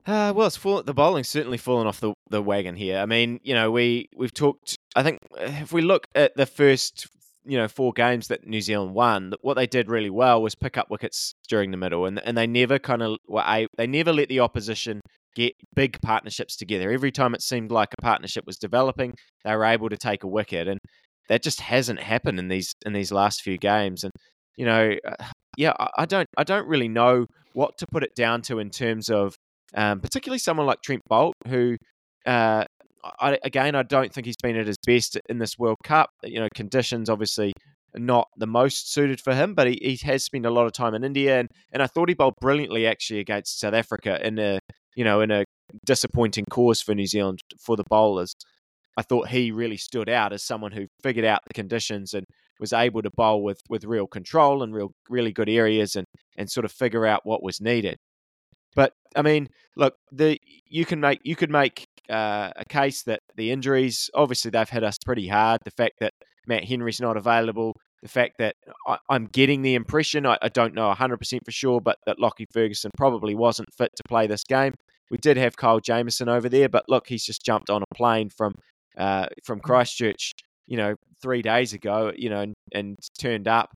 Uh, 0.04 0.32
well, 0.34 0.48
it's 0.48 0.56
full, 0.56 0.82
the 0.82 0.92
bowling's 0.92 1.28
certainly 1.28 1.58
fallen 1.58 1.86
off 1.86 2.00
the, 2.00 2.12
the 2.28 2.42
wagon 2.42 2.74
here. 2.74 2.98
I 2.98 3.06
mean, 3.06 3.38
you 3.44 3.54
know, 3.54 3.70
we 3.70 4.08
we've 4.16 4.34
talked. 4.34 4.76
I 4.96 5.02
think 5.02 5.18
if 5.38 5.72
we 5.72 5.80
look 5.80 6.06
at 6.14 6.36
the 6.36 6.46
first, 6.46 7.06
you 7.44 7.56
know, 7.56 7.68
four 7.68 7.92
games 7.92 8.26
that 8.28 8.44
New 8.46 8.60
Zealand 8.60 8.94
won, 8.94 9.32
what 9.42 9.54
they 9.54 9.66
did 9.66 9.88
really 9.88 10.10
well 10.10 10.42
was 10.42 10.56
pick 10.56 10.76
up 10.76 10.90
wickets 10.90 11.34
during 11.48 11.70
the 11.70 11.76
middle, 11.76 12.06
and 12.06 12.20
and 12.24 12.36
they 12.36 12.48
never 12.48 12.80
kind 12.80 13.02
of 13.02 13.18
were 13.28 13.66
they 13.76 13.86
never 13.86 14.12
let 14.12 14.28
the 14.28 14.40
opposition 14.40 15.00
get 15.36 15.54
big 15.74 16.00
partnerships 16.02 16.56
together. 16.56 16.90
Every 16.90 17.12
time 17.12 17.32
it 17.34 17.42
seemed 17.42 17.70
like 17.70 17.88
a 17.96 18.02
partnership 18.02 18.44
was 18.44 18.58
developing, 18.58 19.14
they 19.44 19.54
were 19.54 19.64
able 19.64 19.88
to 19.88 19.96
take 19.96 20.24
a 20.24 20.28
wicket, 20.28 20.66
and 20.66 20.80
that 21.28 21.42
just 21.42 21.60
hasn't 21.60 22.00
happened 22.00 22.40
in 22.40 22.48
these 22.48 22.72
in 22.84 22.92
these 22.92 23.12
last 23.12 23.42
few 23.42 23.56
games. 23.56 24.02
And 24.02 24.12
you 24.56 24.66
know, 24.66 24.94
uh, 25.06 25.24
yeah, 25.56 25.72
I, 25.96 26.06
don't, 26.06 26.28
I 26.36 26.44
don't 26.44 26.66
really 26.66 26.88
know 26.88 27.26
what 27.52 27.76
to 27.78 27.86
put 27.86 28.02
it 28.02 28.14
down 28.14 28.42
to 28.42 28.58
in 28.58 28.70
terms 28.70 29.10
of, 29.10 29.36
um, 29.74 30.00
particularly 30.00 30.38
someone 30.38 30.66
like 30.66 30.82
Trent 30.82 31.02
Boult, 31.10 31.32
who, 31.48 31.76
uh, 32.26 32.64
I, 33.20 33.38
again, 33.42 33.74
I 33.74 33.82
don't 33.82 34.12
think 34.12 34.26
he's 34.26 34.36
been 34.42 34.56
at 34.56 34.66
his 34.66 34.76
best 34.86 35.18
in 35.28 35.38
this 35.38 35.58
World 35.58 35.78
Cup. 35.82 36.10
You 36.22 36.40
know, 36.40 36.48
conditions 36.54 37.10
obviously 37.10 37.52
not 37.94 38.28
the 38.36 38.46
most 38.46 38.92
suited 38.92 39.20
for 39.20 39.34
him, 39.34 39.54
but 39.54 39.66
he, 39.66 39.78
he 39.82 40.06
has 40.06 40.24
spent 40.24 40.46
a 40.46 40.50
lot 40.50 40.66
of 40.66 40.72
time 40.72 40.94
in 40.94 41.04
India, 41.04 41.38
and, 41.38 41.48
and 41.72 41.82
I 41.82 41.86
thought 41.86 42.08
he 42.08 42.14
bowled 42.14 42.34
brilliantly 42.40 42.86
actually 42.86 43.20
against 43.20 43.60
South 43.60 43.74
Africa 43.74 44.24
in 44.24 44.38
a 44.38 44.58
you 44.96 45.04
know 45.04 45.20
in 45.20 45.30
a 45.30 45.44
disappointing 45.86 46.44
course 46.50 46.80
for 46.80 46.94
New 46.94 47.06
Zealand 47.06 47.40
for 47.58 47.76
the 47.76 47.84
bowlers. 47.88 48.34
I 48.96 49.02
thought 49.02 49.28
he 49.28 49.52
really 49.52 49.78
stood 49.78 50.08
out 50.08 50.32
as 50.32 50.42
someone 50.42 50.72
who 50.72 50.86
figured 51.02 51.24
out 51.24 51.40
the 51.46 51.54
conditions 51.54 52.12
and 52.12 52.26
was 52.60 52.72
able 52.72 53.02
to 53.02 53.10
bowl 53.10 53.42
with 53.42 53.60
with 53.68 53.84
real 53.84 54.06
control 54.06 54.62
and 54.62 54.74
real 54.74 54.92
really 55.08 55.32
good 55.32 55.48
areas 55.48 55.96
and 55.96 56.06
and 56.36 56.50
sort 56.50 56.64
of 56.64 56.72
figure 56.72 57.06
out 57.06 57.20
what 57.24 57.42
was 57.42 57.60
needed. 57.60 57.96
But 58.74 58.92
I 59.14 59.22
mean, 59.22 59.48
look, 59.76 59.94
the 60.10 60.38
you 60.66 60.84
can 60.84 61.00
make 61.00 61.20
you 61.24 61.36
could 61.36 61.50
make 61.50 61.86
uh, 62.08 62.50
a 62.56 62.64
case 62.64 63.02
that 63.04 63.20
the 63.36 63.50
injuries 63.50 64.10
obviously 64.14 64.50
they've 64.50 64.68
hit 64.68 64.84
us 64.84 64.96
pretty 65.04 65.28
hard. 65.28 65.60
The 65.64 65.70
fact 65.72 65.94
that 66.00 66.12
Matt 66.46 66.64
Henry's 66.64 67.00
not 67.00 67.16
available, 67.16 67.74
the 68.02 68.08
fact 68.08 68.34
that 68.38 68.56
I, 68.86 68.98
am 69.10 69.26
getting 69.26 69.62
the 69.62 69.74
impression 69.74 70.26
I, 70.26 70.38
I 70.42 70.48
don't 70.48 70.74
know 70.74 70.92
100% 70.92 71.38
for 71.44 71.52
sure, 71.52 71.80
but 71.80 71.98
that 72.06 72.18
Lockie 72.18 72.46
Ferguson 72.52 72.90
probably 72.96 73.34
wasn't 73.34 73.72
fit 73.76 73.90
to 73.96 74.02
play 74.08 74.26
this 74.26 74.44
game. 74.44 74.74
We 75.10 75.18
did 75.18 75.36
have 75.36 75.56
Kyle 75.56 75.78
Jamieson 75.78 76.28
over 76.28 76.48
there, 76.48 76.68
but 76.68 76.84
look, 76.88 77.06
he's 77.06 77.24
just 77.24 77.44
jumped 77.44 77.70
on 77.70 77.82
a 77.82 77.94
plane 77.94 78.30
from 78.30 78.54
uh, 78.98 79.26
from 79.44 79.60
mm. 79.60 79.62
Christchurch 79.62 80.32
you 80.66 80.76
know, 80.76 80.94
three 81.20 81.42
days 81.42 81.72
ago, 81.72 82.12
you 82.16 82.30
know, 82.30 82.40
and, 82.40 82.54
and 82.72 82.98
turned 83.18 83.48
up. 83.48 83.70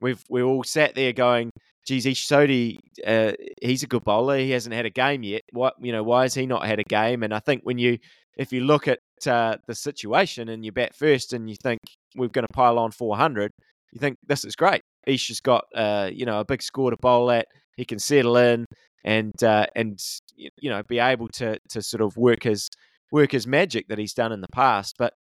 We've 0.00 0.22
we 0.28 0.42
all 0.42 0.64
sat 0.64 0.94
there 0.94 1.12
going, 1.12 1.50
geez, 1.86 2.06
Ish 2.06 2.26
Sodhi, 2.26 2.78
uh, 3.06 3.32
he's 3.60 3.82
a 3.82 3.86
good 3.86 4.04
bowler. 4.04 4.38
He 4.38 4.50
hasn't 4.50 4.74
had 4.74 4.86
a 4.86 4.90
game 4.90 5.22
yet. 5.22 5.42
What 5.52 5.74
you 5.80 5.92
know, 5.92 6.02
why 6.02 6.22
has 6.22 6.34
he 6.34 6.46
not 6.46 6.66
had 6.66 6.80
a 6.80 6.84
game? 6.84 7.22
And 7.22 7.32
I 7.32 7.38
think 7.38 7.62
when 7.62 7.78
you, 7.78 7.98
if 8.36 8.52
you 8.52 8.62
look 8.62 8.88
at 8.88 8.98
uh, 9.26 9.56
the 9.66 9.74
situation 9.74 10.48
and 10.48 10.64
you 10.64 10.72
bat 10.72 10.94
first 10.94 11.32
and 11.32 11.48
you 11.48 11.56
think 11.62 11.78
we're 12.16 12.28
going 12.28 12.46
to 12.46 12.52
pile 12.52 12.78
on 12.78 12.90
400, 12.90 13.50
you 13.92 14.00
think 14.00 14.16
this 14.26 14.44
is 14.44 14.56
great. 14.56 14.82
Ish 15.06 15.28
has 15.28 15.40
got, 15.40 15.64
uh, 15.74 16.10
you 16.12 16.26
know, 16.26 16.40
a 16.40 16.44
big 16.44 16.62
score 16.62 16.90
to 16.90 16.96
bowl 16.96 17.30
at. 17.30 17.46
He 17.76 17.84
can 17.84 17.98
settle 17.98 18.36
in 18.36 18.66
and 19.04 19.42
uh, 19.42 19.66
and 19.74 20.00
you 20.36 20.70
know 20.70 20.82
be 20.84 20.98
able 20.98 21.28
to 21.28 21.58
to 21.68 21.82
sort 21.82 22.00
of 22.00 22.16
work 22.16 22.42
his 22.44 22.68
work 23.10 23.32
his 23.32 23.46
magic 23.46 23.88
that 23.88 23.98
he's 23.98 24.14
done 24.14 24.32
in 24.32 24.40
the 24.40 24.48
past. 24.48 24.96
But 24.98 25.14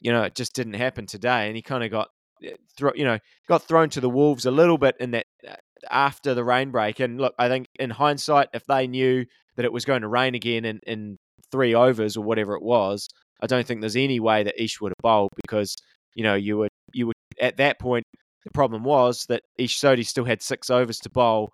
you 0.00 0.12
know, 0.12 0.22
it 0.22 0.34
just 0.34 0.54
didn't 0.54 0.74
happen 0.74 1.06
today. 1.06 1.46
And 1.46 1.56
he 1.56 1.62
kind 1.62 1.84
of 1.84 1.90
got, 1.90 2.08
eh, 2.44 2.52
thro- 2.76 2.94
you 2.94 3.04
know, 3.04 3.18
got 3.48 3.62
thrown 3.62 3.90
to 3.90 4.00
the 4.00 4.10
wolves 4.10 4.46
a 4.46 4.50
little 4.50 4.78
bit 4.78 4.96
in 5.00 5.12
that 5.12 5.26
uh, 5.48 5.54
after 5.90 6.34
the 6.34 6.44
rain 6.44 6.70
break. 6.70 7.00
And 7.00 7.20
look, 7.20 7.34
I 7.38 7.48
think 7.48 7.66
in 7.78 7.90
hindsight, 7.90 8.48
if 8.52 8.64
they 8.66 8.86
knew 8.86 9.24
that 9.56 9.64
it 9.64 9.72
was 9.72 9.84
going 9.84 10.02
to 10.02 10.08
rain 10.08 10.34
again 10.34 10.64
in, 10.64 10.80
in 10.86 11.16
three 11.50 11.74
overs 11.74 12.16
or 12.16 12.24
whatever 12.24 12.54
it 12.54 12.62
was, 12.62 13.08
I 13.40 13.46
don't 13.46 13.66
think 13.66 13.80
there's 13.80 13.96
any 13.96 14.20
way 14.20 14.42
that 14.42 14.60
Ish 14.62 14.80
would 14.80 14.90
have 14.90 15.02
bowled 15.02 15.30
because 15.42 15.76
you 16.14 16.24
know 16.24 16.34
you 16.34 16.58
would 16.58 16.70
you 16.92 17.06
would 17.06 17.14
at 17.40 17.58
that 17.58 17.78
point 17.78 18.04
the 18.44 18.50
problem 18.52 18.82
was 18.82 19.26
that 19.28 19.42
Ish 19.58 19.78
Sodhi 19.78 20.04
still 20.04 20.24
had 20.24 20.42
six 20.42 20.70
overs 20.70 20.98
to 21.00 21.10
bowl 21.10 21.50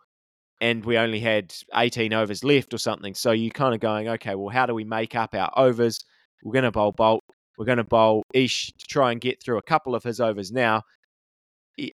and 0.60 0.84
we 0.84 0.96
only 0.96 1.20
had 1.20 1.52
18 1.74 2.12
overs 2.12 2.44
left 2.44 2.72
or 2.72 2.78
something. 2.78 3.14
So 3.14 3.32
you 3.32 3.50
kind 3.50 3.74
of 3.74 3.80
going, 3.80 4.08
okay, 4.08 4.34
well, 4.34 4.48
how 4.48 4.66
do 4.66 4.74
we 4.74 4.84
make 4.84 5.14
up 5.14 5.34
our 5.34 5.50
overs? 5.56 5.98
We're 6.42 6.52
going 6.52 6.64
to 6.64 6.70
bowl 6.70 6.92
Boult. 6.92 7.20
We're 7.58 7.66
going 7.66 7.78
to 7.78 7.84
bowl 7.84 8.22
Ish 8.32 8.72
to 8.78 8.86
try 8.86 9.12
and 9.12 9.20
get 9.20 9.42
through 9.42 9.58
a 9.58 9.62
couple 9.62 9.94
of 9.94 10.02
his 10.02 10.20
overs 10.20 10.52
now. 10.52 10.82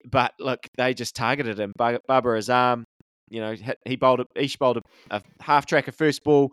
But 0.05 0.33
look, 0.39 0.67
they 0.77 0.93
just 0.93 1.15
targeted 1.15 1.59
him. 1.59 1.73
Babar 1.77 1.99
Azam, 2.07 2.83
you 3.29 3.41
know, 3.41 3.55
he 3.85 3.95
bowled, 3.95 4.25
Ish 4.35 4.57
bowled 4.57 4.81
a, 5.11 5.21
half 5.41 5.65
tracker 5.65 5.91
first 5.91 6.23
ball, 6.23 6.51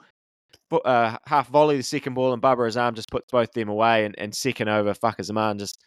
uh, 0.85 1.17
half 1.27 1.49
volley 1.49 1.77
the 1.77 1.83
second 1.83 2.14
ball, 2.14 2.33
and 2.33 2.43
Babar 2.43 2.69
Azam 2.69 2.95
just 2.95 3.11
puts 3.11 3.31
both 3.31 3.53
them 3.53 3.69
away. 3.69 4.05
And, 4.05 4.14
and 4.19 4.35
second 4.35 4.69
over, 4.69 4.95
Fakhar 4.95 5.25
Zaman 5.25 5.59
just 5.59 5.79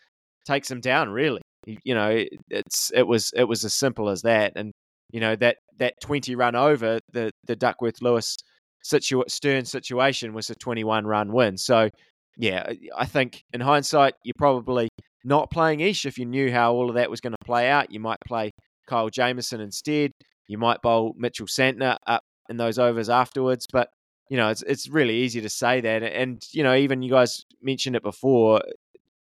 takes 0.46 0.70
him 0.70 0.82
down. 0.82 1.10
Really, 1.10 1.42
you 1.66 1.94
know, 1.94 2.24
it's 2.50 2.92
it 2.94 3.08
was 3.08 3.32
it 3.36 3.44
was 3.44 3.66
as 3.66 3.74
simple 3.74 4.10
as 4.10 4.22
that. 4.24 4.54
And 4.56 4.72
you 5.12 5.20
know 5.20 5.36
that 5.38 5.58
that 5.78 5.94
20 6.02 6.36
run 6.36 6.56
over 6.56 7.00
the 7.14 7.32
the 7.46 7.56
Duckworth 7.56 8.02
Lewis 8.02 8.38
Stern 8.84 9.66
situation 9.66 10.34
was 10.34 10.50
a 10.50 10.56
21 10.56 11.06
run 11.06 11.34
win. 11.34 11.58
So 11.58 11.90
yeah, 12.38 12.66
uh, 12.70 12.74
I 12.96 13.06
think 13.06 13.44
in 13.54 13.62
hindsight 13.62 14.14
you're 14.24 14.34
probably 14.38 14.90
not 15.24 15.52
playing 15.52 15.82
Ish 15.82 16.06
if 16.06 16.18
you 16.18 16.26
knew 16.26 16.52
how 16.52 16.74
all 16.74 16.90
of 16.90 16.96
that 16.96 17.10
was 17.10 17.20
going 17.20 17.34
to 17.34 17.46
play 17.46 17.70
out. 17.70 17.92
You 17.92 18.00
might 18.00 18.20
play 18.26 18.52
Kyle 18.88 19.10
Jamieson 19.10 19.60
instead. 19.60 20.12
You 20.48 20.58
might 20.58 20.82
bowl 20.82 21.14
Mitchell 21.18 21.48
Santner 21.48 21.98
up 22.06 22.24
in 22.50 22.58
those 22.58 22.80
overs 22.80 23.10
afterwards, 23.10 23.68
but 23.72 23.90
you 24.30 24.38
know 24.38 24.50
it's 24.50 24.62
it's 24.64 24.88
really 24.90 25.16
easy 25.16 25.42
to 25.42 25.50
say 25.50 25.82
that. 25.82 26.04
And 26.04 26.42
you 26.52 26.64
know 26.64 26.76
even 26.76 27.02
you 27.02 27.12
guys 27.12 27.44
mentioned 27.62 27.96
it 27.96 28.04
before. 28.04 28.62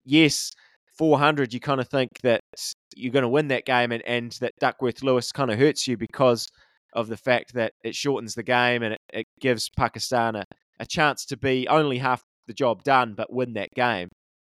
Yes, 0.04 0.52
400, 0.98 1.54
you 1.54 1.60
kind 1.60 1.80
of 1.80 1.88
think 1.88 2.10
that 2.22 2.40
you're 2.96 3.12
going 3.12 3.22
to 3.22 3.28
win 3.28 3.48
that 3.48 3.64
game 3.64 3.92
and, 3.92 4.02
and 4.06 4.32
that 4.40 4.52
Duckworth 4.60 5.02
Lewis 5.02 5.32
kind 5.32 5.50
of 5.50 5.58
hurts 5.58 5.86
you 5.86 5.96
because 5.96 6.48
of 6.92 7.08
the 7.08 7.16
fact 7.16 7.54
that 7.54 7.72
it 7.84 7.94
shortens 7.94 8.34
the 8.34 8.42
game 8.42 8.82
and 8.82 8.94
it, 8.94 9.00
it 9.12 9.26
gives 9.40 9.70
Pakistan 9.70 10.36
a, 10.36 10.44
a 10.80 10.86
chance 10.86 11.24
to 11.26 11.36
be 11.36 11.66
only 11.68 11.98
half 11.98 12.22
the 12.46 12.52
job 12.52 12.82
done 12.84 13.14
but 13.14 13.32
win 13.32 13.54
that 13.54 13.70
game. 13.74 14.08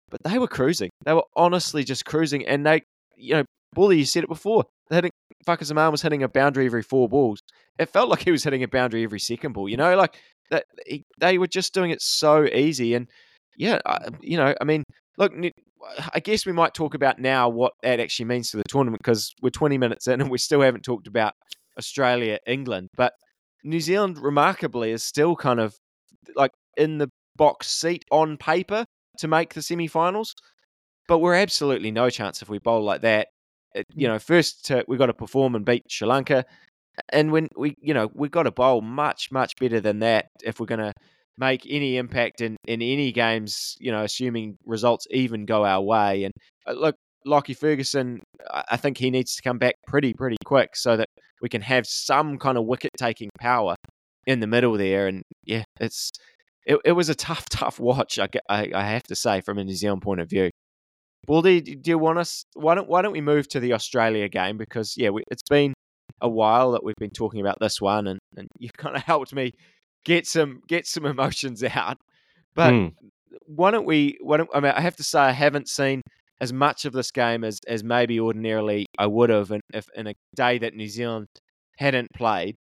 But 0.10 0.22
they 0.24 0.38
were 0.38 0.48
cruising. 0.48 0.90
They 1.06 1.14
were 1.14 1.24
honestly 1.36 1.84
just 1.84 2.06
cruising. 2.06 2.46
And 2.46 2.66
they, 2.66 2.84
you 3.18 3.34
know, 3.34 3.44
Bully, 3.74 3.98
you 3.98 4.06
said 4.06 4.24
it 4.24 4.30
before. 4.30 4.66
They 4.90 4.98
hitting, 4.98 5.12
Fakhar 5.48 5.64
Zaman 5.64 5.92
was 5.92 6.02
hitting 6.02 6.24
a 6.24 6.30
boundary 6.30 6.66
every 6.66 6.84
four 6.84 7.10
balls. 7.10 7.40
It 7.80 7.90
felt 7.90 8.10
like 8.10 8.24
he 8.24 8.32
was 8.32 8.44
hitting 8.44 8.64
a 8.64 8.68
boundary 8.68 9.04
every 9.04 9.20
second 9.20 9.54
ball. 9.54 9.68
You 9.68 9.78
know, 9.78 9.96
like 9.96 10.16
that. 10.52 10.66
They 11.20 11.38
were 11.38 11.48
just 11.48 11.74
doing 11.74 11.92
it 11.92 12.02
so 12.02 12.46
easy. 12.46 12.94
And 12.94 13.08
yeah, 13.58 13.80
I, 13.86 14.10
you 14.22 14.38
know, 14.38 14.54
I 14.62 14.64
mean, 14.64 14.84
look, 15.18 15.34
I 16.14 16.20
guess 16.20 16.46
we 16.46 16.52
might 16.52 16.74
talk 16.74 16.94
about 16.94 17.20
now 17.20 17.50
what 17.50 17.74
that 17.82 18.00
actually 18.00 18.26
means 18.26 18.52
to 18.52 18.58
the 18.58 18.64
tournament 18.68 19.02
because 19.04 19.34
we're 19.42 19.50
20 19.50 19.78
minutes 19.78 20.08
in 20.08 20.22
and 20.22 20.30
we 20.30 20.38
still 20.38 20.62
haven't 20.62 20.84
talked 20.84 21.08
about 21.08 21.34
Australia, 21.78 22.40
England. 22.46 22.90
But 22.96 23.14
New 23.64 23.80
Zealand, 23.80 24.18
remarkably, 24.20 24.92
is 24.92 25.04
still 25.04 25.36
kind 25.36 25.60
of 25.60 25.76
like 26.36 26.52
in 26.78 26.98
the 27.00 27.10
box 27.38 27.68
seat 27.68 28.06
on 28.12 28.38
paper 28.38 28.86
to 29.20 29.28
make 29.28 29.54
the 29.54 29.62
semi 29.62 29.88
finals. 29.88 30.34
But 31.08 31.20
we're 31.20 31.36
absolutely 31.36 31.92
no 31.92 32.10
chance 32.10 32.42
if 32.42 32.50
we 32.50 32.60
bowl 32.60 32.84
like 32.84 33.02
that. 33.02 33.28
You 33.94 34.08
know, 34.08 34.20
first 34.20 34.72
we've 34.88 35.00
got 35.00 35.08
to 35.08 35.14
perform 35.14 35.56
and 35.56 35.66
beat 35.66 35.84
Sri 35.90 36.08
Lanka. 36.08 36.46
And 37.10 37.32
when 37.32 37.48
we, 37.58 37.76
you 37.82 37.94
know, 37.94 38.10
we've 38.14 38.32
got 38.32 38.44
to 38.44 38.52
bowl 38.52 38.82
much, 38.82 39.32
much 39.32 39.54
better 39.60 39.80
than 39.80 40.00
that 40.00 40.28
if 40.44 40.60
we're 40.60 40.68
going 40.68 40.80
to 40.80 40.94
make 41.38 41.66
any 41.68 41.98
impact 41.98 42.42
in, 42.42 42.56
in 42.68 42.82
any 42.82 43.12
games, 43.12 43.76
you 43.80 43.92
know, 43.92 44.04
assuming 44.04 44.58
results 44.66 45.08
even 45.10 45.46
go 45.46 45.66
our 45.66 45.82
way. 45.82 46.24
And 46.24 46.34
uh, 46.68 46.74
look, 46.74 46.96
Lockie 47.26 47.56
Ferguson, 47.56 48.22
I 48.52 48.78
think 48.78 48.98
he 48.98 49.10
needs 49.10 49.36
to 49.36 49.42
come 49.42 49.58
back 49.58 49.76
pretty, 49.88 50.14
pretty 50.14 50.38
quick 50.46 50.76
so 50.76 50.98
that 50.98 51.08
we 51.42 51.50
can 51.50 51.62
have 51.62 51.86
some 51.88 52.38
kind 52.38 52.58
of 52.58 52.66
wicket 52.66 52.92
taking 52.98 53.30
power 53.40 53.76
in 54.28 54.40
the 54.40 54.48
middle 54.48 54.78
there. 54.78 55.08
And 55.08 55.24
yeah, 55.46 55.64
it's 55.80 56.12
it, 56.66 56.80
it 56.86 56.92
was 56.94 57.10
a 57.10 57.16
tough, 57.16 57.46
tough 57.50 57.80
watch, 57.80 58.20
I, 58.20 58.30
I, 58.50 58.72
I 58.74 58.84
have 58.84 59.04
to 59.04 59.16
say, 59.16 59.42
from 59.42 59.58
a 59.58 59.64
New 59.64 59.76
Zealand 59.76 60.02
point 60.02 60.22
of 60.22 60.30
view. 60.30 60.50
Baldy, 61.26 61.62
do 61.62 61.92
you 61.92 61.98
want 61.98 62.20
us? 62.20 62.44
Why 62.54 62.76
don't 62.76 62.90
Why 62.90 63.02
don't 63.02 63.14
we 63.14 63.22
move 63.22 63.48
to 63.50 63.60
the 63.62 63.74
Australia 63.74 64.28
game? 64.28 64.58
Because 64.58 64.96
yeah, 64.98 65.10
we, 65.10 65.24
it's 65.32 65.44
been 65.50 65.74
a 66.20 66.28
while 66.28 66.72
that 66.72 66.84
we've 66.84 66.96
been 67.00 67.12
talking 67.12 67.40
about 67.40 67.60
this 67.62 67.80
one, 67.80 68.08
and, 68.08 68.20
and 68.36 68.48
you 68.60 68.70
kind 68.78 68.96
of 68.96 69.04
helped 69.04 69.34
me 69.34 69.54
get 70.04 70.28
some 70.28 70.62
get 70.68 70.86
some 70.86 71.06
emotions 71.14 71.64
out. 71.64 71.98
But 72.56 72.74
mm. 72.74 72.94
why 73.46 73.72
don't 73.72 73.86
we? 73.86 74.18
Why 74.22 74.38
don't 74.38 74.50
I 74.54 74.60
mean? 74.60 74.74
I 74.76 74.82
have 74.82 74.98
to 74.98 75.04
say 75.04 75.20
I 75.20 75.32
haven't 75.32 75.70
seen 75.70 76.02
as 76.42 76.52
much 76.52 76.84
of 76.84 76.92
this 76.92 77.12
game 77.12 77.46
as 77.46 77.60
as 77.68 77.86
maybe 77.86 78.20
ordinarily 78.20 78.86
I 78.98 79.08
would 79.08 79.30
have, 79.30 79.52
and 79.52 79.62
if 79.74 79.86
in 79.96 80.08
a 80.08 80.14
day 80.36 80.58
that 80.58 80.76
New 80.76 80.90
Zealand 80.90 81.28
hadn't 81.78 82.10
played. 82.16 82.56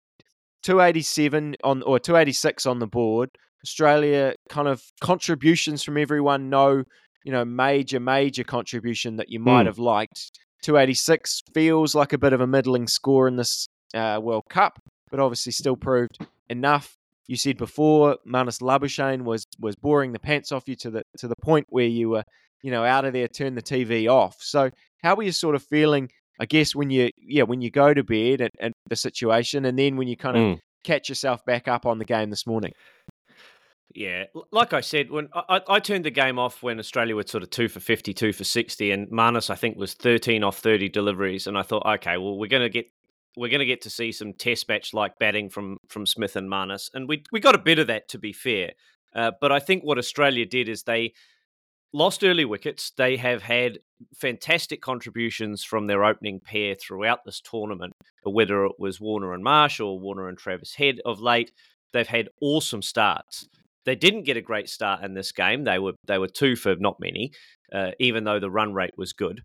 287 0.62 1.56
on 1.64 1.82
or 1.82 1.98
286 1.98 2.66
on 2.66 2.80
the 2.80 2.86
board. 2.86 3.30
Australia 3.64 4.34
kind 4.48 4.68
of 4.68 4.82
contributions 5.00 5.82
from 5.82 5.96
everyone. 5.96 6.50
No, 6.50 6.84
you 7.24 7.32
know, 7.32 7.44
major 7.44 8.00
major 8.00 8.44
contribution 8.44 9.16
that 9.16 9.30
you 9.30 9.40
might 9.40 9.64
mm. 9.64 9.66
have 9.66 9.78
liked. 9.78 10.38
286 10.62 11.42
feels 11.54 11.94
like 11.94 12.12
a 12.12 12.18
bit 12.18 12.32
of 12.32 12.40
a 12.40 12.46
middling 12.46 12.86
score 12.86 13.26
in 13.26 13.36
this 13.36 13.66
uh, 13.94 14.20
World 14.22 14.44
Cup, 14.50 14.78
but 15.10 15.18
obviously 15.18 15.52
still 15.52 15.76
proved 15.76 16.18
enough 16.50 16.96
you 17.30 17.36
said 17.36 17.56
before 17.56 18.18
Marnus 18.26 18.60
Labuschagne 18.60 19.22
was 19.22 19.46
was 19.60 19.76
boring 19.76 20.10
the 20.10 20.18
pants 20.18 20.50
off 20.50 20.64
you 20.66 20.74
to 20.74 20.90
the 20.90 21.04
to 21.18 21.28
the 21.28 21.36
point 21.36 21.64
where 21.68 21.86
you 21.86 22.08
were 22.08 22.24
you 22.60 22.72
know 22.72 22.84
out 22.84 23.04
of 23.04 23.12
there, 23.12 23.28
turn 23.28 23.54
the 23.54 23.62
TV 23.62 24.08
off. 24.08 24.36
So 24.40 24.68
how 25.00 25.14
were 25.14 25.22
you 25.22 25.30
sort 25.30 25.54
of 25.54 25.62
feeling? 25.62 26.10
I 26.40 26.46
guess 26.46 26.74
when 26.74 26.90
you 26.90 27.10
yeah 27.16 27.44
when 27.44 27.60
you 27.60 27.70
go 27.70 27.94
to 27.94 28.02
bed 28.02 28.40
and, 28.40 28.50
and 28.58 28.74
the 28.88 28.96
situation, 28.96 29.64
and 29.64 29.78
then 29.78 29.96
when 29.96 30.08
you 30.08 30.16
kind 30.16 30.36
of 30.36 30.42
mm. 30.42 30.58
catch 30.82 31.08
yourself 31.08 31.44
back 31.44 31.68
up 31.68 31.86
on 31.86 32.00
the 32.00 32.04
game 32.04 32.30
this 32.30 32.48
morning. 32.48 32.72
Yeah, 33.92 34.26
like 34.52 34.72
I 34.72 34.82
said, 34.82 35.10
when 35.10 35.28
I, 35.34 35.60
I, 35.68 35.80
turned 35.80 36.04
the 36.04 36.12
game 36.12 36.38
off 36.38 36.62
when 36.62 36.78
Australia 36.78 37.16
were 37.16 37.26
sort 37.26 37.42
of 37.42 37.50
two 37.50 37.68
for 37.68 37.80
50, 37.80 38.14
two 38.14 38.32
for 38.32 38.44
60, 38.44 38.92
and 38.92 39.08
Marnus, 39.08 39.50
I 39.50 39.56
think, 39.56 39.76
was 39.76 39.94
13 39.94 40.44
off 40.44 40.58
30 40.58 40.88
deliveries. 40.90 41.48
And 41.48 41.58
I 41.58 41.62
thought, 41.62 41.84
okay, 41.84 42.16
well, 42.16 42.38
we're 42.38 42.46
going 42.46 42.62
to 42.62 42.68
get 42.68 42.86
we're 43.36 43.48
going 43.48 43.60
to 43.60 43.66
get 43.66 43.82
to 43.82 43.90
see 43.90 44.12
some 44.12 44.32
test 44.32 44.68
match 44.68 44.92
like 44.94 45.18
batting 45.18 45.48
from 45.48 45.78
from 45.88 46.06
Smith 46.06 46.36
and 46.36 46.48
Marnus, 46.48 46.90
and 46.94 47.08
we 47.08 47.24
we 47.32 47.40
got 47.40 47.54
a 47.54 47.58
bit 47.58 47.78
of 47.78 47.88
that 47.88 48.08
to 48.10 48.18
be 48.18 48.32
fair. 48.32 48.72
Uh, 49.14 49.32
but 49.40 49.50
I 49.50 49.58
think 49.58 49.82
what 49.82 49.98
Australia 49.98 50.46
did 50.46 50.68
is 50.68 50.84
they 50.84 51.12
lost 51.92 52.22
early 52.22 52.44
wickets. 52.44 52.92
They 52.96 53.16
have 53.16 53.42
had 53.42 53.78
fantastic 54.14 54.80
contributions 54.80 55.64
from 55.64 55.86
their 55.86 56.04
opening 56.04 56.40
pair 56.40 56.74
throughout 56.74 57.24
this 57.24 57.40
tournament, 57.40 57.92
whether 58.22 58.64
it 58.64 58.78
was 58.78 59.00
Warner 59.00 59.32
and 59.32 59.42
Marsh 59.42 59.80
or 59.80 59.98
Warner 59.98 60.28
and 60.28 60.38
Travis 60.38 60.74
Head 60.74 61.00
of 61.04 61.20
late. 61.20 61.52
They've 61.92 62.06
had 62.06 62.28
awesome 62.40 62.82
starts. 62.82 63.48
They 63.84 63.96
didn't 63.96 64.24
get 64.24 64.36
a 64.36 64.42
great 64.42 64.68
start 64.68 65.02
in 65.04 65.14
this 65.14 65.32
game. 65.32 65.64
They 65.64 65.78
were 65.78 65.94
they 66.06 66.18
were 66.18 66.28
two 66.28 66.56
for 66.56 66.76
not 66.76 67.00
many, 67.00 67.32
uh, 67.72 67.92
even 67.98 68.24
though 68.24 68.40
the 68.40 68.50
run 68.50 68.74
rate 68.74 68.94
was 68.96 69.12
good. 69.12 69.42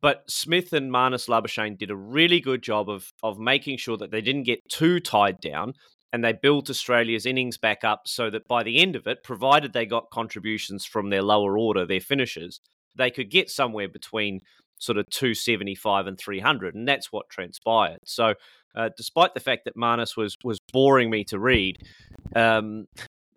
But 0.00 0.24
Smith 0.28 0.72
and 0.72 0.90
Marnus 0.90 1.28
Labuschagne 1.28 1.78
did 1.78 1.90
a 1.90 1.96
really 1.96 2.40
good 2.40 2.62
job 2.62 2.90
of 2.90 3.12
of 3.22 3.38
making 3.38 3.78
sure 3.78 3.96
that 3.96 4.10
they 4.10 4.20
didn't 4.20 4.44
get 4.44 4.60
too 4.68 5.00
tied 5.00 5.40
down 5.40 5.74
and 6.12 6.22
they 6.22 6.32
built 6.32 6.68
Australia's 6.68 7.24
innings 7.24 7.56
back 7.56 7.84
up 7.84 8.02
so 8.06 8.28
that 8.28 8.46
by 8.46 8.62
the 8.62 8.80
end 8.80 8.96
of 8.96 9.06
it, 9.06 9.24
provided 9.24 9.72
they 9.72 9.86
got 9.86 10.10
contributions 10.10 10.84
from 10.84 11.08
their 11.08 11.22
lower 11.22 11.56
order, 11.56 11.86
their 11.86 12.00
finishers, 12.00 12.60
they 12.94 13.10
could 13.10 13.30
get 13.30 13.48
somewhere 13.48 13.88
between 13.88 14.40
sort 14.78 14.98
of 14.98 15.08
275 15.10 16.06
and 16.06 16.18
300 16.18 16.74
and 16.74 16.86
that's 16.86 17.10
what 17.12 17.30
transpired. 17.30 18.00
So 18.04 18.34
uh, 18.74 18.90
despite 18.96 19.34
the 19.34 19.40
fact 19.40 19.64
that 19.64 19.76
Marnus 19.76 20.16
was 20.16 20.36
was 20.44 20.58
boring 20.72 21.10
me 21.10 21.24
to 21.24 21.38
read, 21.38 21.78
um, 22.34 22.86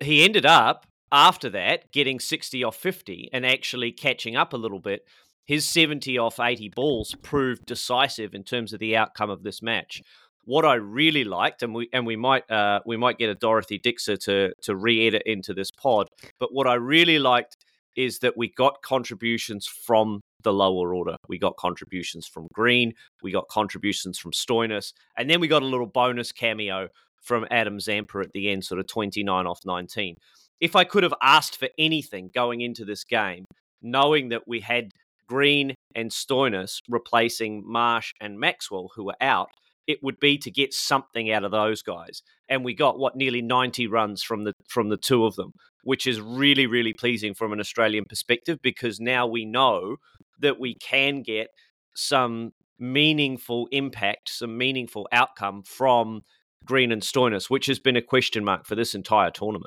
he 0.02 0.24
ended 0.24 0.46
up 0.46 0.86
after 1.12 1.50
that 1.50 1.92
getting 1.92 2.20
60 2.20 2.64
off 2.64 2.76
50 2.76 3.30
and 3.32 3.46
actually 3.46 3.92
catching 3.92 4.36
up 4.36 4.54
a 4.54 4.58
little 4.58 4.80
bit 4.80 5.06
his 5.46 5.70
70 5.70 6.18
off 6.18 6.40
80 6.40 6.70
balls 6.70 7.16
proved 7.22 7.66
decisive 7.66 8.34
in 8.34 8.44
terms 8.44 8.74
of 8.74 8.80
the 8.80 8.98
outcome 8.98 9.30
of 9.30 9.44
this 9.44 9.62
match. 9.62 10.02
What 10.44 10.66
I 10.66 10.76
really 10.76 11.24
liked, 11.24 11.64
and 11.64 11.74
we 11.74 11.90
and 11.92 12.06
we 12.06 12.16
might 12.16 12.50
uh, 12.52 12.80
we 12.86 12.98
might 12.98 13.18
get 13.18 13.30
a 13.30 13.36
Dorothy 13.36 13.80
Dixer 13.80 14.18
to 14.18 14.54
to 14.62 14.76
re-edit 14.76 15.24
into 15.26 15.54
this 15.54 15.72
pod, 15.72 16.08
but 16.40 16.54
what 16.54 16.68
I 16.68 16.76
really 16.76 17.18
liked 17.18 17.58
is 17.96 18.20
that 18.20 18.38
we 18.38 18.52
got 18.52 18.82
contributions 18.84 19.66
from 19.66 20.22
the 20.44 20.54
lower 20.54 20.94
order. 20.94 21.16
We 21.28 21.40
got 21.40 21.56
contributions 21.58 22.28
from 22.28 22.48
Green, 22.54 22.94
we 23.24 23.32
got 23.32 23.48
contributions 23.48 24.20
from 24.20 24.34
Stoinis, 24.34 24.94
and 25.18 25.30
then 25.30 25.40
we 25.40 25.48
got 25.48 25.64
a 25.64 25.68
little 25.68 25.88
bonus 25.88 26.32
cameo 26.32 26.90
from 27.26 27.46
Adam 27.50 27.80
Zampa 27.80 28.20
at 28.20 28.32
the 28.34 28.50
end, 28.50 28.64
sort 28.64 28.80
of 28.80 28.88
29 28.88 29.48
off 29.48 29.60
19. 29.66 30.16
If 30.62 30.76
I 30.76 30.84
could 30.84 31.04
have 31.04 31.14
asked 31.22 31.58
for 31.58 31.68
anything 31.78 32.30
going 32.34 32.62
into 32.62 32.86
this 32.86 33.04
game, 33.04 33.46
knowing 33.82 34.30
that 34.30 34.48
we 34.48 34.62
had 34.62 34.92
Green 35.28 35.76
and 35.96 36.12
Stoinis 36.12 36.80
replacing 36.88 37.64
Marsh 37.66 38.14
and 38.22 38.40
Maxwell, 38.40 38.92
who 38.96 39.06
were 39.06 39.16
out, 39.20 39.50
it 39.88 40.00
would 40.02 40.20
be 40.20 40.38
to 40.38 40.52
get 40.52 40.74
something 40.74 41.32
out 41.32 41.44
of 41.44 41.52
those 41.52 41.82
guys. 41.82 42.22
And 42.50 42.64
we 42.64 42.74
got 42.74 42.98
what 42.98 43.16
nearly 43.16 43.42
90 43.42 43.88
runs 43.88 44.24
from 44.24 44.44
the 44.44 44.54
from 44.68 44.90
the 44.90 44.98
two 44.98 45.26
of 45.26 45.36
them, 45.36 45.52
which 45.84 46.08
is 46.08 46.22
really 46.22 46.68
really 46.68 46.94
pleasing 46.94 47.34
from 47.34 47.54
an 47.54 47.60
Australian 47.60 48.06
perspective 48.06 48.60
because 48.62 49.00
now 49.00 49.28
we 49.28 49.46
know 49.46 49.98
that 50.40 50.60
we 50.60 50.76
can 50.76 51.22
get 51.22 51.48
some 51.96 52.52
meaningful 52.78 53.68
impact, 53.72 54.30
some 54.30 54.58
meaningful 54.58 55.08
outcome 55.12 55.64
from 55.64 56.22
Green 56.64 56.92
and 56.92 57.02
Stoinis, 57.02 57.50
which 57.50 57.66
has 57.68 57.80
been 57.80 57.96
a 57.96 58.02
question 58.02 58.44
mark 58.44 58.66
for 58.66 58.76
this 58.76 58.96
entire 58.96 59.32
tournament. 59.32 59.66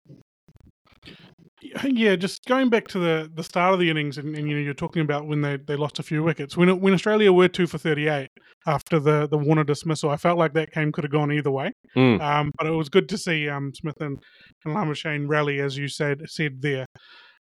Yeah, 1.85 2.16
just 2.16 2.44
going 2.46 2.70
back 2.70 2.87
to 2.88 2.98
the, 2.98 3.31
the 3.35 3.42
start 3.42 3.74
of 3.74 3.81
the 3.81 3.90
innings, 3.90 4.16
and, 4.16 4.35
and 4.37 4.48
you 4.48 4.57
know 4.57 4.62
you're 4.62 4.74
talking 4.74 5.03
about 5.03 5.27
when 5.27 5.42
they, 5.42 5.57
they 5.57 5.77
lost 5.77 5.98
a 5.98 6.03
few 6.03 6.22
wickets. 6.22 6.57
When 6.57 6.81
when 6.81 6.94
Australia 6.94 7.33
were 7.33 7.48
two 7.48 7.66
for 7.66 7.79
38 7.79 8.29
after 8.66 9.01
the, 9.01 9.27
the 9.29 9.38
Warner 9.38 9.64
dismissal, 9.64 10.11
I 10.11 10.16
felt 10.16 10.38
like 10.38 10.55
that 10.55 10.70
game 10.72 10.92
could 10.92 11.05
have 11.05 11.12
gone 11.12 11.33
either 11.33 11.51
way. 11.51 11.72
Mm. 11.96 12.20
Um, 12.20 12.53
but 12.57 12.66
it 12.66 12.70
was 12.70 12.88
good 12.88 13.09
to 13.09 13.18
see 13.18 13.48
um, 13.48 13.72
Smith 13.74 14.01
and, 14.01 14.18
and 14.64 14.74
Labuschagne 14.74 15.29
rally, 15.29 15.61
as 15.61 15.77
you 15.77 15.88
said 15.88 16.22
said 16.27 16.62
there. 16.62 16.87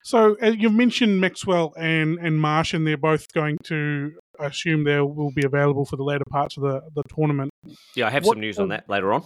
So 0.07 0.37
uh, 0.41 0.51
you've 0.51 0.73
mentioned 0.73 1.19
Maxwell 1.19 1.73
and 1.77 2.17
and 2.19 2.39
Marsh, 2.39 2.73
and 2.73 2.87
they're 2.87 2.95
both 3.11 3.25
going 3.33 3.57
to 3.65 4.13
I 4.39 4.45
assume 4.45 4.85
they 4.85 5.01
will 5.01 5.31
be 5.35 5.45
available 5.45 5.83
for 5.85 5.97
the 5.97 6.03
later 6.03 6.23
parts 6.29 6.55
of 6.55 6.63
the, 6.63 6.79
the 6.95 7.03
tournament. 7.13 7.51
Yeah, 7.93 8.07
I 8.07 8.11
have 8.11 8.23
What- 8.25 8.35
some 8.35 8.39
news 8.41 8.57
on 8.57 8.69
that 8.69 8.87
later 8.87 9.11
on. 9.11 9.25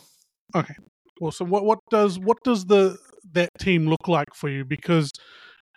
Okay, 0.56 0.74
awesome. 1.22 1.50
What 1.52 1.66
what 1.66 1.78
does 1.92 2.18
what 2.18 2.38
does 2.44 2.66
the 2.66 2.98
that 3.34 3.50
team 3.60 3.88
look 3.88 4.08
like 4.08 4.34
for 4.34 4.50
you? 4.50 4.66
Because 4.66 5.12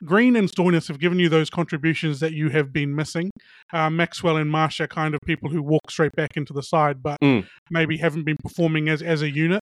Green 0.06 0.36
and 0.36 0.50
Stoinis 0.50 0.88
have 0.88 0.98
given 0.98 1.18
you 1.18 1.28
those 1.28 1.50
contributions 1.50 2.20
that 2.20 2.32
you 2.32 2.48
have 2.48 2.72
been 2.72 2.94
missing. 2.96 3.30
Uh, 3.74 3.90
Maxwell 3.90 4.38
and 4.38 4.50
Marsh 4.50 4.80
are 4.80 4.88
kind 4.88 5.14
of 5.14 5.20
people 5.26 5.50
who 5.50 5.62
walk 5.62 5.90
straight 5.90 6.12
back 6.16 6.30
into 6.36 6.54
the 6.54 6.62
side, 6.62 7.02
but 7.02 7.18
Mm. 7.22 7.46
maybe 7.70 7.98
haven't 7.98 8.24
been 8.24 8.38
performing 8.42 8.88
as 8.88 9.02
as 9.02 9.20
a 9.20 9.30
unit. 9.30 9.60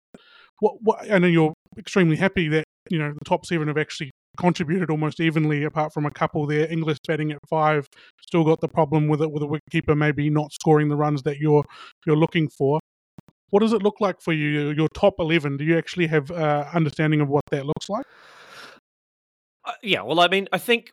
What 0.61 0.75
what? 0.83 1.11
I 1.11 1.19
know 1.19 1.27
you're 1.27 1.53
extremely 1.77 2.17
happy 2.17 2.47
that 2.49 2.65
you 2.91 2.99
know 3.01 3.11
the 3.13 3.25
top 3.25 3.45
seven 3.45 3.67
have 3.67 3.77
actually 3.77 4.13
contributed 4.39 4.91
almost 4.91 5.21
evenly, 5.21 5.65
apart 5.65 5.93
from 5.93 6.07
a 6.07 6.11
couple 6.11 6.47
there. 6.47 6.71
Inglis 6.71 6.99
batting 7.07 7.33
at 7.33 7.39
five, 7.49 7.89
still 8.21 8.45
got 8.45 8.61
the 8.61 8.69
problem 8.69 9.09
with 9.09 9.23
it 9.23 9.31
with 9.31 9.43
a 9.43 9.47
wicketkeeper 9.47 9.97
maybe 9.97 10.31
not 10.31 10.53
scoring 10.53 10.89
the 10.89 10.97
runs 10.97 11.23
that 11.23 11.39
you're 11.39 11.65
you're 12.07 12.17
looking 12.17 12.49
for. 12.49 12.81
What 13.51 13.61
does 13.61 13.73
it 13.73 13.83
look 13.83 14.01
like 14.01 14.21
for 14.21 14.33
you? 14.33 14.71
Your 14.71 14.89
top 14.95 15.15
eleven? 15.19 15.57
Do 15.57 15.65
you 15.65 15.77
actually 15.77 16.07
have 16.07 16.31
uh, 16.31 16.67
understanding 16.73 17.21
of 17.21 17.29
what 17.29 17.43
that 17.51 17.67
looks 17.67 17.89
like? 17.89 18.07
Uh, 19.65 19.73
yeah, 19.83 20.03
well, 20.03 20.21
I 20.21 20.29
mean, 20.29 20.49
I 20.53 20.59
think 20.59 20.93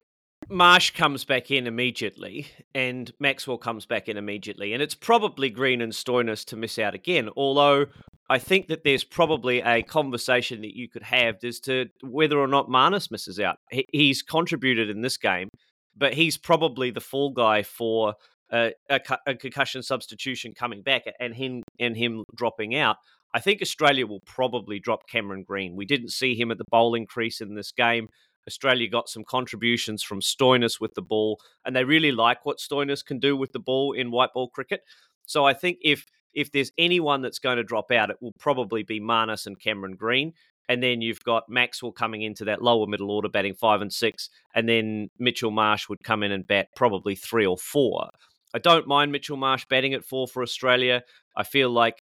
Marsh 0.50 0.92
comes 0.92 1.26
back 1.26 1.52
in 1.52 1.68
immediately, 1.68 2.48
and 2.74 3.12
Maxwell 3.20 3.58
comes 3.58 3.86
back 3.86 4.10
in 4.10 4.18
immediately, 4.18 4.74
and 4.74 4.82
it's 4.82 4.96
probably 4.96 5.50
Green 5.50 5.80
and 5.80 5.94
Stoinis 5.94 6.44
to 6.46 6.56
miss 6.56 6.80
out 6.80 6.96
again. 6.96 7.30
Although 7.38 7.86
I 8.30 8.40
think 8.40 8.68
that 8.68 8.84
there's 8.84 9.04
probably 9.04 9.62
a 9.62 9.84
conversation 9.84 10.62
that 10.62 10.76
you 10.76 10.90
could 10.90 11.04
have 11.04 11.36
as 11.44 11.60
to 11.62 11.88
whether 12.02 12.40
or 12.40 12.48
not 12.48 12.68
Marnus 12.68 13.12
misses 13.12 13.40
out. 13.40 13.58
He's 13.92 14.22
contributed 14.22 14.90
in 14.90 15.02
this 15.02 15.18
game, 15.18 15.50
but 15.96 16.14
he's 16.14 16.38
probably 16.38 16.92
the 16.92 17.02
fall 17.02 17.32
guy 17.32 17.64
for 17.64 18.16
uh, 18.52 18.70
a, 18.90 19.00
a 19.28 19.36
concussion 19.36 19.84
substitution 19.84 20.54
coming 20.54 20.82
back 20.82 21.04
and 21.20 21.36
him 21.36 21.64
and 21.80 21.96
him 21.96 22.24
dropping 22.36 22.76
out. 22.76 22.98
I 23.34 23.40
think 23.40 23.62
Australia 23.62 24.08
will 24.08 24.22
probably 24.26 24.80
drop 24.80 25.08
Cameron 25.08 25.44
Green. 25.44 25.76
We 25.76 25.86
didn't 25.86 26.10
see 26.10 26.36
him 26.36 26.50
at 26.50 26.58
the 26.58 26.66
bowling 26.72 27.06
crease 27.06 27.42
in 27.42 27.56
this 27.56 27.72
game. 27.72 28.08
Australia 28.48 28.90
got 28.90 29.10
some 29.10 29.24
contributions 29.24 30.04
from 30.04 30.22
Stoinis 30.22 30.80
with 30.80 30.94
the 30.94 31.02
ball, 31.02 31.40
and 31.66 31.76
they 31.76 31.84
really 31.84 32.12
like 32.12 32.46
what 32.46 32.60
Stoinis 32.60 33.06
can 33.06 33.20
do 33.20 33.36
with 33.38 33.52
the 33.52 33.60
ball 33.60 33.94
in 33.94 34.12
white 34.12 34.34
ball 34.34 34.50
cricket. 34.50 34.82
So 35.26 35.46
I 35.46 35.54
think 35.54 35.78
if 35.82 36.06
if 36.34 36.52
there's 36.52 36.72
anyone 36.78 37.22
that's 37.22 37.40
going 37.40 37.58
to 37.58 37.64
drop 37.64 37.92
out, 37.92 38.10
it 38.10 38.18
will 38.22 38.34
probably 38.40 38.84
be 38.84 39.00
Marnus 39.00 39.48
and 39.48 39.60
Cameron 39.60 39.96
Green. 39.96 40.34
And 40.68 40.84
then 40.84 41.02
you've 41.02 41.24
got 41.24 41.50
Maxwell 41.50 41.92
coming 41.92 42.22
into 42.22 42.46
that 42.46 42.62
lower 42.62 42.86
middle 42.86 43.10
order, 43.10 43.28
batting 43.28 43.56
five 43.56 43.82
and 43.82 43.92
six. 43.92 44.30
And 44.54 44.70
then 44.70 45.10
Mitchell 45.18 45.50
Marsh 45.50 45.90
would 45.90 46.04
come 46.04 46.22
in 46.22 46.32
and 46.32 46.46
bat 46.46 46.68
probably 46.76 47.16
three 47.16 47.48
or 47.48 47.58
four. 47.58 48.10
I 48.54 48.60
don't 48.60 48.88
mind 48.88 49.12
Mitchell 49.12 49.38
Marsh 49.38 49.66
batting 49.68 49.96
at 49.96 50.06
four 50.06 50.28
for 50.28 50.44
Australia. 50.44 51.02
I 51.36 51.44
feel 51.44 51.72
like 51.72 52.04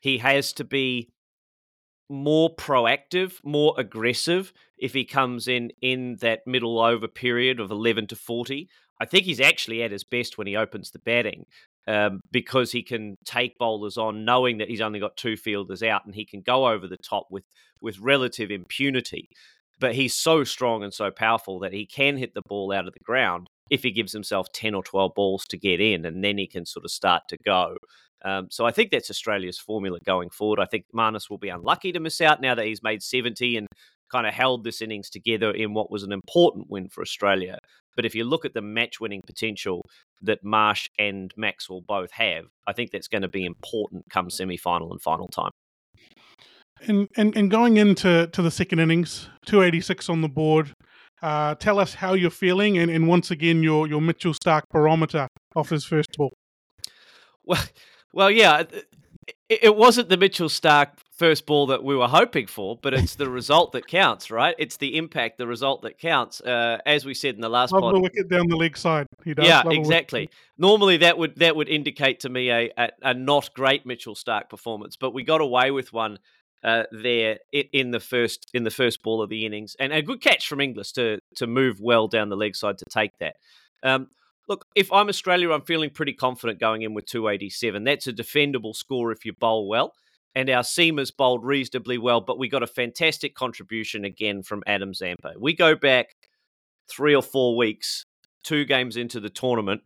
he 0.00 0.18
has 0.18 0.54
to 0.54 0.64
be 0.64 1.10
more 2.08 2.54
proactive, 2.54 3.44
more 3.44 3.74
aggressive 3.78 4.52
if 4.78 4.92
he 4.92 5.04
comes 5.04 5.48
in 5.48 5.72
in 5.80 6.16
that 6.20 6.46
middle 6.46 6.80
over 6.80 7.08
period 7.08 7.60
of 7.60 7.70
11 7.70 8.08
to 8.08 8.16
40. 8.16 8.68
I 9.00 9.04
think 9.04 9.24
he's 9.24 9.40
actually 9.40 9.82
at 9.82 9.92
his 9.92 10.04
best 10.04 10.38
when 10.38 10.46
he 10.46 10.56
opens 10.56 10.90
the 10.90 10.98
batting 11.00 11.46
um, 11.86 12.20
because 12.30 12.72
he 12.72 12.82
can 12.82 13.16
take 13.24 13.58
bowlers 13.58 13.98
on 13.98 14.24
knowing 14.24 14.58
that 14.58 14.68
he's 14.68 14.80
only 14.80 15.00
got 15.00 15.16
two 15.16 15.36
fielders 15.36 15.82
out 15.82 16.06
and 16.06 16.14
he 16.14 16.24
can 16.24 16.40
go 16.40 16.68
over 16.68 16.86
the 16.86 16.96
top 16.96 17.26
with, 17.30 17.44
with 17.80 17.98
relative 17.98 18.50
impunity. 18.50 19.28
But 19.78 19.94
he's 19.94 20.14
so 20.14 20.44
strong 20.44 20.82
and 20.82 20.94
so 20.94 21.10
powerful 21.10 21.58
that 21.60 21.74
he 21.74 21.84
can 21.84 22.16
hit 22.16 22.32
the 22.34 22.42
ball 22.48 22.72
out 22.72 22.86
of 22.86 22.94
the 22.94 23.04
ground 23.04 23.48
if 23.68 23.82
he 23.82 23.90
gives 23.90 24.12
himself 24.12 24.50
10 24.52 24.74
or 24.74 24.82
12 24.82 25.12
balls 25.14 25.44
to 25.46 25.58
get 25.58 25.80
in 25.80 26.06
and 26.06 26.24
then 26.24 26.38
he 26.38 26.46
can 26.46 26.64
sort 26.64 26.84
of 26.84 26.90
start 26.90 27.24
to 27.28 27.36
go. 27.44 27.76
Um, 28.26 28.48
so 28.50 28.66
I 28.66 28.72
think 28.72 28.90
that's 28.90 29.08
Australia's 29.08 29.58
formula 29.58 30.00
going 30.04 30.30
forward. 30.30 30.58
I 30.58 30.64
think 30.64 30.86
Marnus 30.92 31.30
will 31.30 31.38
be 31.38 31.48
unlucky 31.48 31.92
to 31.92 32.00
miss 32.00 32.20
out 32.20 32.40
now 32.40 32.56
that 32.56 32.66
he's 32.66 32.82
made 32.82 33.00
70 33.00 33.56
and 33.56 33.68
kind 34.10 34.26
of 34.26 34.34
held 34.34 34.64
this 34.64 34.82
innings 34.82 35.08
together 35.08 35.52
in 35.52 35.74
what 35.74 35.92
was 35.92 36.02
an 36.02 36.10
important 36.10 36.68
win 36.68 36.88
for 36.88 37.02
Australia. 37.02 37.58
But 37.94 38.04
if 38.04 38.16
you 38.16 38.24
look 38.24 38.44
at 38.44 38.52
the 38.52 38.62
match 38.62 39.00
winning 39.00 39.22
potential 39.24 39.82
that 40.22 40.42
Marsh 40.42 40.88
and 40.98 41.32
Maxwell 41.36 41.82
both 41.86 42.10
have, 42.12 42.46
I 42.66 42.72
think 42.72 42.90
that's 42.90 43.08
going 43.08 43.22
to 43.22 43.28
be 43.28 43.44
important 43.44 44.04
come 44.10 44.28
semi 44.28 44.56
final 44.56 44.90
and 44.90 45.00
final 45.00 45.28
time. 45.28 45.52
And, 46.82 47.08
and 47.16 47.34
and 47.34 47.50
going 47.50 47.78
into 47.78 48.26
to 48.26 48.42
the 48.42 48.50
second 48.50 48.80
innings, 48.80 49.30
two 49.46 49.62
eighty 49.62 49.80
six 49.80 50.10
on 50.10 50.20
the 50.20 50.28
board. 50.28 50.74
Uh, 51.22 51.54
tell 51.54 51.78
us 51.78 51.94
how 51.94 52.12
you're 52.12 52.30
feeling, 52.30 52.76
and, 52.76 52.90
and 52.90 53.08
once 53.08 53.30
again 53.30 53.62
your 53.62 53.88
your 53.88 54.02
Mitchell 54.02 54.34
Stark 54.34 54.64
barometer 54.70 55.26
off 55.54 55.70
his 55.70 55.86
first 55.86 56.10
ball. 56.18 56.34
Well, 57.44 57.64
well, 58.16 58.30
yeah, 58.30 58.60
it, 58.60 58.88
it 59.48 59.76
wasn't 59.76 60.08
the 60.08 60.16
Mitchell 60.16 60.48
Stark 60.48 60.98
first 61.12 61.44
ball 61.44 61.66
that 61.66 61.84
we 61.84 61.94
were 61.94 62.08
hoping 62.08 62.46
for, 62.46 62.78
but 62.80 62.94
it's 62.94 63.14
the 63.14 63.28
result 63.30 63.72
that 63.72 63.86
counts, 63.86 64.30
right? 64.30 64.54
It's 64.58 64.78
the 64.78 64.96
impact, 64.96 65.36
the 65.36 65.46
result 65.46 65.82
that 65.82 65.98
counts. 65.98 66.40
Uh, 66.40 66.78
as 66.86 67.04
we 67.04 67.12
said 67.12 67.34
in 67.34 67.42
the 67.42 67.50
last 67.50 67.72
Love 67.72 67.92
the 67.92 68.00
wicket 68.00 68.30
down 68.30 68.48
the 68.48 68.56
leg 68.56 68.76
side. 68.76 69.06
He 69.22 69.34
does. 69.34 69.46
yeah, 69.46 69.58
love 69.58 69.66
a 69.66 69.68
wicket. 69.68 69.84
exactly. 69.84 70.30
Normally, 70.56 70.96
that 70.98 71.18
would 71.18 71.36
that 71.36 71.56
would 71.56 71.68
indicate 71.68 72.20
to 72.20 72.30
me 72.30 72.50
a, 72.50 72.70
a 72.78 72.88
a 73.02 73.14
not 73.14 73.52
great 73.52 73.84
Mitchell 73.84 74.14
Stark 74.14 74.48
performance, 74.48 74.96
but 74.96 75.12
we 75.12 75.22
got 75.22 75.42
away 75.42 75.70
with 75.70 75.92
one 75.92 76.18
uh, 76.64 76.84
there 76.90 77.38
in, 77.52 77.64
in 77.74 77.90
the 77.90 78.00
first 78.00 78.50
in 78.54 78.64
the 78.64 78.70
first 78.70 79.02
ball 79.02 79.20
of 79.20 79.28
the 79.28 79.44
innings, 79.44 79.76
and 79.78 79.92
a 79.92 80.00
good 80.00 80.22
catch 80.22 80.48
from 80.48 80.62
Inglis 80.62 80.92
to 80.92 81.18
to 81.34 81.46
move 81.46 81.80
well 81.80 82.08
down 82.08 82.30
the 82.30 82.36
leg 82.36 82.56
side 82.56 82.78
to 82.78 82.86
take 82.90 83.18
that. 83.18 83.36
Um, 83.82 84.08
look, 84.48 84.66
if 84.74 84.92
I'm 84.92 85.08
Australia, 85.08 85.50
I'm 85.52 85.62
feeling 85.62 85.90
pretty 85.90 86.12
confident 86.12 86.60
going 86.60 86.82
in 86.82 86.94
with 86.94 87.06
287. 87.06 87.84
That's 87.84 88.06
a 88.06 88.12
defendable 88.12 88.74
score 88.74 89.12
if 89.12 89.24
you 89.24 89.32
bowl 89.32 89.68
well. 89.68 89.92
And 90.34 90.50
our 90.50 90.62
seamers 90.62 91.10
bowled 91.16 91.44
reasonably 91.44 91.96
well, 91.96 92.20
but 92.20 92.38
we 92.38 92.48
got 92.48 92.62
a 92.62 92.66
fantastic 92.66 93.34
contribution 93.34 94.04
again 94.04 94.42
from 94.42 94.62
Adam 94.66 94.92
Zampa. 94.92 95.32
We 95.38 95.54
go 95.54 95.74
back 95.74 96.14
three 96.90 97.14
or 97.14 97.22
four 97.22 97.56
weeks, 97.56 98.04
two 98.44 98.66
games 98.66 98.98
into 98.98 99.18
the 99.18 99.30
tournament. 99.30 99.80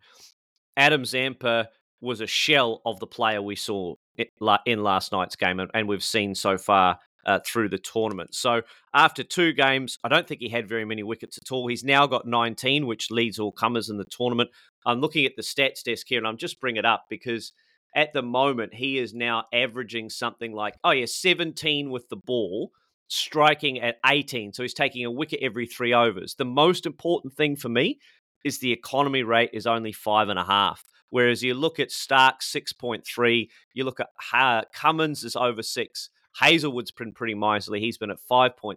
Adam 0.77 1.05
Zampa 1.05 1.69
was 2.01 2.21
a 2.21 2.27
shell 2.27 2.83
of 2.85 2.99
the 2.99 3.07
player 3.07 3.41
we 3.41 3.55
saw 3.55 3.95
in 4.67 4.83
last 4.83 5.13
night's 5.13 5.37
game, 5.37 5.61
and 5.73 5.89
we've 5.89 6.03
seen 6.03 6.35
so 6.35 6.59
far 6.59 6.99
uh, 7.25 7.41
through 7.45 7.69
the 7.69 7.79
tournament. 7.79 8.35
So 8.35 8.63
after 8.95 9.23
two 9.23 9.53
games, 9.53 9.99
I 10.05 10.09
don't 10.09 10.27
think 10.27 10.41
he 10.41 10.49
had 10.49 10.69
very 10.69 10.85
many 10.85 11.03
wickets 11.03 11.39
at 11.39 11.53
all. 11.53 11.67
He's 11.69 11.85
now 11.85 12.07
got 12.07 12.27
19, 12.27 12.87
which 12.87 13.11
leads 13.11 13.39
all 13.39 13.53
comers 13.53 13.89
in 13.89 13.99
the 13.99 14.05
tournament. 14.05 14.51
I'm 14.87 15.01
looking 15.01 15.27
at 15.27 15.37
the 15.37 15.43
stats 15.43 15.83
desk 15.83 16.07
here, 16.09 16.19
and 16.19 16.27
I'm 16.27 16.39
just 16.39 16.61
bring 16.61 16.77
it 16.77 16.85
up 16.85 17.07
because 17.09 17.53
at 17.95 18.13
the 18.13 18.23
moment 18.23 18.75
he 18.75 18.99
is 18.99 19.15
now 19.15 19.45
averaging 19.53 20.11
something 20.11 20.53
like 20.53 20.77
oh 20.85 20.93
yeah, 20.93 21.07
17 21.07 21.91
with 21.91 22.09
the 22.09 22.17
ball, 22.17 22.71
striking 23.09 23.81
at 23.81 23.99
18. 24.07 24.53
So 24.53 24.63
he's 24.63 24.75
taking 24.75 25.05
a 25.05 25.11
wicket 25.11 25.41
every 25.43 25.67
three 25.67 25.93
overs. 25.93 26.35
The 26.35 26.45
most 26.45 26.87
important 26.87 27.35
thing 27.35 27.57
for 27.57 27.69
me 27.69 27.99
is 28.45 28.59
the 28.59 28.73
economy 28.73 29.23
rate 29.23 29.51
is 29.53 29.67
only 29.67 29.93
five 29.93 30.29
and 30.29 30.39
a 30.39 30.45
half. 30.45 30.85
Whereas 31.11 31.43
you 31.43 31.55
look 31.55 31.81
at 31.81 31.91
Stark 31.91 32.41
6.3, 32.41 33.49
you 33.75 33.85
look 33.85 33.99
at 34.01 34.73
Cummins 34.73 35.25
is 35.25 35.37
over 35.37 35.63
six. 35.63 36.09
Hazlewood's 36.37 36.91
been 36.91 37.13
pretty 37.13 37.35
miserly. 37.35 37.81
He's 37.81 37.99
been 37.99 38.11
at 38.11 38.19
5.3. 38.31 38.77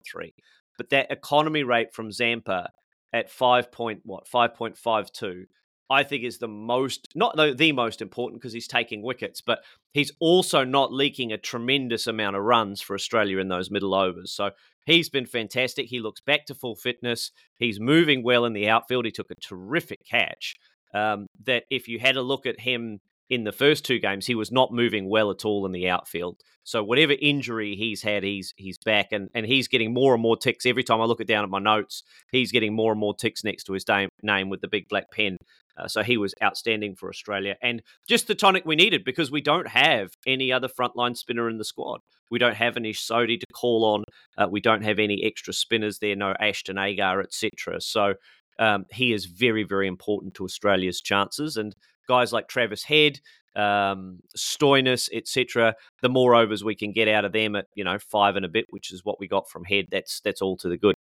But 0.78 0.90
that 0.90 1.12
economy 1.12 1.64
rate 1.64 1.94
from 1.94 2.12
Zampa 2.12 2.72
at 3.14 3.30
5. 3.30 3.72
Point, 3.72 4.02
what 4.04 4.28
5.52 4.28 5.46
I 5.90 6.04
think 6.04 6.24
is 6.24 6.38
the 6.38 6.48
most 6.48 7.10
not 7.14 7.36
the, 7.36 7.54
the 7.54 7.72
most 7.72 8.02
important 8.02 8.42
because 8.42 8.54
he's 8.54 8.68
taking 8.68 9.04
wickets, 9.04 9.42
but 9.42 9.60
he's 9.92 10.12
also 10.20 10.64
not 10.64 10.94
leaking 10.94 11.32
a 11.32 11.38
tremendous 11.38 12.08
amount 12.08 12.36
of 12.36 12.44
runs 12.44 12.82
for 12.82 12.96
Australia 12.96 13.38
in 13.38 13.50
those 13.50 13.70
middle 13.70 13.94
overs. 13.94 14.32
So 14.32 14.52
he's 14.86 15.10
been 15.10 15.26
fantastic. 15.26 15.88
He 15.88 16.00
looks 16.00 16.22
back 16.22 16.46
to 16.48 16.56
full 16.56 16.76
fitness. 16.76 17.32
He's 17.58 17.80
moving 17.80 18.24
well 18.24 18.46
in 18.46 18.54
the 18.54 18.70
outfield. 18.70 19.06
He 19.06 19.12
took 19.12 19.30
a 19.30 19.36
terrific 19.36 20.00
catch. 20.10 20.56
Um, 20.94 21.28
that 21.46 21.64
if 21.72 21.88
you 21.88 22.00
had 22.00 22.18
a 22.18 22.22
look 22.22 22.46
at 22.46 22.60
him 22.60 23.00
in 23.34 23.44
the 23.44 23.52
first 23.52 23.84
two 23.84 24.00
games, 24.00 24.28
he 24.28 24.36
was 24.36 24.52
not 24.52 24.72
moving 24.72 25.10
well 25.10 25.32
at 25.32 25.46
all 25.46 25.66
in 25.66 25.72
the 25.72 25.90
outfield. 25.90 26.42
So 26.64 26.84
whatever 26.84 27.14
injury 27.20 27.76
he's 27.76 28.02
had, 28.02 28.24
he's 28.24 28.54
he's 28.56 28.78
back, 28.78 29.12
and, 29.12 29.30
and 29.34 29.46
he's 29.46 29.68
getting 29.68 29.94
more 29.94 30.14
and 30.14 30.22
more 30.22 30.38
ticks 30.38 30.66
every 30.66 30.84
time 30.84 31.02
I 31.02 31.06
look 31.06 31.20
it 31.20 31.28
down 31.28 31.44
at 31.44 31.50
my 31.50 31.60
notes. 31.60 32.04
He's 32.32 32.52
getting 32.52 32.74
more 32.74 32.92
and 32.92 33.00
more 33.00 33.14
ticks 33.14 33.44
next 33.44 33.66
to 33.66 33.74
his 33.74 33.86
name 34.22 34.50
with 34.50 34.62
the 34.62 34.68
big 34.68 34.88
black 34.88 35.12
pen. 35.12 35.38
Uh, 35.76 35.88
so 35.88 36.04
he 36.04 36.18
was 36.18 36.36
outstanding 36.42 36.96
for 36.96 37.10
Australia, 37.10 37.56
and 37.62 37.82
just 38.08 38.28
the 38.28 38.36
tonic 38.36 38.66
we 38.66 38.76
needed 38.76 39.04
because 39.04 39.32
we 39.32 39.42
don't 39.42 39.68
have 39.68 40.12
any 40.26 40.54
other 40.54 40.70
frontline 40.70 41.18
spinner 41.18 41.50
in 41.50 41.58
the 41.58 41.66
squad. 41.66 42.00
We 42.32 42.40
don't 42.40 42.56
have 42.56 42.78
an 42.78 42.86
Ish 42.86 43.06
Sodhi 43.06 43.40
to 43.40 43.46
call 43.54 43.84
on. 43.84 44.04
Uh, 44.38 44.48
we 44.50 44.62
don't 44.62 44.84
have 44.84 45.00
any 45.00 45.24
extra 45.24 45.54
spinners 45.54 46.00
there. 46.00 46.16
No 46.16 46.34
Ashton 46.40 46.78
Agar, 46.78 47.20
etc. 47.22 47.82
So 47.82 48.14
um, 48.60 48.86
he 48.92 49.14
is 49.14 49.26
very, 49.26 49.64
very 49.64 49.88
important 49.88 50.34
to 50.36 50.44
Australia's 50.44 51.02
chances. 51.02 51.58
And 51.58 51.76
guys 52.08 52.34
like 52.34 52.48
Travis 52.48 52.84
Head, 52.84 53.20
um, 53.56 54.20
Stoinis, 54.38 55.10
etc. 55.14 55.76
The 56.02 56.10
more 56.10 56.36
overs 56.36 56.64
we 56.64 56.76
can 56.76 56.92
get 56.92 57.08
out 57.08 57.26
of 57.26 57.32
them 57.32 57.56
at 57.56 57.68
you 57.76 57.84
know 57.84 57.98
five 58.00 58.36
and 58.36 58.46
a 58.46 58.50
bit, 58.50 58.66
which 58.70 58.92
is 58.92 59.04
what 59.04 59.20
we 59.20 59.28
got 59.28 59.50
from 59.50 59.64
Head, 59.66 59.88
that's 59.92 60.20
that's 60.22 60.42
all 60.42 60.58
to 60.58 60.70
the 60.70 60.78
good. 60.78 60.96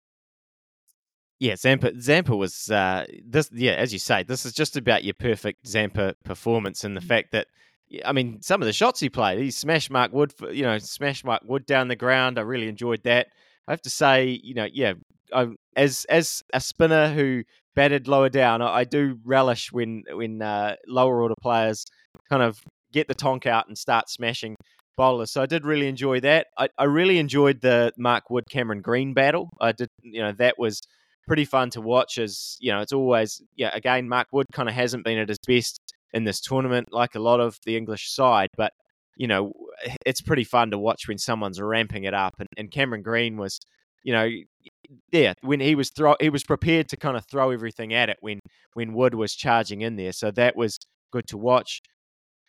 Yeah, 1.40 1.56
Zampa 1.56 2.00
Zampa 2.02 2.36
was 2.36 2.70
uh, 2.70 3.06
this. 3.26 3.50
Yeah, 3.54 3.74
as 3.74 3.94
you 3.94 4.00
say, 4.00 4.24
this 4.24 4.46
is 4.46 4.54
just 4.54 4.76
about 4.76 5.04
your 5.04 5.14
perfect 5.14 5.68
Zampa 5.68 6.16
performance, 6.26 6.84
and 6.84 6.98
the 6.98 7.02
mm. 7.02 7.08
fact 7.08 7.32
that 7.32 7.48
I 8.06 8.12
mean, 8.12 8.42
some 8.42 8.62
of 8.62 8.66
the 8.66 8.74
shots 8.74 9.00
he 9.00 9.10
played, 9.10 9.40
he 9.40 9.52
smashed 9.52 9.90
Mark 9.90 10.14
Wood, 10.14 10.32
for, 10.32 10.52
you 10.52 10.64
know, 10.64 10.78
smashed 10.78 11.26
Mark 11.26 11.42
Wood 11.46 11.66
down 11.66 11.88
the 11.88 11.96
ground. 11.96 12.38
I 12.38 12.42
really 12.42 12.68
enjoyed 12.68 13.04
that. 13.04 13.28
I 13.68 13.72
have 13.72 13.82
to 13.84 13.90
say, 13.90 14.40
you 14.44 14.54
know, 14.54 14.68
yeah, 14.72 14.94
I, 15.34 15.48
as 15.76 16.06
as 16.10 16.44
a 16.54 16.60
spinner 16.60 17.14
who 17.14 17.44
batted 17.76 18.08
lower 18.08 18.30
down, 18.30 18.62
I, 18.62 18.84
do 18.84 19.20
relish 19.24 19.72
when 19.72 20.04
when 20.12 20.42
uh, 20.42 20.76
lower 20.88 21.22
order 21.22 21.36
players 21.42 21.86
kind 22.30 22.44
of 22.44 22.60
get 22.92 23.08
the 23.08 23.16
tonk 23.16 23.46
out 23.46 23.68
and 23.68 23.78
start 23.78 24.10
smashing 24.10 24.56
bowlers. 24.98 25.32
So 25.32 25.42
I 25.42 25.46
did 25.46 25.66
really 25.66 25.88
enjoy 25.88 26.20
that. 26.22 26.48
I, 26.58 26.70
I 26.78 26.86
really 26.86 27.20
enjoyed 27.20 27.62
the 27.62 27.94
Mark 27.98 28.30
Wood 28.30 28.46
Cameron 28.50 28.82
Green 28.82 29.14
battle. 29.14 29.50
I 29.62 29.72
did, 29.72 29.88
you 30.02 30.22
know, 30.22 30.34
that 30.34 30.56
was 30.58 30.82
pretty 31.28 31.46
fun 31.46 31.70
to 31.72 31.82
watch. 31.82 32.18
As 32.18 32.58
you 32.60 32.72
know, 32.72 32.82
it's 32.82 32.94
always 32.94 33.42
yeah. 33.56 33.72
Again, 33.74 34.10
Mark 34.10 34.28
Wood 34.32 34.48
kind 34.52 34.68
of 34.68 34.76
hasn't 34.76 35.06
been 35.06 35.18
at 35.18 35.30
his 35.30 35.40
best 35.48 35.80
in 36.14 36.24
this 36.24 36.42
tournament, 36.42 36.88
like 36.92 37.16
a 37.16 37.20
lot 37.20 37.40
of 37.40 37.58
the 37.66 37.78
English 37.78 38.12
side, 38.12 38.50
but 38.58 38.74
you 39.20 39.28
know, 39.28 39.52
it's 40.06 40.22
pretty 40.22 40.46
fun 40.46 40.72
to 40.72 40.78
watch 40.78 41.08
when 41.08 41.18
someone's 41.18 41.62
ramping 41.62 42.06
it 42.06 42.14
up. 42.14 42.36
And, 42.40 42.48
and 42.58 42.72
Cameron 42.72 43.02
Green 43.02 43.36
was, 43.36 43.60
you 44.02 44.14
know, 44.14 44.28
yeah, 45.12 45.34
when 45.42 45.60
he 45.60 45.76
was 45.76 45.90
throw, 45.90 46.16
he 46.20 46.30
was 46.30 46.44
prepared 46.44 46.90
to 46.90 46.98
kind 46.98 47.18
of 47.18 47.26
throw 47.26 47.52
everything 47.52 47.94
at 47.94 48.10
it 48.10 48.18
when 48.22 48.40
when 48.74 48.94
Wood 48.94 49.16
was 49.16 49.36
charging 49.36 49.82
in 49.82 49.96
there. 49.96 50.12
So 50.12 50.32
that 50.32 50.56
was 50.56 50.80
good 51.12 51.28
to 51.28 51.38
watch. 51.38 51.82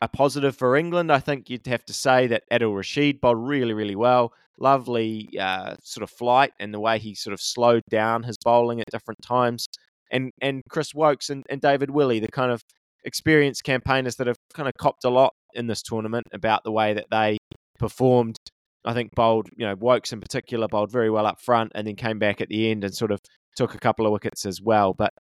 A 0.02 0.08
positive 0.08 0.56
for 0.56 0.76
England, 0.76 1.12
I 1.12 1.18
think 1.18 1.50
you'd 1.50 1.66
have 1.66 1.84
to 1.84 1.92
say 1.92 2.26
that 2.28 2.44
Adil 2.50 2.74
Rashid 2.74 3.20
bowled 3.20 3.46
really, 3.46 3.74
really 3.74 3.96
well. 3.96 4.32
Lovely 4.58 5.28
uh, 5.38 5.76
sort 5.82 6.02
of 6.02 6.10
flight 6.10 6.52
and 6.58 6.72
the 6.72 6.80
way 6.80 6.98
he 6.98 7.14
sort 7.14 7.34
of 7.34 7.40
slowed 7.40 7.82
down 7.90 8.22
his 8.22 8.36
bowling 8.42 8.80
at 8.80 8.90
different 8.90 9.20
times. 9.22 9.66
And 10.10 10.32
and 10.40 10.62
Chris 10.70 10.94
Woakes 10.94 11.28
and, 11.30 11.44
and 11.50 11.60
David 11.60 11.90
Willey, 11.90 12.20
the 12.20 12.28
kind 12.28 12.50
of 12.50 12.62
experienced 13.04 13.64
campaigners 13.64 14.16
that 14.16 14.26
have 14.26 14.36
kind 14.54 14.68
of 14.68 14.74
copped 14.78 15.04
a 15.04 15.10
lot 15.10 15.32
in 15.54 15.66
this 15.66 15.82
tournament 15.82 16.26
about 16.32 16.64
the 16.64 16.72
way 16.72 16.94
that 16.94 17.06
they 17.10 17.38
performed 17.78 18.36
I 18.84 18.94
think 18.94 19.14
bowled, 19.14 19.48
you 19.56 19.66
know, 19.66 19.74
Woakes 19.74 20.12
in 20.12 20.20
particular 20.20 20.68
bowled 20.68 20.90
very 20.90 21.10
well 21.10 21.26
up 21.26 21.40
front 21.40 21.72
and 21.74 21.86
then 21.86 21.96
came 21.96 22.18
back 22.18 22.40
at 22.40 22.48
the 22.48 22.70
end 22.70 22.84
and 22.84 22.94
sort 22.94 23.10
of 23.10 23.20
took 23.56 23.74
a 23.74 23.78
couple 23.78 24.06
of 24.06 24.12
wickets 24.12 24.46
as 24.46 24.60
well. 24.60 24.94
But 24.94 25.12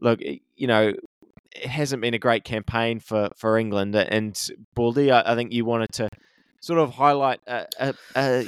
look, 0.00 0.20
you 0.20 0.66
know, 0.66 0.92
it 1.54 1.68
hasn't 1.68 2.02
been 2.02 2.14
a 2.14 2.18
great 2.18 2.44
campaign 2.44 3.00
for, 3.00 3.30
for 3.36 3.58
England. 3.58 3.94
And 3.94 4.38
Baldy, 4.74 5.10
I, 5.10 5.32
I 5.32 5.34
think 5.34 5.52
you 5.52 5.64
wanted 5.64 5.92
to 5.94 6.08
sort 6.60 6.78
of 6.78 6.94
highlight 6.94 7.40
a, 7.46 7.66
a, 8.14 8.46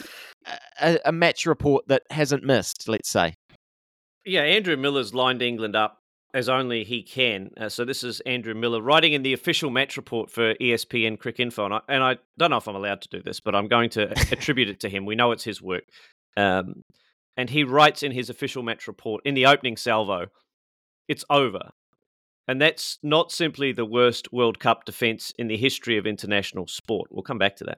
a, 0.80 0.98
a 1.06 1.12
match 1.12 1.46
report 1.46 1.88
that 1.88 2.02
hasn't 2.10 2.44
missed, 2.44 2.88
let's 2.88 3.10
say. 3.10 3.34
Yeah, 4.24 4.42
Andrew 4.42 4.76
Miller's 4.76 5.14
lined 5.14 5.42
England 5.42 5.74
up 5.74 5.99
as 6.32 6.48
only 6.48 6.84
he 6.84 7.02
can. 7.02 7.50
Uh, 7.56 7.68
so 7.68 7.84
this 7.84 8.04
is 8.04 8.20
Andrew 8.20 8.54
Miller 8.54 8.80
writing 8.80 9.12
in 9.12 9.22
the 9.22 9.32
official 9.32 9.70
match 9.70 9.96
report 9.96 10.30
for 10.30 10.54
ESPN 10.54 11.18
Cricinfo, 11.18 11.64
and 11.64 11.74
I, 11.74 11.80
and 11.88 12.02
I 12.02 12.18
don't 12.38 12.50
know 12.50 12.56
if 12.56 12.68
I'm 12.68 12.76
allowed 12.76 13.02
to 13.02 13.08
do 13.08 13.22
this, 13.22 13.40
but 13.40 13.54
I'm 13.54 13.68
going 13.68 13.90
to 13.90 14.10
attribute 14.32 14.68
it 14.68 14.80
to 14.80 14.88
him. 14.88 15.06
We 15.06 15.16
know 15.16 15.32
it's 15.32 15.44
his 15.44 15.60
work, 15.60 15.84
um, 16.36 16.84
and 17.36 17.50
he 17.50 17.64
writes 17.64 18.02
in 18.02 18.12
his 18.12 18.30
official 18.30 18.62
match 18.62 18.86
report 18.86 19.22
in 19.24 19.34
the 19.34 19.46
opening 19.46 19.76
salvo, 19.76 20.26
"It's 21.08 21.24
over." 21.30 21.70
And 22.48 22.60
that's 22.60 22.98
not 23.02 23.30
simply 23.30 23.70
the 23.70 23.84
worst 23.84 24.32
World 24.32 24.58
Cup 24.58 24.84
defence 24.84 25.32
in 25.38 25.46
the 25.46 25.56
history 25.56 25.96
of 25.98 26.06
international 26.06 26.66
sport. 26.66 27.08
We'll 27.12 27.22
come 27.22 27.38
back 27.38 27.54
to 27.56 27.64
that. 27.64 27.78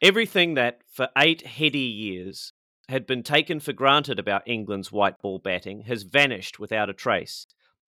Everything 0.00 0.54
that, 0.54 0.80
for 0.90 1.08
eight 1.18 1.46
heady 1.46 1.78
years, 1.78 2.52
had 2.88 3.06
been 3.06 3.22
taken 3.22 3.60
for 3.60 3.72
granted 3.72 4.18
about 4.18 4.46
England's 4.46 4.92
white 4.92 5.20
ball 5.20 5.38
batting 5.38 5.82
has 5.82 6.04
vanished 6.04 6.58
without 6.58 6.88
a 6.88 6.94
trace, 6.94 7.46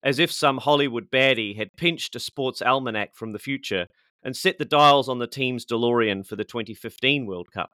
as 0.04 0.20
if 0.20 0.32
some 0.32 0.58
Hollywood 0.58 1.10
baddie 1.10 1.56
had 1.56 1.78
pinched 1.78 2.16
a 2.16 2.20
sports 2.20 2.62
almanac 2.62 3.16
from 3.16 3.32
the 3.32 3.40
future 3.40 3.88
and 4.24 4.36
set 4.36 4.58
the 4.58 4.66
dials 4.66 5.08
on 5.10 5.20
the 5.20 5.28
team's 5.28 5.66
DeLorean 5.66 6.26
for 6.26 6.36
the 6.36 6.44
2015 6.44 7.26
World 7.26 7.52
Cup. 7.52 7.72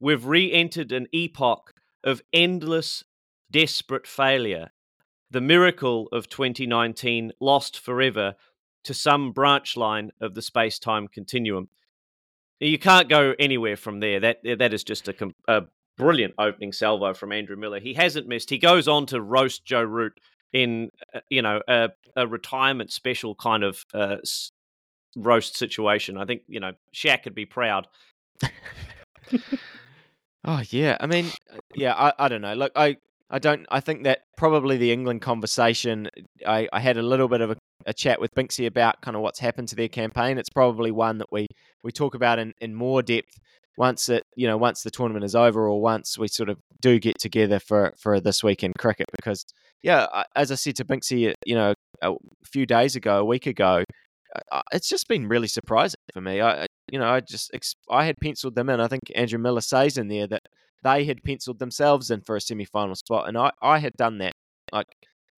We've 0.00 0.24
re 0.24 0.52
entered 0.52 0.92
an 0.92 1.06
epoch 1.12 1.74
of 2.04 2.22
endless, 2.32 3.04
desperate 3.50 4.06
failure, 4.06 4.70
the 5.30 5.40
miracle 5.40 6.08
of 6.12 6.28
2019 6.28 7.32
lost 7.40 7.78
forever 7.78 8.34
to 8.84 8.94
some 8.94 9.32
branch 9.32 9.76
line 9.76 10.10
of 10.20 10.34
the 10.34 10.42
space 10.42 10.78
time 10.78 11.08
continuum. 11.08 11.68
You 12.60 12.78
can't 12.78 13.08
go 13.08 13.34
anywhere 13.38 13.76
from 13.76 14.00
there. 14.00 14.20
That 14.20 14.38
that 14.58 14.74
is 14.74 14.84
just 14.84 15.08
a, 15.08 15.14
a 15.48 15.62
brilliant 16.02 16.34
opening 16.38 16.72
salvo 16.72 17.14
from 17.14 17.32
Andrew 17.32 17.56
Miller. 17.56 17.78
He 17.80 17.94
hasn't 17.94 18.26
missed. 18.26 18.50
He 18.50 18.58
goes 18.58 18.88
on 18.88 19.06
to 19.06 19.20
roast 19.20 19.64
Joe 19.64 19.82
Root 19.82 20.18
in 20.52 20.90
uh, 21.14 21.20
you 21.30 21.42
know 21.42 21.60
a, 21.68 21.90
a, 22.16 22.26
retirement 22.26 22.92
special 22.92 23.34
kind 23.34 23.62
of 23.62 23.84
uh, 23.94 24.16
roast 25.16 25.56
situation. 25.56 26.18
I 26.18 26.24
think 26.24 26.42
you 26.48 26.60
know 26.60 26.72
Shaq 26.94 27.22
could 27.22 27.34
be 27.34 27.46
proud. 27.46 27.86
oh 30.44 30.62
yeah, 30.70 30.96
I 31.00 31.06
mean, 31.06 31.26
uh, 31.52 31.58
yeah, 31.74 31.94
I, 31.94 32.12
I 32.18 32.28
don't 32.28 32.42
know. 32.42 32.54
Look, 32.54 32.72
I 32.74 32.96
I 33.30 33.38
don't. 33.38 33.64
I 33.70 33.80
think 33.80 34.04
that 34.04 34.24
probably 34.36 34.76
the 34.76 34.92
England 34.92 35.22
conversation. 35.22 36.10
I, 36.46 36.68
I 36.72 36.80
had 36.80 36.96
a 36.96 37.02
little 37.02 37.28
bit 37.28 37.40
of 37.40 37.52
a, 37.52 37.56
a 37.86 37.94
chat 37.94 38.20
with 38.20 38.34
Binksy 38.34 38.66
about 38.66 39.00
kind 39.02 39.16
of 39.16 39.22
what's 39.22 39.38
happened 39.38 39.68
to 39.68 39.76
their 39.76 39.88
campaign. 39.88 40.36
It's 40.36 40.50
probably 40.50 40.90
one 40.90 41.18
that 41.18 41.30
we 41.30 41.46
we 41.82 41.92
talk 41.92 42.14
about 42.14 42.38
in, 42.38 42.52
in 42.60 42.74
more 42.74 43.02
depth 43.02 43.38
once 43.76 44.08
it 44.08 44.24
you 44.36 44.46
know 44.46 44.56
once 44.56 44.82
the 44.82 44.90
tournament 44.90 45.24
is 45.24 45.34
over 45.34 45.68
or 45.68 45.80
once 45.80 46.18
we 46.18 46.28
sort 46.28 46.48
of 46.48 46.58
do 46.80 46.98
get 46.98 47.18
together 47.18 47.58
for 47.58 47.94
for 47.98 48.20
this 48.20 48.42
weekend 48.42 48.74
cricket 48.78 49.06
because 49.16 49.44
yeah 49.82 50.06
as 50.36 50.52
I 50.52 50.56
said 50.56 50.76
to 50.76 50.84
Binksy 50.84 51.32
you 51.46 51.54
know 51.54 51.74
a 52.02 52.14
few 52.44 52.66
days 52.66 52.96
ago 52.96 53.18
a 53.18 53.24
week 53.24 53.46
ago 53.46 53.84
uh, 54.34 54.40
uh, 54.50 54.62
it's 54.72 54.88
just 54.88 55.08
been 55.08 55.28
really 55.28 55.48
surprising 55.48 56.00
for 56.12 56.20
me. 56.20 56.40
I 56.40 56.66
you 56.90 56.98
know 56.98 57.08
I 57.08 57.20
just 57.20 57.54
I 57.90 58.04
had 58.04 58.16
penciled 58.20 58.54
them 58.54 58.68
in. 58.68 58.80
I 58.80 58.88
think 58.88 59.02
Andrew 59.14 59.38
Miller 59.38 59.60
says 59.60 59.98
in 59.98 60.08
there 60.08 60.26
that 60.26 60.42
they 60.82 61.04
had 61.04 61.22
penciled 61.22 61.58
themselves 61.58 62.10
in 62.10 62.22
for 62.22 62.36
a 62.36 62.40
semi-final 62.40 62.94
spot 62.96 63.28
and 63.28 63.38
I 63.38 63.50
I 63.62 63.78
had 63.78 63.92
done 63.96 64.18
that 64.18 64.32
like 64.72 64.88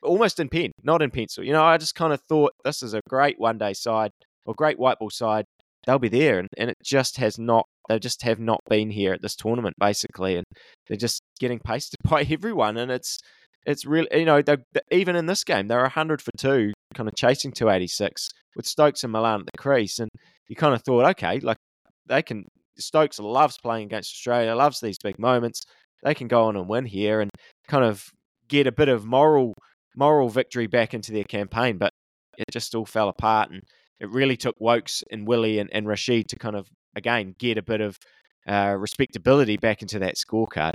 almost 0.02 0.40
in 0.40 0.48
pen 0.48 0.72
not 0.82 1.02
in 1.02 1.10
pencil. 1.10 1.44
You 1.44 1.52
know 1.52 1.64
I 1.64 1.76
just 1.78 1.94
kind 1.94 2.12
of 2.12 2.20
thought 2.28 2.52
this 2.64 2.82
is 2.82 2.94
a 2.94 3.00
great 3.08 3.38
one 3.38 3.58
day 3.58 3.74
side 3.74 4.12
or 4.46 4.54
great 4.54 4.78
white 4.78 4.98
ball 4.98 5.10
side 5.10 5.44
they'll 5.86 5.98
be 5.98 6.08
there 6.08 6.38
and, 6.38 6.48
and 6.56 6.70
it 6.70 6.76
just 6.82 7.18
has 7.18 7.38
not 7.38 7.66
they 7.88 7.98
just 7.98 8.22
have 8.22 8.40
not 8.40 8.60
been 8.68 8.90
here 8.90 9.12
at 9.12 9.22
this 9.22 9.36
tournament 9.36 9.76
basically, 9.78 10.36
and 10.36 10.46
they're 10.88 10.96
just 10.96 11.22
getting 11.38 11.58
pasted 11.58 11.98
by 12.08 12.22
everyone. 12.22 12.76
And 12.76 12.90
it's 12.90 13.18
it's 13.66 13.84
really 13.84 14.08
you 14.12 14.24
know 14.24 14.42
they 14.42 14.56
even 14.90 15.16
in 15.16 15.26
this 15.26 15.44
game 15.44 15.68
they're 15.68 15.88
hundred 15.88 16.22
for 16.22 16.30
two, 16.36 16.72
kind 16.94 17.08
of 17.08 17.14
chasing 17.16 17.52
two 17.52 17.68
eighty 17.68 17.86
six 17.86 18.28
with 18.56 18.66
Stokes 18.66 19.04
and 19.04 19.12
Malan 19.12 19.40
at 19.40 19.46
the 19.46 19.58
crease, 19.58 19.98
and 19.98 20.10
you 20.48 20.56
kind 20.56 20.74
of 20.74 20.82
thought, 20.82 21.06
okay, 21.10 21.40
like 21.40 21.58
they 22.06 22.22
can. 22.22 22.44
Stokes 22.76 23.20
loves 23.20 23.56
playing 23.62 23.86
against 23.86 24.12
Australia, 24.14 24.52
loves 24.56 24.80
these 24.80 24.98
big 25.00 25.16
moments. 25.16 25.62
They 26.02 26.12
can 26.12 26.26
go 26.26 26.46
on 26.46 26.56
and 26.56 26.68
win 26.68 26.86
here 26.86 27.20
and 27.20 27.30
kind 27.68 27.84
of 27.84 28.04
get 28.48 28.66
a 28.66 28.72
bit 28.72 28.88
of 28.88 29.06
moral 29.06 29.54
moral 29.96 30.28
victory 30.28 30.66
back 30.66 30.92
into 30.92 31.12
their 31.12 31.22
campaign, 31.22 31.78
but 31.78 31.92
it 32.36 32.46
just 32.50 32.74
all 32.74 32.84
fell 32.84 33.08
apart 33.08 33.50
and 33.52 33.62
it 34.00 34.10
really 34.10 34.36
took 34.36 34.56
Woakes 34.58 35.02
and 35.10 35.26
Willey 35.26 35.58
and, 35.58 35.70
and 35.72 35.86
Rashid 35.86 36.28
to 36.28 36.36
kind 36.36 36.56
of 36.56 36.68
again 36.96 37.34
get 37.38 37.58
a 37.58 37.62
bit 37.62 37.80
of 37.80 37.98
uh, 38.46 38.76
respectability 38.78 39.56
back 39.56 39.82
into 39.82 39.98
that 40.00 40.16
scorecard. 40.16 40.74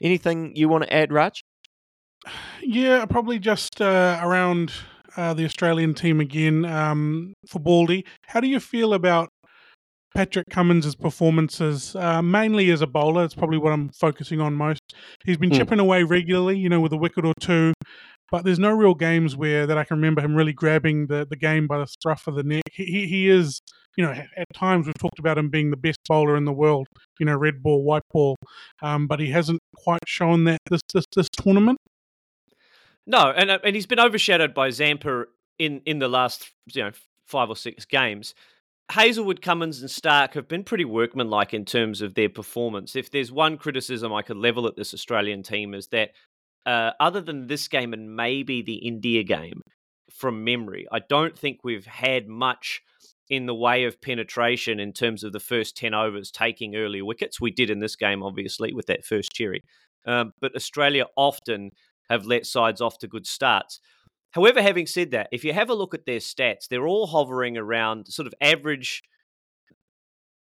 Anything 0.00 0.54
you 0.54 0.68
want 0.68 0.84
to 0.84 0.92
add, 0.92 1.12
Raj? 1.12 1.42
Yeah, 2.62 3.04
probably 3.06 3.38
just 3.38 3.80
uh, 3.80 4.20
around 4.22 4.72
uh, 5.16 5.34
the 5.34 5.44
Australian 5.44 5.94
team 5.94 6.20
again 6.20 6.64
um, 6.64 7.34
for 7.48 7.58
Baldy. 7.58 8.04
How 8.26 8.40
do 8.40 8.48
you 8.48 8.60
feel 8.60 8.94
about 8.94 9.30
Patrick 10.14 10.46
Cummins' 10.50 10.94
performances, 10.94 11.94
uh, 11.96 12.22
mainly 12.22 12.70
as 12.70 12.82
a 12.82 12.86
bowler? 12.86 13.24
It's 13.24 13.34
probably 13.34 13.58
what 13.58 13.72
I'm 13.72 13.90
focusing 13.90 14.40
on 14.40 14.54
most. 14.54 14.80
He's 15.24 15.36
been 15.36 15.50
mm. 15.50 15.56
chipping 15.56 15.78
away 15.78 16.02
regularly, 16.02 16.58
you 16.58 16.68
know, 16.68 16.80
with 16.80 16.92
a 16.92 16.96
wicket 16.96 17.24
or 17.24 17.34
two, 17.40 17.72
but 18.30 18.44
there's 18.44 18.58
no 18.58 18.70
real 18.70 18.94
games 18.94 19.36
where 19.36 19.66
that 19.66 19.78
I 19.78 19.84
can 19.84 19.96
remember 19.96 20.20
him 20.20 20.34
really 20.34 20.52
grabbing 20.52 21.06
the, 21.06 21.26
the 21.28 21.36
game 21.36 21.66
by 21.66 21.78
the 21.78 21.86
scruff 21.86 22.26
of 22.26 22.34
the 22.34 22.42
neck. 22.42 22.62
he, 22.72 23.06
he 23.06 23.28
is, 23.28 23.60
you 23.96 24.04
know, 24.04 24.12
at 24.12 24.46
times 24.54 24.86
we've 24.86 24.98
talked 24.98 25.18
about 25.18 25.38
him 25.38 25.48
being 25.48 25.70
the 25.70 25.76
best 25.76 25.98
bowler 26.08 26.36
in 26.36 26.44
the 26.44 26.52
world, 26.52 26.86
you 27.18 27.26
know, 27.26 27.36
red 27.36 27.62
ball, 27.62 27.82
white 27.82 28.02
ball, 28.12 28.36
um, 28.82 29.06
but 29.06 29.20
he 29.20 29.30
hasn't 29.30 29.60
quite 29.76 30.00
shown 30.06 30.44
that 30.44 30.58
this 30.70 30.80
this, 30.92 31.04
this 31.14 31.28
tournament. 31.30 31.78
No, 33.06 33.30
and 33.30 33.50
uh, 33.50 33.58
and 33.62 33.76
he's 33.76 33.86
been 33.86 34.00
overshadowed 34.00 34.54
by 34.54 34.70
Zampa 34.70 35.24
in 35.58 35.80
in 35.86 35.98
the 36.00 36.08
last 36.08 36.50
you 36.72 36.82
know 36.82 36.90
five 37.24 37.48
or 37.48 37.56
six 37.56 37.84
games. 37.84 38.34
Hazlewood, 38.90 39.42
Cummins, 39.42 39.80
and 39.80 39.90
Starc 39.90 40.34
have 40.34 40.46
been 40.46 40.62
pretty 40.62 40.84
workmanlike 40.84 41.52
in 41.52 41.64
terms 41.64 42.02
of 42.02 42.14
their 42.14 42.28
performance. 42.28 42.94
If 42.94 43.10
there's 43.10 43.32
one 43.32 43.58
criticism 43.58 44.12
I 44.12 44.22
could 44.22 44.36
level 44.36 44.66
at 44.68 44.76
this 44.76 44.94
Australian 44.94 45.42
team 45.42 45.74
is 45.74 45.88
that, 45.88 46.10
uh, 46.66 46.90
other 47.00 47.20
than 47.20 47.46
this 47.46 47.68
game 47.68 47.92
and 47.92 48.14
maybe 48.14 48.60
the 48.60 48.74
India 48.74 49.22
game, 49.22 49.62
from 50.10 50.44
memory, 50.44 50.86
I 50.90 51.00
don't 51.00 51.36
think 51.38 51.60
we've 51.62 51.86
had 51.86 52.28
much 52.28 52.82
in 53.28 53.46
the 53.46 53.54
way 53.54 53.84
of 53.84 54.00
penetration 54.00 54.78
in 54.78 54.92
terms 54.92 55.24
of 55.24 55.32
the 55.32 55.40
first 55.40 55.76
10 55.76 55.94
overs 55.94 56.30
taking 56.30 56.76
early 56.76 57.02
wickets. 57.02 57.40
We 57.40 57.50
did 57.50 57.70
in 57.70 57.80
this 57.80 57.96
game, 57.96 58.22
obviously, 58.22 58.72
with 58.72 58.86
that 58.86 59.04
first 59.04 59.32
cherry. 59.32 59.62
Um, 60.06 60.32
but 60.40 60.54
Australia 60.54 61.06
often 61.16 61.70
have 62.08 62.24
let 62.24 62.46
sides 62.46 62.80
off 62.80 62.98
to 62.98 63.08
good 63.08 63.26
starts. 63.26 63.80
However, 64.30 64.62
having 64.62 64.86
said 64.86 65.10
that, 65.10 65.28
if 65.32 65.44
you 65.44 65.52
have 65.52 65.70
a 65.70 65.74
look 65.74 65.94
at 65.94 66.06
their 66.06 66.18
stats, 66.18 66.68
they're 66.68 66.86
all 66.86 67.08
hovering 67.08 67.56
around 67.56 68.06
sort 68.06 68.26
of 68.26 68.34
average. 68.40 69.02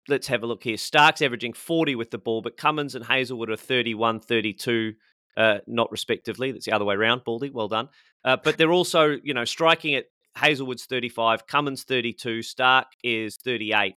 Let's 0.08 0.28
have 0.28 0.44
a 0.44 0.48
look 0.48 0.64
here. 0.64 0.76
Starc's 0.76 1.22
averaging 1.22 1.54
40 1.54 1.96
with 1.96 2.12
the 2.12 2.18
ball, 2.18 2.42
but 2.42 2.58
Cummins 2.58 2.94
and 2.94 3.06
Hazlewood 3.06 3.50
are 3.50 3.56
31, 3.58 4.20
32, 4.20 4.94
uh, 5.38 5.60
not 5.68 5.92
respectively. 5.92 6.52
That's 6.52 6.66
the 6.66 6.72
other 6.72 6.86
way 6.86 6.96
around, 6.96 7.24
Baldy. 7.24 7.50
Well 7.50 7.68
done. 7.68 7.90
Uh, 8.24 8.38
but 8.44 8.58
they're 8.58 8.72
also, 8.72 9.18
you 9.24 9.34
know, 9.34 9.46
striking 9.46 9.96
at 9.96 10.06
Hazlewood's 10.36 10.86
35, 10.86 11.48
Cummins 11.48 11.84
32, 11.84 12.40
Starc 12.40 12.86
is 13.04 13.38
38. 13.38 13.96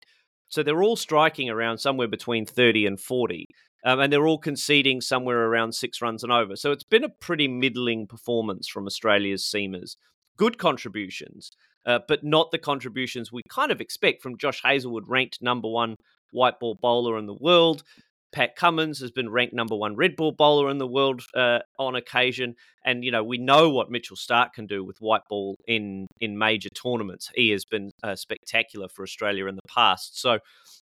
So 0.49 0.63
they're 0.63 0.83
all 0.83 0.95
striking 0.95 1.49
around 1.49 1.77
somewhere 1.77 2.07
between 2.07 2.45
30 2.45 2.85
and 2.85 2.99
40. 2.99 3.47
Um, 3.83 3.99
and 3.99 4.13
they're 4.13 4.27
all 4.27 4.37
conceding 4.37 5.01
somewhere 5.01 5.47
around 5.47 5.73
six 5.73 6.01
runs 6.01 6.23
and 6.23 6.31
over. 6.31 6.55
So 6.55 6.71
it's 6.71 6.83
been 6.83 7.03
a 7.03 7.09
pretty 7.09 7.47
middling 7.47 8.05
performance 8.05 8.67
from 8.67 8.85
Australia's 8.85 9.43
seamers. 9.43 9.95
Good 10.37 10.57
contributions, 10.57 11.51
uh, 11.85 11.99
but 12.07 12.23
not 12.23 12.51
the 12.51 12.59
contributions 12.59 13.31
we 13.31 13.41
kind 13.49 13.71
of 13.71 13.81
expect 13.81 14.21
from 14.21 14.37
Josh 14.37 14.61
Hazlewood, 14.63 15.05
ranked 15.07 15.41
number 15.41 15.67
one 15.67 15.95
white 16.31 16.59
ball 16.59 16.75
bowler 16.75 17.17
in 17.17 17.25
the 17.25 17.33
world. 17.33 17.83
Pat 18.31 18.55
Cummins 18.55 18.99
has 18.99 19.11
been 19.11 19.29
ranked 19.29 19.53
number 19.53 19.75
one 19.75 19.95
red 19.95 20.15
ball 20.15 20.31
bowler 20.31 20.69
in 20.69 20.77
the 20.77 20.87
world 20.87 21.21
uh, 21.35 21.59
on 21.77 21.95
occasion, 21.95 22.55
and 22.85 23.03
you 23.03 23.11
know 23.11 23.23
we 23.23 23.37
know 23.37 23.69
what 23.69 23.91
Mitchell 23.91 24.15
Starc 24.15 24.53
can 24.53 24.67
do 24.67 24.83
with 24.83 24.97
white 24.99 25.23
ball 25.29 25.55
in 25.67 26.07
in 26.19 26.37
major 26.37 26.69
tournaments. 26.69 27.31
He 27.35 27.49
has 27.51 27.65
been 27.65 27.91
uh, 28.03 28.15
spectacular 28.15 28.87
for 28.87 29.03
Australia 29.03 29.47
in 29.47 29.55
the 29.55 29.61
past. 29.67 30.19
So 30.19 30.39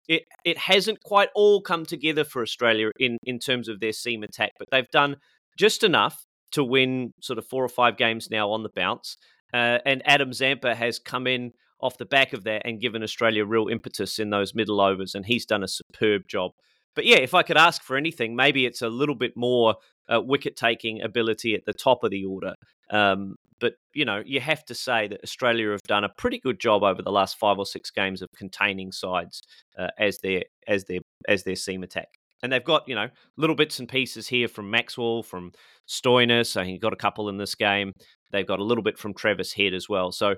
it 0.08 0.24
it 0.44 0.58
hasn't 0.58 1.02
quite 1.02 1.30
all 1.34 1.62
come 1.62 1.86
together 1.86 2.24
for 2.24 2.42
Australia 2.42 2.90
in 2.98 3.16
in 3.24 3.38
terms 3.38 3.68
of 3.68 3.80
their 3.80 3.92
seam 3.92 4.22
attack, 4.22 4.52
but 4.58 4.68
they've 4.70 4.90
done 4.90 5.16
just 5.58 5.82
enough 5.82 6.24
to 6.52 6.64
win 6.64 7.12
sort 7.20 7.38
of 7.38 7.46
four 7.46 7.64
or 7.64 7.68
five 7.68 7.96
games 7.96 8.28
now 8.30 8.50
on 8.50 8.62
the 8.62 8.70
bounce. 8.74 9.16
Uh, 9.52 9.78
and 9.84 10.02
Adam 10.04 10.32
Zampa 10.32 10.74
has 10.74 10.98
come 10.98 11.26
in 11.26 11.52
off 11.80 11.96
the 11.96 12.04
back 12.04 12.32
of 12.32 12.44
that 12.44 12.62
and 12.64 12.80
given 12.80 13.02
Australia 13.02 13.44
real 13.44 13.68
impetus 13.68 14.18
in 14.18 14.30
those 14.30 14.54
middle 14.54 14.80
overs, 14.80 15.14
and 15.14 15.26
he's 15.26 15.46
done 15.46 15.62
a 15.62 15.68
superb 15.68 16.22
job. 16.28 16.52
But 16.94 17.06
yeah, 17.06 17.18
if 17.18 17.34
I 17.34 17.42
could 17.42 17.56
ask 17.56 17.82
for 17.82 17.96
anything, 17.96 18.34
maybe 18.34 18.66
it's 18.66 18.82
a 18.82 18.88
little 18.88 19.14
bit 19.14 19.32
more 19.36 19.76
uh, 20.12 20.20
wicket 20.20 20.56
taking 20.56 21.02
ability 21.02 21.54
at 21.54 21.64
the 21.64 21.72
top 21.72 22.04
of 22.04 22.10
the 22.10 22.24
order. 22.24 22.54
Um, 22.90 23.36
but 23.60 23.74
you 23.94 24.04
know, 24.04 24.22
you 24.24 24.40
have 24.40 24.64
to 24.66 24.74
say 24.74 25.06
that 25.08 25.22
Australia 25.22 25.70
have 25.70 25.82
done 25.82 26.02
a 26.02 26.08
pretty 26.08 26.40
good 26.40 26.58
job 26.58 26.82
over 26.82 27.02
the 27.02 27.12
last 27.12 27.38
five 27.38 27.58
or 27.58 27.66
six 27.66 27.90
games 27.90 28.22
of 28.22 28.28
containing 28.36 28.90
sides 28.90 29.42
uh, 29.78 29.88
as 29.98 30.18
their 30.18 30.42
as 30.66 30.84
their 30.84 31.00
as 31.28 31.44
their 31.44 31.56
seam 31.56 31.82
attack. 31.82 32.08
And 32.42 32.50
they've 32.50 32.64
got 32.64 32.88
you 32.88 32.94
know 32.94 33.08
little 33.36 33.54
bits 33.54 33.78
and 33.78 33.88
pieces 33.88 34.28
here 34.28 34.48
from 34.48 34.70
Maxwell, 34.70 35.22
from 35.22 35.52
Stoinis. 35.86 36.56
I 36.56 36.64
think 36.64 36.72
he 36.72 36.78
got 36.78 36.94
a 36.94 36.96
couple 36.96 37.28
in 37.28 37.36
this 37.36 37.54
game. 37.54 37.92
They've 38.32 38.46
got 38.46 38.60
a 38.60 38.64
little 38.64 38.82
bit 38.82 38.98
from 38.98 39.12
Travis 39.12 39.52
Head 39.52 39.74
as 39.74 39.88
well. 39.88 40.10
So 40.10 40.36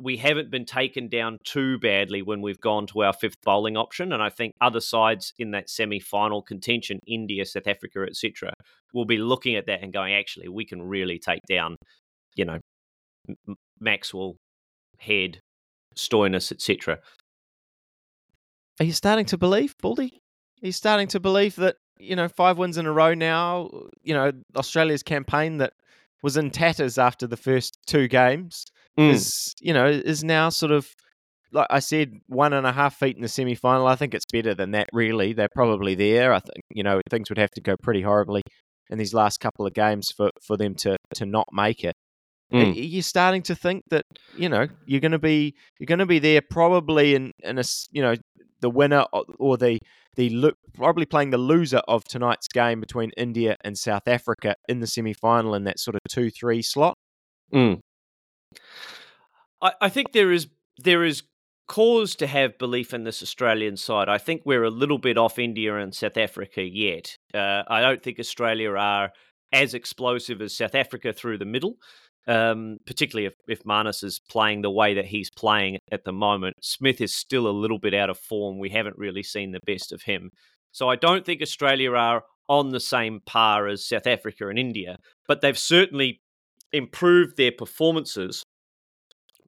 we 0.00 0.16
haven't 0.16 0.50
been 0.50 0.64
taken 0.64 1.08
down 1.08 1.38
too 1.44 1.78
badly 1.78 2.22
when 2.22 2.40
we've 2.40 2.60
gone 2.60 2.86
to 2.86 3.02
our 3.02 3.12
fifth 3.12 3.36
bowling 3.44 3.76
option. 3.76 4.12
And 4.12 4.22
I 4.22 4.30
think 4.30 4.54
other 4.60 4.80
sides 4.80 5.32
in 5.38 5.50
that 5.50 5.68
semi 5.68 6.00
final 6.00 6.42
contention, 6.42 7.00
India, 7.06 7.44
South 7.44 7.66
Africa, 7.66 8.04
etc., 8.08 8.52
will 8.94 9.04
be 9.04 9.18
looking 9.18 9.56
at 9.56 9.66
that 9.66 9.82
and 9.82 9.92
going, 9.92 10.14
actually, 10.14 10.48
we 10.48 10.64
can 10.64 10.82
really 10.82 11.18
take 11.18 11.40
down, 11.48 11.76
you 12.34 12.44
know, 12.44 12.58
Maxwell, 13.78 14.36
Head, 14.98 15.40
Stoinis, 15.96 16.50
etc. 16.50 16.98
Are 18.80 18.84
you 18.84 18.92
starting 18.92 19.26
to 19.26 19.38
believe, 19.38 19.74
Baldy? 19.82 20.20
Are 20.62 20.66
you 20.66 20.72
starting 20.72 21.08
to 21.08 21.20
believe 21.20 21.56
that, 21.56 21.76
you 21.98 22.16
know, 22.16 22.28
five 22.28 22.56
wins 22.56 22.78
in 22.78 22.86
a 22.86 22.92
row 22.92 23.12
now, 23.12 23.70
you 24.02 24.14
know, 24.14 24.32
Australia's 24.56 25.02
campaign 25.02 25.58
that 25.58 25.74
was 26.22 26.36
in 26.36 26.50
tatters 26.50 26.96
after 26.96 27.26
the 27.26 27.36
first 27.36 27.78
two 27.86 28.08
games 28.08 28.64
mm. 29.00 29.10
is, 29.10 29.54
you 29.60 29.72
know, 29.72 29.86
is 29.86 30.22
now 30.22 30.48
sort 30.48 30.72
of 30.72 30.88
like 31.52 31.66
I 31.68 31.80
said, 31.80 32.20
one 32.28 32.52
and 32.52 32.66
a 32.66 32.72
half 32.72 32.96
feet 32.96 33.16
in 33.16 33.22
the 33.22 33.28
semi 33.28 33.54
final. 33.54 33.86
I 33.86 33.96
think 33.96 34.14
it's 34.14 34.26
better 34.32 34.54
than 34.54 34.70
that, 34.72 34.88
really. 34.92 35.32
They're 35.32 35.48
probably 35.52 35.94
there. 35.94 36.32
I 36.32 36.38
think, 36.38 36.62
you 36.70 36.82
know, 36.82 37.00
things 37.10 37.28
would 37.28 37.38
have 37.38 37.50
to 37.52 37.60
go 37.60 37.74
pretty 37.82 38.02
horribly 38.02 38.42
in 38.88 38.98
these 38.98 39.14
last 39.14 39.40
couple 39.40 39.66
of 39.66 39.74
games 39.74 40.12
for, 40.16 40.30
for 40.42 40.56
them 40.56 40.74
to, 40.76 40.96
to 41.14 41.26
not 41.26 41.48
make 41.52 41.82
it. 41.84 41.94
Mm. 42.52 42.72
You're 42.76 43.02
starting 43.02 43.42
to 43.42 43.54
think 43.54 43.84
that 43.90 44.04
you 44.36 44.48
know 44.48 44.66
you're 44.84 45.00
going 45.00 45.12
to 45.12 45.20
be 45.20 45.54
you're 45.78 45.86
going 45.86 46.00
to 46.00 46.06
be 46.06 46.18
there 46.18 46.40
probably 46.42 47.14
in 47.14 47.30
in 47.44 47.60
a 47.60 47.62
you 47.92 48.02
know 48.02 48.16
the 48.60 48.68
winner 48.68 49.04
or 49.38 49.56
the 49.56 49.78
the 50.16 50.30
lo- 50.30 50.52
probably 50.74 51.06
playing 51.06 51.30
the 51.30 51.38
loser 51.38 51.80
of 51.86 52.02
tonight's 52.04 52.48
game 52.48 52.80
between 52.80 53.12
India 53.16 53.56
and 53.62 53.78
South 53.78 54.08
Africa 54.08 54.56
in 54.68 54.80
the 54.80 54.88
semi 54.88 55.12
final 55.12 55.54
in 55.54 55.62
that 55.62 55.78
sort 55.78 55.94
of 55.94 56.00
two 56.08 56.28
three 56.28 56.60
slot. 56.60 56.96
Mm. 57.54 57.78
I, 59.60 59.72
I 59.80 59.88
think 59.88 60.12
there 60.12 60.32
is 60.32 60.48
there 60.78 61.04
is 61.04 61.22
cause 61.68 62.16
to 62.16 62.26
have 62.26 62.58
belief 62.58 62.92
in 62.92 63.04
this 63.04 63.22
Australian 63.22 63.76
side. 63.76 64.08
I 64.08 64.18
think 64.18 64.42
we're 64.44 64.64
a 64.64 64.70
little 64.70 64.98
bit 64.98 65.16
off 65.16 65.38
India 65.38 65.76
and 65.76 65.94
South 65.94 66.16
Africa 66.16 66.62
yet. 66.62 67.16
Uh, 67.32 67.62
I 67.68 67.80
don't 67.80 68.02
think 68.02 68.18
Australia 68.18 68.72
are 68.72 69.12
as 69.52 69.74
explosive 69.74 70.40
as 70.40 70.56
South 70.56 70.74
Africa 70.74 71.12
through 71.12 71.38
the 71.38 71.44
middle 71.44 71.76
um, 72.26 72.78
particularly 72.86 73.26
if, 73.26 73.34
if 73.48 74.02
is 74.02 74.20
playing 74.30 74.62
the 74.62 74.70
way 74.70 74.94
that 74.94 75.06
he's 75.06 75.30
playing 75.30 75.78
at 75.90 76.04
the 76.04 76.12
moment. 76.12 76.56
Smith 76.60 77.00
is 77.00 77.14
still 77.14 77.46
a 77.46 77.50
little 77.50 77.78
bit 77.78 77.94
out 77.94 78.10
of 78.10 78.18
form. 78.18 78.58
We 78.58 78.70
haven't 78.70 78.98
really 78.98 79.22
seen 79.22 79.52
the 79.52 79.60
best 79.66 79.92
of 79.92 80.02
him. 80.02 80.30
So 80.72 80.88
I 80.88 80.96
don't 80.96 81.24
think 81.24 81.42
Australia 81.42 81.92
are 81.92 82.22
on 82.48 82.70
the 82.70 82.80
same 82.80 83.20
par 83.26 83.66
as 83.66 83.86
South 83.86 84.06
Africa 84.06 84.48
and 84.48 84.58
India, 84.58 84.98
but 85.26 85.40
they've 85.40 85.58
certainly 85.58 86.20
improved 86.72 87.36
their 87.36 87.52
performances 87.52 88.42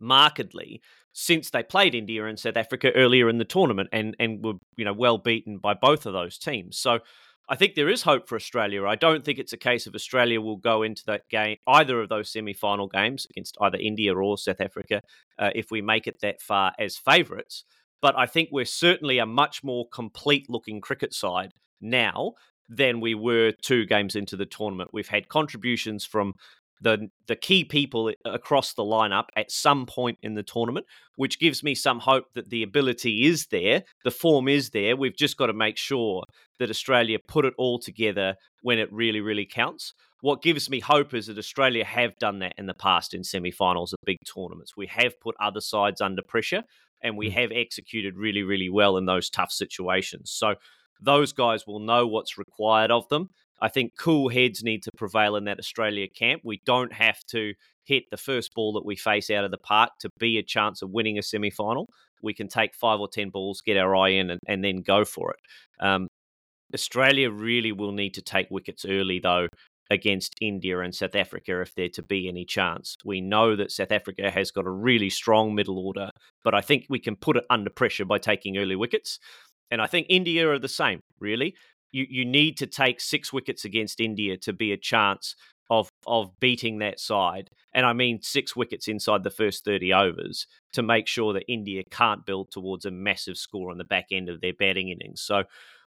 markedly 0.00 0.80
since 1.12 1.50
they 1.50 1.62
played 1.62 1.94
India 1.94 2.24
and 2.24 2.38
South 2.38 2.56
Africa 2.56 2.90
earlier 2.92 3.28
in 3.28 3.38
the 3.38 3.44
tournament 3.44 3.88
and 3.92 4.16
and 4.18 4.44
were 4.44 4.54
you 4.76 4.84
know 4.84 4.92
well 4.92 5.18
beaten 5.18 5.58
by 5.58 5.74
both 5.74 6.06
of 6.06 6.12
those 6.12 6.38
teams. 6.38 6.78
So 6.78 7.00
I 7.48 7.56
think 7.56 7.74
there 7.74 7.88
is 7.90 8.02
hope 8.02 8.28
for 8.28 8.36
Australia. 8.36 8.86
I 8.86 8.94
don't 8.94 9.24
think 9.24 9.38
it's 9.38 9.52
a 9.52 9.58
case 9.58 9.86
of 9.86 9.94
Australia 9.94 10.40
will 10.40 10.56
go 10.56 10.82
into 10.82 11.04
that 11.06 11.28
game, 11.28 11.58
either 11.66 12.00
of 12.00 12.08
those 12.08 12.30
semi 12.30 12.54
final 12.54 12.86
games 12.86 13.26
against 13.30 13.56
either 13.60 13.78
India 13.78 14.14
or 14.14 14.38
South 14.38 14.60
Africa, 14.60 15.02
uh, 15.38 15.50
if 15.54 15.70
we 15.70 15.82
make 15.82 16.06
it 16.06 16.20
that 16.22 16.40
far 16.40 16.72
as 16.78 16.96
favourites. 16.96 17.64
But 18.00 18.18
I 18.18 18.26
think 18.26 18.48
we're 18.50 18.64
certainly 18.64 19.18
a 19.18 19.26
much 19.26 19.62
more 19.62 19.88
complete 19.88 20.48
looking 20.48 20.80
cricket 20.80 21.12
side 21.14 21.52
now 21.80 22.34
than 22.68 23.00
we 23.00 23.14
were 23.14 23.52
two 23.52 23.86
games 23.86 24.16
into 24.16 24.36
the 24.36 24.46
tournament. 24.46 24.90
We've 24.92 25.08
had 25.08 25.28
contributions 25.28 26.04
from 26.04 26.34
the 26.82 27.08
the 27.28 27.36
key 27.36 27.64
people 27.64 28.12
across 28.24 28.74
the 28.74 28.82
lineup 28.82 29.26
at 29.36 29.50
some 29.50 29.86
point 29.86 30.18
in 30.22 30.34
the 30.34 30.42
tournament, 30.42 30.86
which 31.16 31.38
gives 31.38 31.62
me 31.62 31.74
some 31.74 32.00
hope 32.00 32.32
that 32.34 32.50
the 32.50 32.62
ability 32.62 33.26
is 33.26 33.46
there, 33.46 33.84
the 34.04 34.10
form 34.10 34.48
is 34.48 34.70
there. 34.70 34.96
We've 34.96 35.16
just 35.16 35.36
got 35.36 35.46
to 35.46 35.52
make 35.52 35.78
sure 35.78 36.24
that 36.58 36.70
Australia 36.70 37.18
put 37.26 37.44
it 37.44 37.54
all 37.56 37.78
together 37.78 38.34
when 38.62 38.78
it 38.78 38.92
really, 38.92 39.20
really 39.20 39.46
counts. 39.46 39.94
What 40.20 40.42
gives 40.42 40.68
me 40.68 40.80
hope 40.80 41.14
is 41.14 41.26
that 41.26 41.38
Australia 41.38 41.84
have 41.84 42.18
done 42.18 42.40
that 42.40 42.54
in 42.58 42.66
the 42.66 42.74
past 42.74 43.14
in 43.14 43.24
semi-finals 43.24 43.92
of 43.92 43.98
big 44.04 44.18
tournaments. 44.32 44.76
We 44.76 44.86
have 44.86 45.18
put 45.20 45.34
other 45.40 45.60
sides 45.60 46.00
under 46.00 46.22
pressure 46.22 46.62
and 47.02 47.16
we 47.16 47.28
mm. 47.28 47.32
have 47.32 47.50
executed 47.52 48.16
really, 48.16 48.42
really 48.42 48.70
well 48.70 48.96
in 48.96 49.06
those 49.06 49.28
tough 49.28 49.50
situations. 49.50 50.30
So 50.30 50.54
those 51.00 51.32
guys 51.32 51.66
will 51.66 51.80
know 51.80 52.06
what's 52.06 52.38
required 52.38 52.92
of 52.92 53.08
them. 53.08 53.30
I 53.62 53.68
think 53.68 53.92
cool 53.96 54.28
heads 54.28 54.64
need 54.64 54.82
to 54.82 54.90
prevail 54.96 55.36
in 55.36 55.44
that 55.44 55.60
Australia 55.60 56.08
camp. 56.08 56.42
We 56.44 56.60
don't 56.66 56.92
have 56.92 57.20
to 57.30 57.54
hit 57.84 58.04
the 58.10 58.16
first 58.16 58.52
ball 58.54 58.72
that 58.72 58.84
we 58.84 58.96
face 58.96 59.30
out 59.30 59.44
of 59.44 59.52
the 59.52 59.58
park 59.58 59.90
to 60.00 60.10
be 60.18 60.36
a 60.36 60.42
chance 60.42 60.82
of 60.82 60.90
winning 60.90 61.16
a 61.16 61.22
semi 61.22 61.50
final. 61.50 61.88
We 62.22 62.34
can 62.34 62.48
take 62.48 62.74
five 62.74 62.98
or 62.98 63.08
10 63.08 63.30
balls, 63.30 63.62
get 63.64 63.76
our 63.76 63.94
eye 63.94 64.10
in, 64.10 64.30
and, 64.30 64.40
and 64.46 64.64
then 64.64 64.82
go 64.82 65.04
for 65.04 65.30
it. 65.32 65.84
Um, 65.84 66.08
Australia 66.74 67.30
really 67.30 67.70
will 67.70 67.92
need 67.92 68.14
to 68.14 68.22
take 68.22 68.48
wickets 68.50 68.84
early, 68.84 69.20
though, 69.20 69.46
against 69.90 70.34
India 70.40 70.80
and 70.80 70.94
South 70.94 71.14
Africa 71.14 71.60
if 71.60 71.74
there 71.74 71.88
to 71.90 72.02
be 72.02 72.28
any 72.28 72.44
chance. 72.44 72.96
We 73.04 73.20
know 73.20 73.54
that 73.54 73.70
South 73.70 73.92
Africa 73.92 74.30
has 74.30 74.50
got 74.50 74.66
a 74.66 74.70
really 74.70 75.10
strong 75.10 75.54
middle 75.54 75.78
order, 75.78 76.10
but 76.42 76.54
I 76.54 76.62
think 76.62 76.86
we 76.88 76.98
can 76.98 77.14
put 77.14 77.36
it 77.36 77.44
under 77.48 77.70
pressure 77.70 78.04
by 78.04 78.18
taking 78.18 78.56
early 78.56 78.74
wickets. 78.74 79.18
And 79.70 79.80
I 79.80 79.86
think 79.86 80.06
India 80.08 80.50
are 80.50 80.58
the 80.58 80.68
same, 80.68 81.00
really. 81.20 81.54
You, 81.92 82.06
you 82.08 82.24
need 82.24 82.56
to 82.58 82.66
take 82.66 83.00
six 83.00 83.32
wickets 83.32 83.64
against 83.64 84.00
India 84.00 84.36
to 84.38 84.52
be 84.52 84.72
a 84.72 84.76
chance 84.76 85.36
of 85.70 85.88
of 86.06 86.38
beating 86.40 86.78
that 86.78 87.00
side, 87.00 87.50
and 87.72 87.86
I 87.86 87.92
mean 87.92 88.20
six 88.20 88.56
wickets 88.56 88.88
inside 88.88 89.22
the 89.22 89.30
first 89.30 89.64
thirty 89.64 89.92
overs 89.92 90.46
to 90.72 90.82
make 90.82 91.06
sure 91.06 91.32
that 91.32 91.44
India 91.48 91.82
can't 91.90 92.26
build 92.26 92.50
towards 92.50 92.84
a 92.84 92.90
massive 92.90 93.38
score 93.38 93.70
on 93.70 93.78
the 93.78 93.84
back 93.84 94.06
end 94.10 94.28
of 94.28 94.40
their 94.40 94.52
batting 94.52 94.88
innings. 94.88 95.22
So 95.22 95.44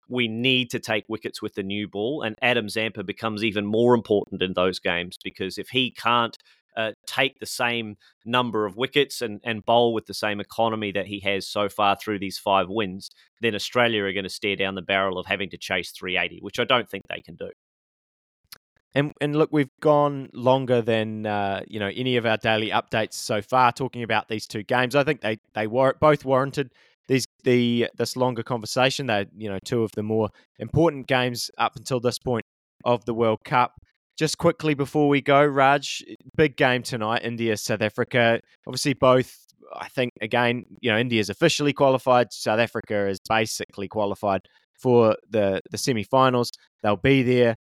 we 0.08 0.28
need 0.28 0.70
to 0.70 0.78
take 0.78 1.04
wickets 1.08 1.40
with 1.40 1.54
the 1.54 1.62
new 1.62 1.88
ball, 1.88 2.22
and 2.22 2.36
Adam 2.42 2.68
Zampa 2.68 3.02
becomes 3.02 3.42
even 3.42 3.66
more 3.66 3.94
important 3.94 4.42
in 4.42 4.52
those 4.52 4.78
games 4.78 5.18
because 5.22 5.58
if 5.58 5.70
he 5.70 5.90
can't 5.90 6.36
uh, 6.76 6.92
take 7.06 7.38
the 7.38 7.46
same 7.46 7.96
number 8.24 8.66
of 8.66 8.76
wickets 8.76 9.22
and, 9.22 9.40
and 9.44 9.64
bowl 9.64 9.92
with 9.92 10.06
the 10.06 10.14
same 10.14 10.40
economy 10.40 10.92
that 10.92 11.06
he 11.06 11.20
has 11.20 11.46
so 11.46 11.68
far 11.68 11.96
through 11.96 12.18
these 12.18 12.38
five 12.38 12.68
wins, 12.68 13.10
then 13.40 13.54
Australia 13.54 14.04
are 14.04 14.12
going 14.12 14.24
to 14.24 14.30
stare 14.30 14.56
down 14.56 14.74
the 14.74 14.82
barrel 14.82 15.18
of 15.18 15.26
having 15.26 15.50
to 15.50 15.58
chase 15.58 15.90
380, 15.90 16.40
which 16.40 16.58
I 16.58 16.64
don't 16.64 16.88
think 16.88 17.04
they 17.08 17.20
can 17.20 17.36
do. 17.36 17.50
And 18.94 19.12
and 19.20 19.34
look, 19.34 19.50
we've 19.52 19.70
gone 19.80 20.28
longer 20.34 20.82
than 20.82 21.24
uh, 21.24 21.62
you 21.66 21.80
know 21.80 21.90
any 21.94 22.16
of 22.16 22.26
our 22.26 22.36
daily 22.36 22.70
updates 22.70 23.14
so 23.14 23.40
far 23.40 23.72
talking 23.72 24.02
about 24.02 24.28
these 24.28 24.46
two 24.46 24.62
games. 24.62 24.94
I 24.94 25.02
think 25.02 25.22
they 25.22 25.38
they 25.54 25.66
were 25.66 25.94
both 25.98 26.24
warranted 26.26 26.72
these 27.08 27.26
the 27.44 27.88
this 27.96 28.16
longer 28.16 28.42
conversation. 28.42 29.06
They 29.06 29.26
you 29.36 29.48
know 29.48 29.58
two 29.64 29.82
of 29.82 29.92
the 29.92 30.02
more 30.02 30.28
important 30.58 31.06
games 31.06 31.50
up 31.56 31.76
until 31.76 32.00
this 32.00 32.18
point 32.18 32.44
of 32.84 33.04
the 33.06 33.14
World 33.14 33.40
Cup. 33.44 33.72
Just 34.18 34.38
quickly 34.38 34.74
before 34.74 35.08
we 35.08 35.20
go, 35.20 35.44
Raj, 35.44 36.02
big 36.36 36.56
game 36.56 36.82
tonight, 36.82 37.22
India 37.24 37.56
South 37.56 37.82
Africa. 37.82 38.40
Obviously, 38.66 38.94
both. 38.94 39.36
I 39.74 39.88
think 39.88 40.12
again, 40.20 40.64
you 40.80 40.90
know, 40.90 40.98
India 40.98 41.18
is 41.18 41.30
officially 41.30 41.72
qualified. 41.72 42.32
South 42.32 42.60
Africa 42.60 43.08
is 43.08 43.18
basically 43.26 43.88
qualified 43.88 44.42
for 44.78 45.16
the 45.30 45.62
the 45.70 45.78
semi-finals. 45.78 46.50
They'll 46.82 46.96
be 46.96 47.22
there 47.22 47.56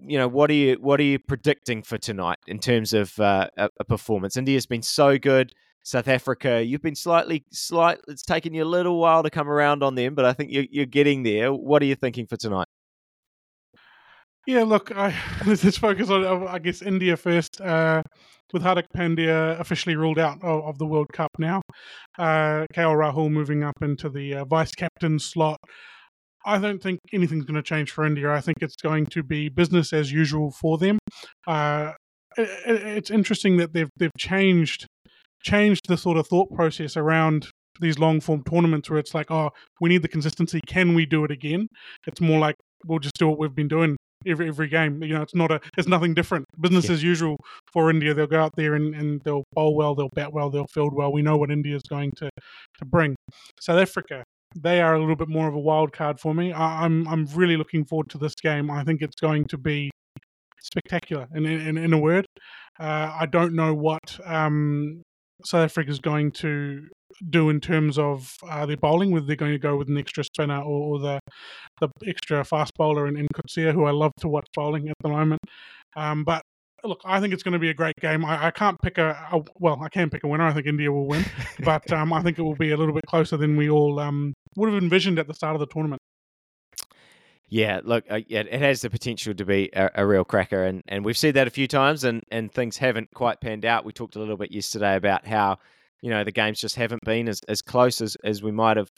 you 0.00 0.18
know, 0.18 0.28
what 0.28 0.50
are 0.50 0.54
you 0.54 0.76
what 0.80 1.00
are 1.00 1.04
you 1.04 1.18
predicting 1.18 1.82
for 1.82 1.98
tonight 1.98 2.38
in 2.46 2.58
terms 2.58 2.92
of 2.92 3.18
uh, 3.18 3.48
a, 3.56 3.68
a, 3.80 3.84
performance? 3.84 4.36
India's 4.36 4.66
been 4.66 4.82
so 4.82 5.18
good. 5.18 5.52
South 5.82 6.08
Africa, 6.08 6.64
you've 6.64 6.80
been 6.80 6.94
slightly 6.94 7.44
slight. 7.52 7.98
It's 8.08 8.22
taken 8.22 8.54
you 8.54 8.64
a 8.64 8.66
little 8.66 8.98
while 8.98 9.22
to 9.22 9.30
come 9.30 9.50
around 9.50 9.82
on 9.82 9.96
them, 9.96 10.14
but 10.14 10.24
I 10.24 10.32
think 10.32 10.50
you're, 10.50 10.64
you're 10.70 10.86
getting 10.86 11.24
there. 11.24 11.52
What 11.52 11.82
are 11.82 11.84
you 11.84 11.94
thinking 11.94 12.26
for 12.26 12.36
tonight? 12.36 12.66
Yeah, 14.46 14.64
look, 14.64 14.92
I, 14.94 15.14
let's 15.46 15.78
focus 15.78 16.10
on 16.10 16.46
I 16.46 16.58
guess 16.58 16.82
India 16.82 17.16
first. 17.16 17.60
Uh, 17.60 18.02
with 18.52 18.62
Hardik 18.62 18.86
Pandya 18.94 19.58
officially 19.58 19.96
ruled 19.96 20.18
out 20.18 20.38
of, 20.42 20.64
of 20.64 20.78
the 20.78 20.86
World 20.86 21.08
Cup 21.12 21.30
now, 21.38 21.60
uh, 22.18 22.66
KL 22.72 22.94
Rahul 22.94 23.30
moving 23.30 23.64
up 23.64 23.74
into 23.82 24.08
the 24.08 24.34
uh, 24.34 24.44
vice 24.44 24.70
captain 24.72 25.18
slot. 25.18 25.58
I 26.46 26.58
don't 26.58 26.80
think 26.80 27.00
anything's 27.12 27.46
going 27.46 27.56
to 27.56 27.62
change 27.62 27.90
for 27.90 28.04
India. 28.04 28.30
I 28.30 28.40
think 28.40 28.58
it's 28.60 28.76
going 28.76 29.06
to 29.06 29.22
be 29.22 29.48
business 29.48 29.92
as 29.92 30.12
usual 30.12 30.52
for 30.52 30.78
them. 30.78 30.98
Uh, 31.46 31.92
it, 32.36 32.48
it's 32.66 33.10
interesting 33.10 33.56
that 33.56 33.72
they've 33.72 33.90
they've 33.96 34.10
changed 34.18 34.86
changed 35.42 35.88
the 35.88 35.96
sort 35.96 36.18
of 36.18 36.26
thought 36.28 36.48
process 36.54 36.96
around 36.96 37.48
these 37.80 37.98
long 37.98 38.20
form 38.20 38.42
tournaments 38.48 38.88
where 38.88 38.98
it's 38.98 39.14
like, 39.14 39.30
oh, 39.30 39.50
we 39.80 39.88
need 39.88 40.02
the 40.02 40.08
consistency. 40.08 40.60
Can 40.66 40.94
we 40.94 41.06
do 41.06 41.24
it 41.24 41.30
again? 41.30 41.66
It's 42.06 42.20
more 42.20 42.38
like 42.38 42.54
we'll 42.86 43.00
just 43.00 43.18
do 43.18 43.26
what 43.26 43.38
we've 43.38 43.54
been 43.54 43.68
doing 43.68 43.96
every 44.26 44.48
every 44.48 44.68
game. 44.68 45.02
You 45.02 45.14
know, 45.14 45.22
it's 45.22 45.34
not 45.34 45.50
a 45.50 45.60
it's 45.76 45.88
nothing 45.88 46.14
different. 46.14 46.46
Business 46.60 46.86
yeah. 46.86 46.92
as 46.92 47.02
usual 47.02 47.36
for 47.72 47.90
India. 47.90 48.14
They'll 48.14 48.26
go 48.26 48.40
out 48.40 48.52
there 48.56 48.74
and, 48.74 48.94
and 48.94 49.20
they'll 49.24 49.44
bowl 49.52 49.74
well, 49.74 49.94
they'll 49.94 50.10
bat 50.14 50.32
well, 50.32 50.50
they'll 50.50 50.66
field 50.66 50.94
well. 50.94 51.12
We 51.12 51.22
know 51.22 51.36
what 51.36 51.50
India 51.50 51.76
is 51.76 51.82
going 51.82 52.12
to 52.18 52.30
to 52.78 52.84
bring. 52.84 53.16
South 53.60 53.78
Africa, 53.78 54.24
they 54.56 54.80
are 54.80 54.94
a 54.94 55.00
little 55.00 55.16
bit 55.16 55.28
more 55.28 55.48
of 55.48 55.54
a 55.54 55.60
wild 55.60 55.92
card 55.92 56.20
for 56.20 56.34
me. 56.34 56.52
I, 56.52 56.84
am 56.84 57.06
I'm, 57.06 57.26
I'm 57.26 57.36
really 57.36 57.56
looking 57.56 57.84
forward 57.84 58.10
to 58.10 58.18
this 58.18 58.34
game. 58.34 58.70
I 58.70 58.84
think 58.84 59.02
it's 59.02 59.20
going 59.20 59.46
to 59.46 59.58
be 59.58 59.90
spectacular. 60.60 61.26
In 61.34 61.46
in, 61.46 61.76
in 61.76 61.92
a 61.92 61.98
word, 61.98 62.26
uh, 62.80 63.16
I 63.20 63.26
don't 63.26 63.54
know 63.54 63.74
what 63.74 64.18
um, 64.24 65.02
South 65.44 65.64
Africa 65.64 65.90
is 65.90 66.00
going 66.00 66.32
to 66.32 66.88
do 67.30 67.50
in 67.50 67.60
terms 67.60 67.98
of 67.98 68.36
uh, 68.48 68.66
their 68.66 68.76
bowling, 68.76 69.10
whether 69.10 69.26
they're 69.26 69.36
going 69.36 69.52
to 69.52 69.58
go 69.58 69.76
with 69.76 69.88
an 69.88 69.98
extra 69.98 70.24
spinner 70.24 70.60
or, 70.60 70.96
or 70.96 70.98
the 70.98 71.20
the 71.80 71.88
extra 72.06 72.44
fast 72.44 72.72
bowler 72.76 73.06
in, 73.06 73.16
in 73.16 73.26
Coetzee, 73.34 73.72
who 73.72 73.84
I 73.84 73.90
love 73.90 74.12
to 74.20 74.28
watch 74.28 74.46
bowling 74.54 74.88
at 74.88 74.96
the 75.02 75.08
moment. 75.08 75.40
Um, 75.96 76.24
but 76.24 76.42
look, 76.84 77.00
I 77.04 77.20
think 77.20 77.32
it's 77.32 77.42
going 77.42 77.52
to 77.52 77.58
be 77.58 77.70
a 77.70 77.74
great 77.74 77.96
game. 78.00 78.24
I, 78.24 78.46
I 78.46 78.50
can't 78.50 78.78
pick 78.82 78.98
a, 78.98 79.10
a, 79.32 79.40
well, 79.58 79.78
I 79.82 79.88
can 79.88 80.10
pick 80.10 80.24
a 80.24 80.28
winner. 80.28 80.44
I 80.44 80.52
think 80.52 80.66
India 80.66 80.90
will 80.92 81.06
win, 81.06 81.24
but 81.60 81.90
um, 81.92 82.12
I 82.12 82.22
think 82.22 82.38
it 82.38 82.42
will 82.42 82.56
be 82.56 82.70
a 82.70 82.76
little 82.76 82.94
bit 82.94 83.04
closer 83.06 83.36
than 83.36 83.56
we 83.56 83.70
all 83.70 83.98
um, 84.00 84.34
would 84.56 84.72
have 84.72 84.82
envisioned 84.82 85.18
at 85.18 85.26
the 85.26 85.34
start 85.34 85.54
of 85.54 85.60
the 85.60 85.66
tournament. 85.66 86.00
Yeah, 87.48 87.80
look, 87.84 88.04
uh, 88.10 88.20
it 88.28 88.52
has 88.52 88.80
the 88.80 88.90
potential 88.90 89.34
to 89.34 89.44
be 89.44 89.70
a, 89.74 89.90
a, 89.96 90.06
real 90.06 90.24
cracker, 90.24 90.64
and, 90.64 90.82
and 90.88 91.04
we've 91.04 91.16
said 91.16 91.34
that 91.34 91.46
a 91.46 91.50
few 91.50 91.68
times, 91.68 92.02
and, 92.02 92.22
and 92.30 92.50
things 92.50 92.78
haven't 92.78 93.10
quite 93.14 93.40
panned 93.40 93.64
out. 93.64 93.84
We 93.84 93.92
talked 93.92 94.16
a 94.16 94.18
little 94.18 94.36
bit 94.36 94.50
yesterday 94.50 94.96
about 94.96 95.26
how 95.26 95.58
you 96.04 96.10
know 96.10 96.22
the 96.22 96.32
games 96.32 96.60
just 96.60 96.76
haven't 96.76 97.02
been 97.02 97.30
as, 97.30 97.40
as 97.48 97.62
close 97.62 98.02
as, 98.02 98.14
as 98.22 98.42
we 98.42 98.52
might 98.52 98.76
have 98.76 98.90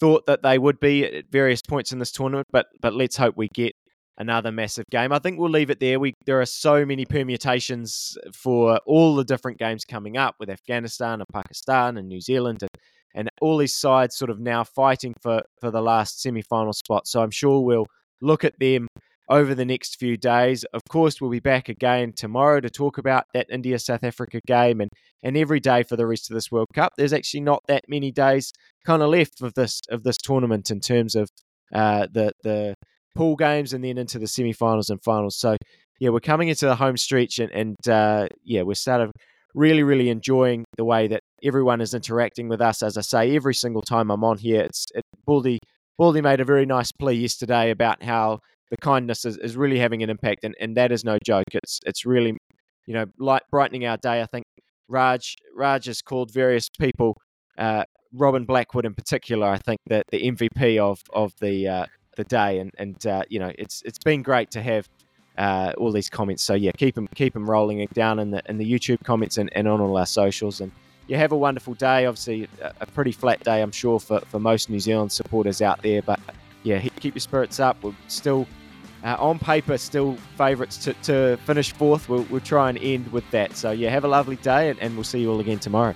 thought 0.00 0.26
that 0.26 0.42
they 0.42 0.58
would 0.58 0.80
be 0.80 1.04
at 1.04 1.30
various 1.30 1.62
points 1.62 1.92
in 1.92 2.00
this 2.00 2.10
tournament. 2.10 2.48
But 2.50 2.66
but 2.82 2.94
let's 2.94 3.16
hope 3.16 3.36
we 3.36 3.46
get 3.54 3.76
another 4.18 4.50
massive 4.50 4.84
game. 4.90 5.12
I 5.12 5.20
think 5.20 5.38
we'll 5.38 5.50
leave 5.50 5.70
it 5.70 5.78
there. 5.78 6.00
We 6.00 6.14
there 6.26 6.40
are 6.40 6.46
so 6.46 6.84
many 6.84 7.04
permutations 7.04 8.18
for 8.34 8.80
all 8.86 9.14
the 9.14 9.24
different 9.24 9.60
games 9.60 9.84
coming 9.84 10.16
up 10.16 10.34
with 10.40 10.50
Afghanistan 10.50 11.20
and 11.20 11.28
Pakistan 11.32 11.96
and 11.96 12.08
New 12.08 12.20
Zealand 12.20 12.64
and, 12.64 12.70
and 13.14 13.30
all 13.40 13.56
these 13.56 13.76
sides 13.76 14.16
sort 14.16 14.30
of 14.30 14.40
now 14.40 14.64
fighting 14.64 15.14
for, 15.22 15.42
for 15.60 15.70
the 15.70 15.80
last 15.80 16.20
semi 16.20 16.42
final 16.42 16.72
spot. 16.72 17.06
So 17.06 17.22
I'm 17.22 17.30
sure 17.30 17.60
we'll 17.60 17.86
look 18.20 18.42
at 18.42 18.58
them 18.58 18.88
over 19.30 19.54
the 19.54 19.64
next 19.64 19.98
few 19.98 20.16
days. 20.16 20.64
Of 20.72 20.82
course, 20.88 21.20
we'll 21.20 21.30
be 21.30 21.40
back 21.40 21.68
again 21.68 22.12
tomorrow 22.12 22.60
to 22.60 22.70
talk 22.70 22.98
about 22.98 23.24
that 23.34 23.46
India 23.50 23.78
South 23.78 24.04
Africa 24.04 24.40
game 24.46 24.80
and, 24.80 24.90
and 25.22 25.36
every 25.36 25.60
day 25.60 25.82
for 25.82 25.96
the 25.96 26.06
rest 26.06 26.30
of 26.30 26.34
this 26.34 26.50
World 26.50 26.68
Cup. 26.74 26.92
There's 26.96 27.12
actually 27.12 27.40
not 27.40 27.62
that 27.68 27.84
many 27.88 28.10
days 28.10 28.52
kind 28.86 29.02
of 29.02 29.10
left 29.10 29.42
of 29.42 29.54
this 29.54 29.80
of 29.90 30.02
this 30.02 30.16
tournament 30.16 30.70
in 30.70 30.80
terms 30.80 31.14
of 31.14 31.28
uh, 31.74 32.06
the 32.10 32.32
the 32.42 32.74
pool 33.14 33.36
games 33.36 33.72
and 33.72 33.84
then 33.84 33.98
into 33.98 34.18
the 34.18 34.26
semi-finals 34.26 34.90
and 34.90 35.02
finals. 35.02 35.36
So 35.36 35.56
yeah, 36.00 36.10
we're 36.10 36.20
coming 36.20 36.48
into 36.48 36.66
the 36.66 36.76
home 36.76 36.96
stretch 36.96 37.38
and, 37.38 37.50
and 37.52 37.88
uh, 37.88 38.28
yeah, 38.44 38.62
we're 38.62 38.74
starting 38.74 39.10
really, 39.54 39.82
really 39.82 40.08
enjoying 40.08 40.64
the 40.76 40.84
way 40.84 41.08
that 41.08 41.20
everyone 41.42 41.80
is 41.80 41.94
interacting 41.94 42.48
with 42.48 42.60
us. 42.60 42.82
As 42.82 42.96
I 42.96 43.00
say, 43.00 43.34
every 43.34 43.54
single 43.54 43.82
time 43.82 44.10
I'm 44.10 44.24
on 44.24 44.38
here, 44.38 44.62
it's 44.62 44.86
it, 44.94 45.02
Baldy. 45.26 45.58
Baldy 45.98 46.20
made 46.20 46.40
a 46.40 46.44
very 46.44 46.64
nice 46.64 46.92
plea 46.92 47.14
yesterday 47.14 47.70
about 47.70 48.04
how 48.04 48.38
the 48.70 48.76
kindness 48.76 49.24
is, 49.24 49.36
is 49.38 49.56
really 49.56 49.78
having 49.78 50.02
an 50.02 50.10
impact, 50.10 50.44
and, 50.44 50.54
and 50.60 50.76
that 50.76 50.92
is 50.92 51.04
no 51.04 51.18
joke. 51.24 51.46
It's 51.52 51.80
it's 51.86 52.04
really, 52.04 52.36
you 52.86 52.94
know, 52.94 53.06
light 53.18 53.42
brightening 53.50 53.86
our 53.86 53.96
day. 53.96 54.20
I 54.22 54.26
think 54.26 54.44
Raj 54.88 55.36
Raj 55.54 55.86
has 55.86 56.02
called 56.02 56.32
various 56.32 56.68
people, 56.68 57.16
uh, 57.56 57.84
Robin 58.12 58.44
Blackwood 58.44 58.84
in 58.84 58.94
particular. 58.94 59.46
I 59.46 59.58
think 59.58 59.80
that 59.86 60.04
the 60.10 60.30
MVP 60.30 60.78
of 60.78 61.00
of 61.12 61.32
the 61.40 61.68
uh, 61.68 61.86
the 62.16 62.24
day, 62.24 62.58
and 62.58 62.70
and 62.78 63.06
uh, 63.06 63.22
you 63.28 63.38
know 63.38 63.52
it's 63.58 63.82
it's 63.84 63.98
been 63.98 64.22
great 64.22 64.50
to 64.52 64.62
have 64.62 64.88
uh, 65.38 65.72
all 65.78 65.92
these 65.92 66.10
comments. 66.10 66.42
So 66.42 66.54
yeah, 66.54 66.72
keep 66.72 66.94
them 66.94 67.08
keep 67.14 67.32
them 67.32 67.48
rolling 67.48 67.86
down 67.94 68.18
in 68.18 68.30
the 68.30 68.42
in 68.48 68.58
the 68.58 68.70
YouTube 68.70 69.02
comments 69.04 69.38
and, 69.38 69.50
and 69.54 69.66
on 69.66 69.80
all 69.80 69.96
our 69.96 70.06
socials. 70.06 70.60
And 70.60 70.72
you 71.06 71.16
have 71.16 71.32
a 71.32 71.36
wonderful 71.36 71.74
day. 71.74 72.04
Obviously, 72.06 72.48
a, 72.60 72.74
a, 72.82 72.86
pretty 72.86 73.12
flat 73.12 73.42
day, 73.44 73.62
I'm 73.62 73.72
sure, 73.72 73.98
for 74.00 74.20
for 74.20 74.38
most 74.38 74.68
New 74.68 74.80
Zealand 74.80 75.12
supporters 75.12 75.62
out 75.62 75.80
there. 75.82 76.02
But 76.02 76.20
yeah, 76.64 76.80
keep 77.00 77.14
your 77.14 77.20
spirits 77.20 77.60
up. 77.60 77.82
We're 77.82 77.94
still. 78.08 78.46
Uh, 79.08 79.16
on 79.20 79.38
paper, 79.38 79.78
still 79.78 80.16
favourites 80.36 80.76
to, 80.76 80.92
to 80.92 81.38
finish 81.46 81.72
fourth. 81.72 82.10
We'll, 82.10 82.24
we'll 82.24 82.42
try 82.42 82.68
and 82.68 82.76
end 82.76 83.10
with 83.10 83.24
that. 83.30 83.56
So, 83.56 83.70
yeah, 83.70 83.88
have 83.88 84.04
a 84.04 84.08
lovely 84.08 84.36
day, 84.36 84.68
and, 84.68 84.78
and 84.80 84.96
we'll 84.96 85.04
see 85.04 85.20
you 85.20 85.32
all 85.32 85.40
again 85.40 85.58
tomorrow. 85.58 85.94